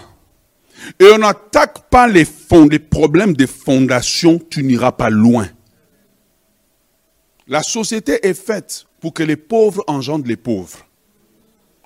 et 0.99 1.07
on 1.13 1.19
n'attaque 1.19 1.89
pas 1.91 2.07
les, 2.07 2.25
fonds, 2.25 2.69
les 2.69 2.79
problèmes 2.79 3.35
des 3.35 3.47
fondations, 3.47 4.41
tu 4.51 4.63
n'iras 4.63 4.93
pas 4.93 5.11
loin. 5.11 5.49
La 7.47 7.63
société 7.63 8.27
est 8.27 8.35
faite 8.35 8.87
pour 9.01 9.13
que 9.13 9.23
les 9.23 9.37
pauvres 9.37 9.85
engendrent 9.87 10.27
les 10.27 10.37
pauvres. 10.37 10.87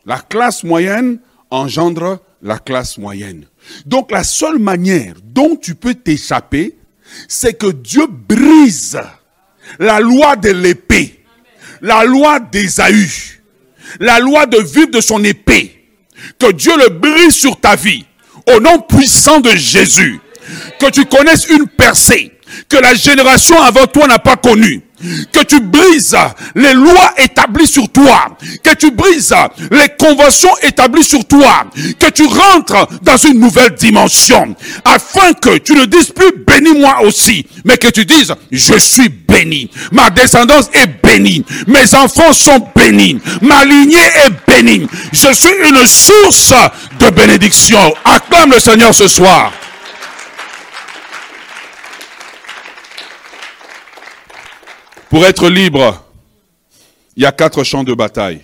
La 0.07 0.19
classe 0.19 0.65
moyenne 0.65 1.21
engendre 1.51 2.21
la 2.43 2.59
classe 2.59 2.99
moyenne. 2.99 3.47
Donc 3.87 4.11
la 4.11 4.25
seule 4.25 4.59
manière 4.59 5.15
dont 5.25 5.57
tu 5.57 5.75
peux 5.75 5.95
t'échapper, 5.95 6.77
c'est 7.27 7.55
que 7.55 7.71
Dieu 7.71 8.07
brise 8.07 9.01
la 9.79 10.01
loi 10.01 10.37
de 10.37 10.51
l'épée, 10.51 11.25
la 11.81 12.05
loi 12.05 12.41
d'Ésaü, 12.41 13.38
la 14.01 14.19
loi 14.21 14.47
de 14.47 14.59
vivre 14.59 14.91
de 14.91 15.01
son 15.01 15.23
épée, 15.25 15.85
que 16.39 16.53
Dieu 16.53 16.73
le 16.77 16.91
brise 16.91 17.35
sur 17.35 17.59
ta 17.61 17.77
vie, 17.77 18.05
au 18.55 18.61
nom 18.61 18.81
puissant 18.81 19.41
de 19.41 19.51
Jésus, 19.51 20.21
que 20.79 20.91
tu 20.91 21.05
connaisses 21.05 21.49
une 21.49 21.67
percée 21.67 22.33
que 22.69 22.77
la 22.77 22.95
génération 22.95 23.61
avant 23.63 23.87
toi 23.87 24.07
n'a 24.07 24.19
pas 24.19 24.37
connue, 24.37 24.83
que 25.33 25.45
tu 25.45 25.61
brises 25.61 26.17
les 26.55 26.75
lois 26.75 27.15
établies 27.19 27.67
sur 27.67 27.89
toi, 27.91 28.37
que 28.63 28.75
tu 28.75 28.91
brises 28.91 29.35
les 29.71 29.89
conventions 29.99 30.57
établies 30.63 31.05
sur 31.05 31.25
toi, 31.27 31.65
que 31.99 32.11
tu 32.11 32.25
rentres 32.27 32.89
dans 33.03 33.17
une 33.17 33.39
nouvelle 33.39 33.75
dimension, 33.75 34.55
afin 34.85 35.33
que 35.35 35.59
tu 35.59 35.75
ne 35.75 35.85
dises 35.85 36.11
plus 36.11 36.33
bénis-moi 36.47 37.03
aussi, 37.03 37.47
mais 37.65 37.77
que 37.77 37.89
tu 37.89 38.05
dises 38.05 38.35
je 38.51 38.79
suis 38.79 39.09
béni, 39.09 39.71
ma 39.93 40.11
descendance 40.11 40.71
est 40.73 40.89
bénie, 41.03 41.45
mes 41.67 41.95
enfants 41.95 42.33
sont 42.33 42.67
bénis, 42.75 43.19
ma 43.41 43.65
lignée 43.65 43.99
est 43.99 44.53
bénie, 44.53 44.87
je 45.13 45.33
suis 45.33 45.55
une 45.69 45.87
source 45.87 46.55
de 47.01 47.11
bénédiction. 47.11 47.95
Acclame 48.05 48.53
le 48.53 48.61
Seigneur 48.61 48.95
ce 48.95 49.09
soir. 49.09 49.53
Pour 55.11 55.25
être 55.25 55.49
libre, 55.49 56.05
il 57.17 57.23
y 57.23 57.27
a 57.27 57.33
quatre 57.33 57.65
champs 57.65 57.85
de 57.85 57.95
bataille. 57.95 58.43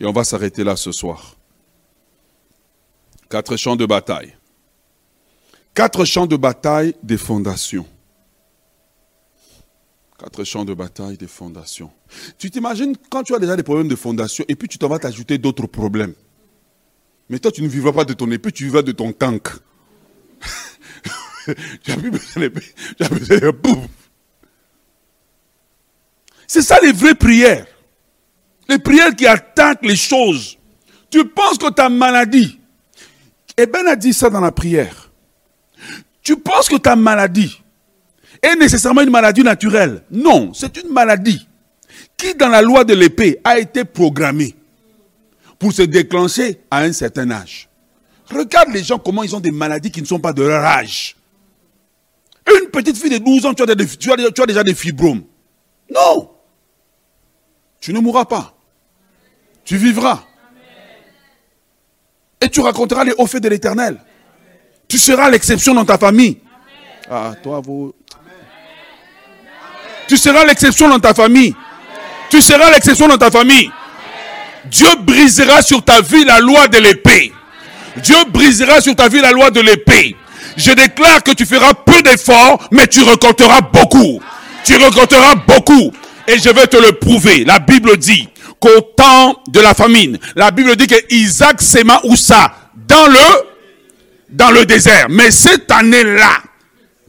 Et 0.00 0.06
on 0.06 0.12
va 0.12 0.24
s'arrêter 0.24 0.64
là 0.64 0.74
ce 0.76 0.90
soir. 0.90 1.36
Quatre 3.28 3.56
champs 3.56 3.76
de 3.76 3.84
bataille. 3.84 4.34
Quatre 5.74 6.04
champs 6.06 6.26
de 6.26 6.36
bataille 6.36 6.94
des 7.02 7.18
fondations. 7.18 7.86
Quatre 10.18 10.44
champs 10.44 10.64
de 10.64 10.72
bataille 10.72 11.18
des 11.18 11.26
fondations. 11.26 11.90
Tu 12.38 12.50
t'imagines 12.50 12.96
quand 13.10 13.22
tu 13.22 13.34
as 13.34 13.38
déjà 13.38 13.54
des 13.54 13.62
problèmes 13.62 13.88
de 13.88 13.96
fondation 13.96 14.44
et 14.48 14.54
puis 14.54 14.68
tu 14.68 14.78
t'en 14.78 14.88
vas 14.88 14.98
t'ajouter 14.98 15.36
d'autres 15.36 15.66
problèmes. 15.66 16.14
Mais 17.28 17.38
toi, 17.38 17.52
tu 17.52 17.60
ne 17.60 17.68
vivras 17.68 17.92
pas 17.92 18.04
de 18.04 18.14
ton 18.14 18.30
épée, 18.30 18.52
tu 18.52 18.64
vivras 18.64 18.82
de 18.82 18.92
ton 18.92 19.12
tank. 19.12 19.48
tu 21.82 21.92
as 21.92 21.96
plus 21.96 22.10
besoin 22.10 22.42
d'épée, 22.42 22.74
besoin 22.98 23.38
de 23.38 23.50
c'est 26.46 26.62
ça 26.62 26.78
les 26.82 26.92
vraies 26.92 27.14
prières. 27.14 27.66
Les 28.68 28.78
prières 28.78 29.14
qui 29.14 29.26
attaquent 29.26 29.84
les 29.84 29.96
choses. 29.96 30.58
Tu 31.10 31.24
penses 31.24 31.58
que 31.58 31.70
ta 31.70 31.88
maladie, 31.88 32.58
et 33.56 33.66
Ben 33.66 33.86
a 33.86 33.96
dit 33.96 34.12
ça 34.12 34.28
dans 34.28 34.40
la 34.40 34.52
prière. 34.52 35.10
Tu 36.22 36.36
penses 36.36 36.68
que 36.68 36.76
ta 36.76 36.96
maladie 36.96 37.62
est 38.42 38.56
nécessairement 38.56 39.02
une 39.02 39.10
maladie 39.10 39.42
naturelle? 39.42 40.02
Non, 40.10 40.52
c'est 40.52 40.76
une 40.76 40.90
maladie 40.90 41.46
qui, 42.16 42.34
dans 42.34 42.48
la 42.48 42.60
loi 42.60 42.84
de 42.84 42.94
l'épée, 42.94 43.40
a 43.44 43.58
été 43.58 43.84
programmée 43.84 44.54
pour 45.58 45.72
se 45.72 45.82
déclencher 45.82 46.60
à 46.70 46.80
un 46.80 46.92
certain 46.92 47.30
âge. 47.30 47.68
Regarde 48.28 48.70
les 48.70 48.82
gens 48.82 48.98
comment 48.98 49.22
ils 49.22 49.36
ont 49.36 49.40
des 49.40 49.52
maladies 49.52 49.90
qui 49.90 50.02
ne 50.02 50.06
sont 50.06 50.18
pas 50.18 50.32
de 50.32 50.42
leur 50.42 50.64
âge. 50.64 51.16
Une 52.60 52.68
petite 52.70 52.98
fille 52.98 53.10
de 53.10 53.18
12 53.18 53.46
ans, 53.46 53.54
tu 53.54 53.62
as 53.62 54.46
déjà 54.46 54.64
des 54.64 54.74
fibromes. 54.74 55.22
Non. 55.94 56.30
Tu 57.86 57.92
ne 57.92 58.00
mourras 58.00 58.24
pas. 58.24 58.52
Tu 59.64 59.76
vivras. 59.76 60.24
Et 62.40 62.48
tu 62.48 62.58
raconteras 62.58 63.04
les 63.04 63.12
hauts 63.16 63.28
faits 63.28 63.40
de 63.40 63.48
l'éternel. 63.48 64.00
Tu 64.88 64.98
seras 64.98 65.30
l'exception 65.30 65.72
dans 65.72 65.84
ta 65.84 65.96
famille. 65.96 66.40
Ah. 67.08 67.32
Tu 70.08 70.16
seras 70.16 70.44
l'exception 70.44 70.88
dans 70.88 70.98
ta 70.98 71.14
famille. 71.14 71.54
Tu 72.28 72.40
seras 72.40 72.72
l'exception 72.72 73.06
dans 73.06 73.18
ta 73.18 73.30
famille. 73.30 73.70
Dieu 74.64 74.88
brisera 75.02 75.62
sur 75.62 75.84
ta 75.84 76.00
vie 76.00 76.24
la 76.24 76.40
loi 76.40 76.66
de 76.66 76.78
l'épée. 76.78 77.32
Dieu 77.98 78.16
brisera 78.30 78.80
sur 78.80 78.96
ta 78.96 79.06
vie 79.08 79.20
la 79.20 79.30
loi 79.30 79.52
de 79.52 79.60
l'épée. 79.60 80.16
Je 80.56 80.72
déclare 80.72 81.22
que 81.22 81.30
tu 81.30 81.46
feras 81.46 81.74
peu 81.74 82.02
d'efforts, 82.02 82.66
mais 82.72 82.88
tu 82.88 83.04
récolteras 83.04 83.60
beaucoup. 83.60 84.20
Tu 84.64 84.74
récolteras 84.74 85.36
beaucoup. 85.36 85.92
Et 86.28 86.38
je 86.38 86.48
vais 86.50 86.66
te 86.66 86.76
le 86.76 86.92
prouver. 86.92 87.44
La 87.44 87.58
Bible 87.58 87.96
dit 87.96 88.28
qu'au 88.60 88.80
temps 88.96 89.42
de 89.48 89.60
la 89.60 89.74
famine, 89.74 90.18
la 90.34 90.50
Bible 90.50 90.76
dit 90.76 90.86
que 90.86 90.96
Isaac 91.10 91.62
s'aima 91.62 92.00
où 92.04 92.16
ça? 92.16 92.52
Dans 92.88 93.06
le, 93.06 93.46
dans 94.30 94.50
le 94.50 94.64
désert. 94.64 95.06
Mais 95.08 95.30
cette 95.30 95.70
année-là, 95.70 96.42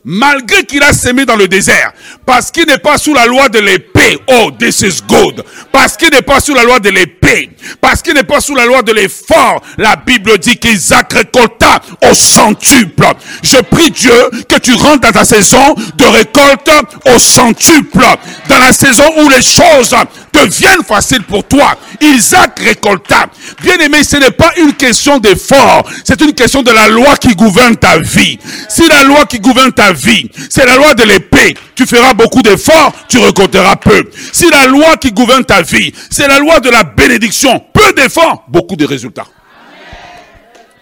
malgré 0.04 0.64
qu'il 0.66 0.82
a 0.84 0.94
semé 0.94 1.26
dans 1.26 1.36
le 1.36 1.48
désert, 1.48 1.94
parce 2.26 2.52
qu'il 2.52 2.66
n'est 2.66 2.78
pas 2.80 2.98
sous 2.98 3.14
la 3.14 3.26
loi 3.26 3.50
de 3.50 3.60
l'épée, 3.60 3.97
oh, 4.28 4.52
this 4.58 4.82
is 4.82 5.02
good, 5.08 5.44
parce 5.72 5.98
qu'il 5.98 6.10
n'est 6.10 6.22
pas 6.22 6.40
sous 6.40 6.54
la 6.54 6.64
loi 6.64 6.80
de 6.80 6.90
l'épée, 6.90 7.50
parce 7.82 8.02
qu'il 8.02 8.14
n'est 8.14 8.24
pas 8.24 8.42
sous 8.42 8.56
la 8.56 8.66
loi 8.66 8.82
de 8.82 8.94
l'effort, 8.94 9.62
la 9.78 9.96
Bible 9.96 10.38
dit 10.38 10.58
qu'Isaac 10.58 11.14
récolta 11.14 11.82
au 12.10 12.14
centuple. 12.14 13.06
Je 13.44 13.58
prie 13.58 13.92
Dieu 13.92 14.30
que 14.50 14.60
tu 14.60 14.74
rentres 14.74 15.02
dans 15.02 15.12
ta 15.12 15.26
saison 15.26 15.76
de 15.96 16.06
récolte 16.06 16.70
au 17.14 17.20
centuple, 17.20 18.06
dans 18.48 18.60
la 18.60 18.72
saison 18.72 19.04
où 19.18 19.30
les 19.30 19.42
choses 19.42 19.96
deviennent 20.34 20.84
faciles 20.84 21.24
pour 21.24 21.44
toi. 21.46 21.76
Isaac 22.02 22.60
récolta. 22.60 23.26
Bien 23.64 23.78
aimé, 23.78 24.04
ce 24.04 24.18
n'est 24.18 24.32
pas 24.32 24.52
une 24.58 24.74
question 24.74 25.18
d'effort, 25.18 25.84
c'est 26.04 26.22
une 26.22 26.34
question 26.34 26.62
de 26.62 26.72
la 26.72 26.88
loi 26.88 27.16
qui 27.18 27.36
gouverne 27.36 27.76
ta 27.76 27.98
vie. 27.98 28.38
Si 28.70 28.88
la 28.88 29.04
loi 29.04 29.26
qui 29.26 29.40
gouverne 29.40 29.72
ta 29.72 29.92
vie, 29.92 30.30
c'est 30.50 30.66
la 30.66 30.78
loi 30.78 30.94
de 30.94 31.04
l'épée, 31.04 31.56
tu 31.78 31.86
feras 31.86 32.16
beaucoup 32.16 32.42
d'efforts, 32.42 32.92
tu 33.08 33.20
récolteras 33.20 33.76
peu. 33.76 34.10
Si 34.34 34.50
la 34.50 34.66
loi 34.66 34.98
qui 34.98 35.12
gouverne 35.12 35.46
ta 35.46 35.62
vie, 35.62 35.94
c'est 36.10 36.28
la 36.28 36.40
loi 36.40 36.60
de 36.60 36.72
la 36.72 36.84
bénédiction, 36.84 37.64
peu 37.72 37.94
d'efforts, 37.94 38.44
beaucoup 38.48 38.76
de 38.76 38.84
résultats. 38.84 39.28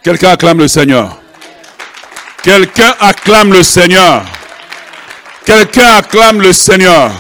Quelqu'un 0.01 0.29
acclame 0.29 0.59
le 0.59 0.69
Seigneur. 0.69 1.19
Quelqu'un 2.41 2.95
acclame 3.01 3.51
le 3.51 3.61
Seigneur. 3.61 4.23
Quelqu'un 5.45 5.97
acclame 5.97 6.41
le 6.41 6.53
Seigneur. 6.53 7.11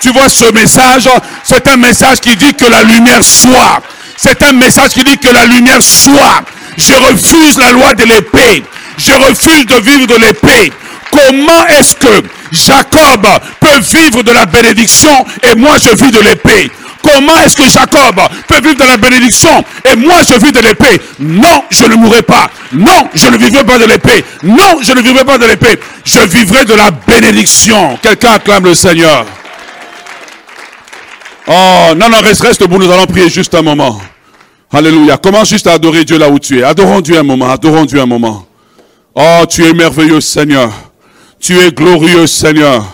Tu 0.00 0.12
vois 0.12 0.28
ce 0.28 0.52
message, 0.52 1.08
c'est 1.42 1.66
un 1.66 1.76
message 1.76 2.20
qui 2.20 2.36
dit 2.36 2.54
que 2.54 2.66
la 2.66 2.84
lumière 2.84 3.24
soit. 3.24 3.82
C'est 4.16 4.40
un 4.44 4.52
message 4.52 4.90
qui 4.90 5.02
dit 5.02 5.18
que 5.18 5.28
la 5.28 5.44
lumière 5.46 5.82
soit. 5.82 6.44
Je 6.76 6.92
refuse 6.92 7.58
la 7.58 7.72
loi 7.72 7.94
de 7.94 8.04
l'épée. 8.04 8.62
Je 8.96 9.10
refuse 9.10 9.66
de 9.66 9.74
vivre 9.74 10.06
de 10.06 10.24
l'épée. 10.24 10.72
Comment 11.10 11.66
est-ce 11.68 11.94
que 11.94 12.22
Jacob 12.52 13.26
peut 13.60 13.80
vivre 13.80 14.22
de 14.22 14.32
la 14.32 14.46
bénédiction 14.46 15.24
et 15.42 15.54
moi 15.54 15.76
je 15.82 15.90
vis 15.90 16.10
de 16.10 16.20
l'épée? 16.20 16.70
Comment 17.02 17.38
est-ce 17.40 17.56
que 17.56 17.68
Jacob 17.68 18.20
peut 18.46 18.60
vivre 18.60 18.76
de 18.76 18.84
la 18.84 18.96
bénédiction 18.96 19.64
et 19.90 19.96
moi 19.96 20.16
je 20.28 20.34
vis 20.34 20.52
de 20.52 20.60
l'épée? 20.60 21.00
Non, 21.18 21.64
je 21.70 21.84
ne 21.84 21.94
mourrai 21.94 22.22
pas. 22.22 22.50
Non, 22.72 23.08
je 23.14 23.26
ne 23.28 23.36
vivrai 23.36 23.64
pas 23.64 23.78
de 23.78 23.84
l'épée. 23.84 24.24
Non, 24.42 24.78
je 24.82 24.92
ne 24.92 25.00
vivrai 25.00 25.24
pas 25.24 25.38
de 25.38 25.46
l'épée. 25.46 25.78
Je 26.04 26.20
vivrai 26.20 26.64
de 26.64 26.74
la 26.74 26.90
bénédiction. 26.90 27.98
Quelqu'un 28.02 28.32
acclame 28.32 28.64
le 28.64 28.74
Seigneur. 28.74 29.24
Oh, 31.46 31.94
non, 31.96 32.10
non, 32.10 32.18
reste, 32.18 32.42
reste 32.42 32.60
debout, 32.60 32.78
nous 32.78 32.90
allons 32.92 33.06
prier 33.06 33.30
juste 33.30 33.54
un 33.54 33.62
moment. 33.62 33.98
Alléluia. 34.70 35.16
Commence 35.16 35.48
juste 35.48 35.66
à 35.66 35.72
adorer 35.72 36.04
Dieu 36.04 36.18
là 36.18 36.28
où 36.28 36.38
tu 36.38 36.58
es. 36.58 36.62
Adorons 36.62 37.00
Dieu 37.00 37.18
un 37.18 37.22
moment, 37.22 37.50
adorons 37.50 37.86
Dieu 37.86 38.00
un 38.00 38.06
moment. 38.06 38.46
Oh, 39.14 39.44
tu 39.48 39.64
es 39.64 39.72
merveilleux, 39.72 40.20
Seigneur. 40.20 40.70
Tu 41.40 41.58
es 41.58 41.70
glorieux, 41.70 42.26
Seigneur. 42.26 42.84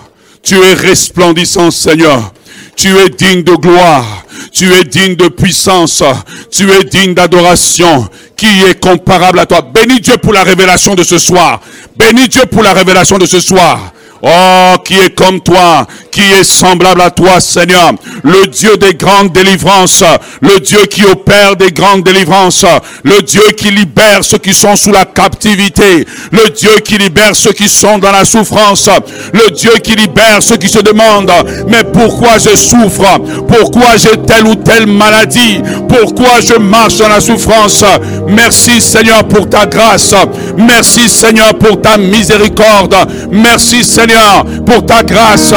Tu 0.43 0.57
es 0.57 0.75
resplendissant, 0.75 1.71
Seigneur. 1.71 2.33
Tu 2.77 2.89
es 2.99 3.09
digne 3.09 3.43
de 3.43 3.55
gloire. 3.55 4.25
Tu 4.53 4.73
es 4.73 4.85
digne 4.85 5.17
de 5.17 5.29
puissance. 5.29 6.03
Tu 6.51 6.71
es 6.71 6.85
digne 6.85 7.15
d'adoration. 7.15 8.09
Qui 8.37 8.47
est 8.47 8.81
comparable 8.81 9.39
à 9.39 9.47
toi. 9.47 9.63
Bénis 9.63 10.01
Dieu 10.01 10.19
pour 10.19 10.33
la 10.33 10.43
révélation 10.43 10.95
de 10.95 11.03
ce 11.03 11.19
soir. 11.19 11.61
Bénis 11.97 12.29
Dieu 12.29 12.43
pour 12.47 12.63
la 12.63 12.73
révélation 12.73 13.19
de 13.19 13.27
ce 13.27 13.41
soir. 13.41 13.93
Oh, 14.27 14.77
qui 14.83 14.95
est 14.95 15.15
comme 15.15 15.41
toi, 15.41 15.87
qui 16.15 16.33
est 16.33 16.45
semblable 16.45 17.01
à 17.01 17.11
toi, 17.11 17.41
Seigneur. 17.41 17.93
Le 18.23 18.47
Dieu 18.47 18.77
des 18.77 18.95
grandes 18.95 19.33
délivrances, 19.33 20.05
le 20.41 20.61
Dieu 20.61 20.79
qui 20.89 21.05
opère 21.05 21.57
des 21.57 21.73
grandes 21.73 22.05
délivrances, 22.05 22.65
le 23.03 23.21
Dieu 23.23 23.43
qui 23.57 23.73
libère 23.73 24.23
ceux 24.23 24.39
qui 24.39 24.55
sont 24.55 24.77
sous 24.77 24.93
la 24.93 25.07
captivité, 25.07 26.07
le 26.31 26.51
Dieu 26.51 26.71
qui 26.85 26.99
libère 26.99 27.35
ceux 27.35 27.53
qui 27.53 27.69
sont 27.69 27.99
dans 27.99 28.13
la 28.13 28.25
souffrance, 28.25 28.89
le 29.33 29.51
Dieu 29.51 29.73
qui 29.83 29.97
libère 29.97 30.41
ceux 30.41 30.57
qui 30.57 30.69
se 30.69 30.79
demandent, 30.79 31.33
mais 31.69 31.83
pourquoi 31.83 32.39
je 32.39 32.55
souffre? 32.55 33.19
Pourquoi 33.49 33.97
j'ai 33.97 34.17
telle 34.25 34.47
ou 34.47 34.55
telle 34.55 34.87
maladie? 34.87 35.61
Pourquoi 35.89 36.41
je 36.41 36.55
marche 36.61 36.99
dans 36.99 37.09
la 37.09 37.21
souffrance? 37.21 37.85
Merci 38.29 38.81
Seigneur 38.81 39.27
pour 39.27 39.51
ta 39.51 39.67
grâce. 39.67 40.15
Merci 40.57 41.09
Seigneur 41.09 41.55
pour 41.59 41.81
ta 41.81 41.97
miséricorde. 41.99 42.95
Merci 43.33 43.83
Seigneur 43.83 44.45
pour 44.65 44.87
ta 44.87 45.03
grâce, 45.03 45.53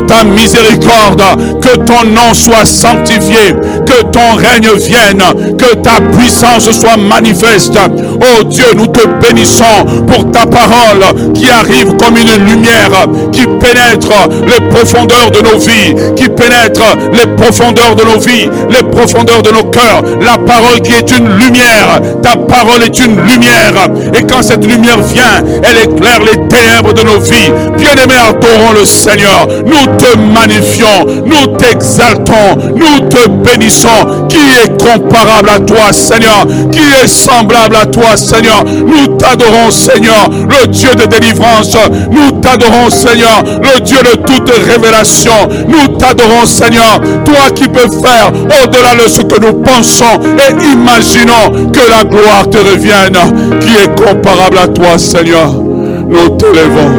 ta 0.00 0.24
miséricorde. 0.24 1.22
Que 1.60 1.76
ton 1.76 2.04
nom 2.04 2.34
soit 2.34 2.64
sanctifié, 2.64 3.54
que 3.86 4.02
ton 4.04 4.34
règne 4.36 4.76
vienne, 4.76 5.22
que 5.58 5.74
ta 5.76 6.00
puissance 6.16 6.70
soit 6.70 6.96
manifeste. 6.96 7.78
Oh 8.20 8.44
Dieu, 8.44 8.66
nous 8.76 8.86
te 8.86 9.06
bénissons 9.20 9.84
pour 10.06 10.30
ta 10.30 10.46
parole 10.46 11.32
qui 11.34 11.50
arrive 11.50 11.96
comme 11.96 12.16
une 12.16 12.44
lumière, 12.46 13.06
qui 13.32 13.42
pénètre 13.46 14.28
les 14.46 14.68
profondeurs 14.68 15.30
de 15.30 15.40
nos 15.40 15.58
vies, 15.58 15.94
qui 16.16 16.28
pénètre 16.28 16.82
les 17.12 17.26
profondeurs 17.36 17.94
de 17.94 18.04
nos 18.04 18.18
vies, 18.18 18.48
les 18.70 18.82
profondeurs 18.90 19.42
de 19.42 19.50
nos 19.50 19.64
cœurs. 19.64 20.02
La 20.20 20.38
parole 20.38 20.80
qui 20.82 20.92
est 20.92 21.10
une 21.16 21.28
lumière, 21.38 22.00
ta 22.22 22.36
parole 22.36 22.82
est 22.84 22.98
une 22.98 23.16
lumière. 23.16 23.88
Et 24.14 24.22
quand 24.22 24.42
cette 24.42 24.64
lumière 24.64 24.98
vient, 25.02 25.42
elle 25.62 25.78
éclaire 25.78 26.20
les 26.20 26.48
ténèbres 26.48 26.92
de 26.92 27.02
nos 27.02 27.20
vies. 27.20 27.52
Bien-aimés, 27.76 28.20
adorons 28.28 28.72
le 28.78 28.84
Seigneur. 28.84 29.46
Nous 29.66 29.81
te 29.84 30.16
magnifions, 30.16 31.06
nous 31.24 31.56
t'exaltons, 31.56 32.56
nous 32.74 33.08
te 33.08 33.28
bénissons. 33.28 34.28
Qui 34.28 34.38
est 34.38 34.78
comparable 34.78 35.48
à 35.48 35.60
toi, 35.60 35.92
Seigneur? 35.92 36.46
Qui 36.70 36.80
est 37.02 37.06
semblable 37.06 37.76
à 37.76 37.86
toi, 37.86 38.16
Seigneur? 38.16 38.64
Nous 38.64 39.16
t'adorons, 39.16 39.70
Seigneur, 39.70 40.28
le 40.30 40.66
Dieu 40.68 40.94
de 40.94 41.06
délivrance. 41.06 41.76
Nous 42.10 42.40
t'adorons, 42.40 42.90
Seigneur, 42.90 43.42
le 43.62 43.80
Dieu 43.80 43.98
de 43.98 44.16
toute 44.16 44.50
révélation. 44.50 45.48
Nous 45.68 45.98
t'adorons, 45.98 46.46
Seigneur, 46.46 47.00
toi 47.24 47.50
qui 47.54 47.68
peux 47.68 47.88
faire 47.90 48.32
au-delà 48.62 48.94
de 48.94 49.08
ce 49.08 49.22
que 49.22 49.40
nous 49.40 49.54
pensons 49.62 50.20
et 50.38 50.72
imaginons 50.72 51.70
que 51.72 51.90
la 51.90 52.04
gloire 52.04 52.48
te 52.50 52.58
revienne. 52.58 53.60
Qui 53.60 53.76
est 53.76 53.94
comparable 53.94 54.58
à 54.58 54.68
toi, 54.68 54.98
Seigneur? 54.98 55.52
Nous 55.52 56.28
t'élevons, 56.36 56.90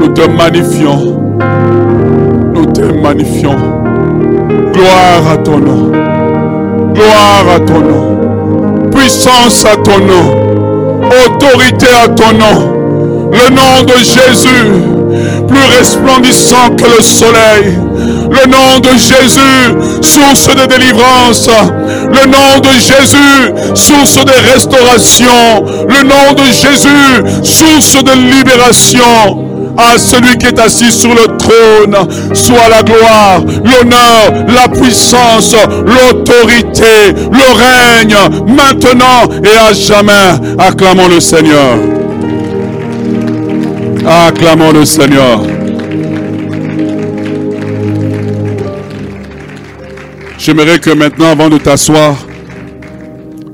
nous 0.00 0.08
te 0.08 0.22
magnifions, 0.22 1.23
nous 2.54 2.66
te 2.66 2.82
magnifions. 2.82 3.56
Gloire 4.72 5.32
à 5.32 5.36
ton 5.38 5.58
nom, 5.58 5.92
gloire 6.94 7.44
à 7.54 7.60
ton 7.60 7.80
nom, 7.80 8.90
puissance 8.90 9.64
à 9.64 9.76
ton 9.76 9.98
nom, 9.98 11.04
autorité 11.26 11.86
à 12.02 12.08
ton 12.08 12.32
nom. 12.32 12.74
Le 13.32 13.50
nom 13.50 13.82
de 13.84 13.94
Jésus, 13.98 14.94
plus 15.48 15.78
resplendissant 15.78 16.70
que 16.76 16.84
le 16.84 17.02
soleil. 17.02 17.78
Le 18.30 18.46
nom 18.48 18.80
de 18.80 18.90
Jésus, 18.90 20.02
source 20.02 20.48
de 20.54 20.66
délivrance. 20.66 21.48
Le 21.48 22.26
nom 22.26 22.60
de 22.60 22.70
Jésus, 22.78 23.74
source 23.74 24.24
de 24.24 24.52
restauration. 24.52 25.64
Le 25.88 26.02
nom 26.02 26.32
de 26.34 26.44
Jésus, 26.44 27.44
source 27.44 28.02
de 28.02 28.36
libération. 28.36 29.53
À 29.76 29.98
celui 29.98 30.38
qui 30.38 30.46
est 30.46 30.58
assis 30.58 30.92
sur 30.92 31.10
le 31.10 31.36
trône, 31.36 31.96
soit 32.34 32.68
la 32.68 32.82
gloire, 32.82 33.40
l'honneur, 33.40 34.46
la 34.48 34.68
puissance, 34.68 35.54
l'autorité, 35.84 37.12
le 37.32 37.98
règne, 37.98 38.54
maintenant 38.54 39.28
et 39.42 39.56
à 39.56 39.72
jamais. 39.72 40.12
Acclamons 40.58 41.08
le 41.08 41.20
Seigneur. 41.20 41.78
Acclamons 44.06 44.72
le 44.72 44.84
Seigneur. 44.84 45.40
J'aimerais 50.38 50.78
que 50.78 50.90
maintenant, 50.90 51.30
avant 51.30 51.48
de 51.48 51.56
t'asseoir, 51.56 52.16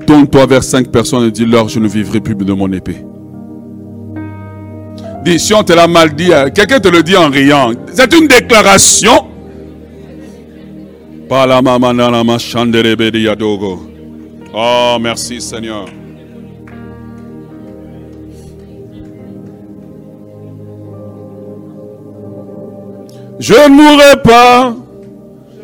tourne-toi 0.06 0.46
vers 0.46 0.64
cinq 0.64 0.88
personnes 0.90 1.24
et 1.24 1.30
dis-leur, 1.30 1.68
je 1.68 1.78
ne 1.78 1.86
vivrai 1.86 2.20
plus 2.20 2.34
de 2.34 2.52
mon 2.52 2.72
épée. 2.72 3.04
Dis, 5.22 5.38
si 5.38 5.52
on 5.52 5.62
te 5.62 5.72
l'a 5.72 5.86
mal 5.86 6.14
dit, 6.14 6.32
euh, 6.32 6.48
quelqu'un 6.48 6.80
te 6.80 6.88
le 6.88 7.02
dit 7.02 7.16
en 7.16 7.28
riant. 7.28 7.72
C'est 7.92 8.12
une 8.14 8.26
déclaration. 8.26 9.26
Oh, 14.54 14.96
merci 15.00 15.40
Seigneur. 15.40 15.86
Je 23.38 23.54
ne 23.54 23.68
mourrai 23.68 24.20
pas, 24.22 24.74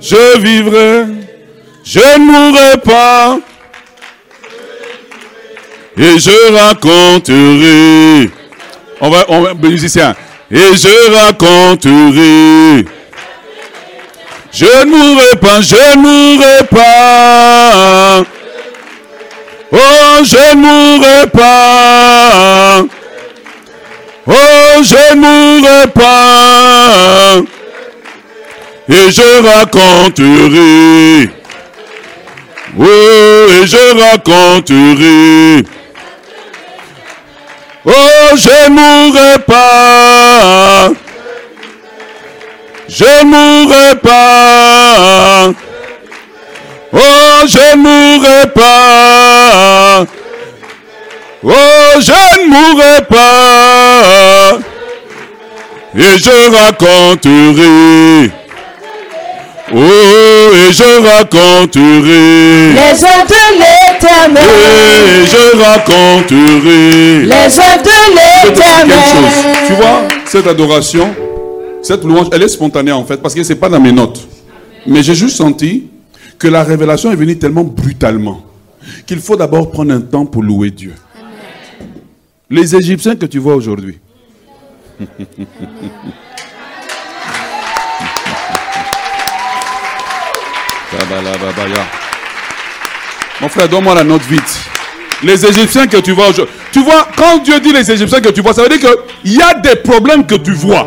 je 0.00 0.38
vivrai, 0.38 1.04
je 1.84 1.98
ne 1.98 2.24
mourrai 2.24 2.80
pas. 2.82 3.38
Et 5.98 6.18
je 6.18 6.52
raconterai. 6.54 8.30
On 9.00 9.10
va, 9.10 9.24
on 9.28 9.40
va, 9.42 9.54
musicien. 9.54 10.14
Et 10.50 10.56
je 10.56 11.12
raconterai. 11.14 12.86
Je 14.52 14.64
ne 14.64 14.84
mourrai 14.86 15.36
pas, 15.40 15.60
je 15.60 15.76
ne 15.76 16.00
mourrai 16.00 16.64
pas. 16.70 18.24
Oh, 19.72 20.24
je 20.24 20.54
ne 20.54 20.60
mourrai 20.62 21.26
pas. 21.30 22.84
Oh, 24.26 24.82
je 24.82 25.14
ne 25.14 25.20
mourrai 25.20 25.86
pas. 25.92 27.42
Et 28.88 29.10
je 29.10 29.42
raconterai. 29.46 31.30
Oh, 32.78 32.82
et 32.82 33.66
je 33.66 34.00
raconterai. 34.00 35.75
Oh, 37.86 38.36
je 38.36 38.68
mourrai 38.68 39.38
pas. 39.46 40.92
Je 42.88 43.24
mourrai 43.24 43.94
pas. 44.02 45.52
Oh, 46.92 47.46
je 47.46 47.76
mourrai 47.76 48.46
pas. 48.54 50.04
Oh, 51.44 52.00
je 52.00 52.38
ne 52.38 52.46
mourrai 52.48 53.02
pas. 53.08 54.58
Et 55.94 56.18
je 56.18 56.50
raconterai. 56.56 58.45
Oh, 59.72 59.76
et 59.76 60.72
je 60.72 61.02
raconterai. 61.02 62.72
Les 62.72 63.04
œuvres 63.04 63.26
de 63.26 63.44
l'éternel. 63.58 64.44
Et 65.04 65.26
je 65.26 65.56
raconterai. 65.58 67.24
Les 67.24 67.58
œuvres 67.58 67.82
de 67.82 67.88
chose. 67.88 69.34
Tu 69.66 69.72
l'éternel. 69.72 69.76
vois, 69.76 70.02
cette 70.24 70.46
adoration, 70.46 71.14
cette 71.82 72.04
louange, 72.04 72.28
elle 72.32 72.42
est 72.44 72.48
spontanée 72.48 72.92
en 72.92 73.04
fait, 73.04 73.16
parce 73.20 73.34
que 73.34 73.42
ce 73.42 73.52
n'est 73.52 73.58
pas 73.58 73.68
dans 73.68 73.80
mes 73.80 73.92
notes. 73.92 74.26
Mais 74.86 75.02
j'ai 75.02 75.14
juste 75.16 75.36
senti 75.36 75.88
que 76.38 76.46
la 76.46 76.62
révélation 76.62 77.10
est 77.10 77.16
venue 77.16 77.36
tellement 77.38 77.64
brutalement 77.64 78.42
qu'il 79.06 79.18
faut 79.18 79.36
d'abord 79.36 79.70
prendre 79.72 79.92
un 79.92 80.00
temps 80.00 80.26
pour 80.26 80.42
louer 80.44 80.70
Dieu. 80.70 80.94
Les 82.48 82.76
Égyptiens 82.76 83.16
que 83.16 83.26
tu 83.26 83.38
vois 83.40 83.56
aujourd'hui. 83.56 83.98
Mon 93.40 93.48
frère, 93.48 93.68
donne-moi 93.68 93.94
la 93.94 94.04
note 94.04 94.22
vite. 94.22 94.60
Les 95.22 95.44
Égyptiens 95.46 95.86
que 95.86 95.96
tu 95.98 96.12
vois 96.12 96.28
aujourd'hui. 96.28 96.54
Tu 96.72 96.80
vois, 96.82 97.08
quand 97.16 97.38
Dieu 97.42 97.58
dit 97.60 97.72
les 97.72 97.90
Égyptiens 97.90 98.20
que 98.20 98.28
tu 98.28 98.42
vois, 98.42 98.52
ça 98.52 98.62
veut 98.62 98.68
dire 98.68 98.78
qu'il 98.78 99.32
y 99.32 99.40
a 99.40 99.54
des 99.54 99.76
problèmes 99.76 100.26
que 100.26 100.34
tu 100.34 100.52
vois. 100.52 100.86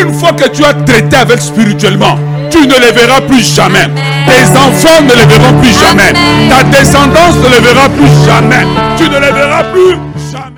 Une 0.00 0.14
fois 0.14 0.32
que 0.32 0.48
tu 0.48 0.64
as 0.64 0.74
traité 0.74 1.16
avec 1.16 1.40
spirituellement, 1.40 2.18
tu 2.50 2.66
ne 2.66 2.74
les 2.74 2.92
verras 2.92 3.20
plus 3.22 3.42
jamais. 3.54 3.88
Tes 4.26 4.50
enfants 4.56 5.02
ne 5.02 5.14
les 5.14 5.26
verront 5.26 5.60
plus 5.60 5.74
jamais. 5.80 6.12
Ta 6.48 6.62
descendance 6.64 7.36
ne 7.36 7.54
les 7.54 7.60
verra 7.60 7.88
plus 7.88 8.26
jamais. 8.26 8.66
Tu 8.96 9.04
ne 9.04 9.18
les 9.18 9.32
verras 9.32 9.64
plus 9.64 10.56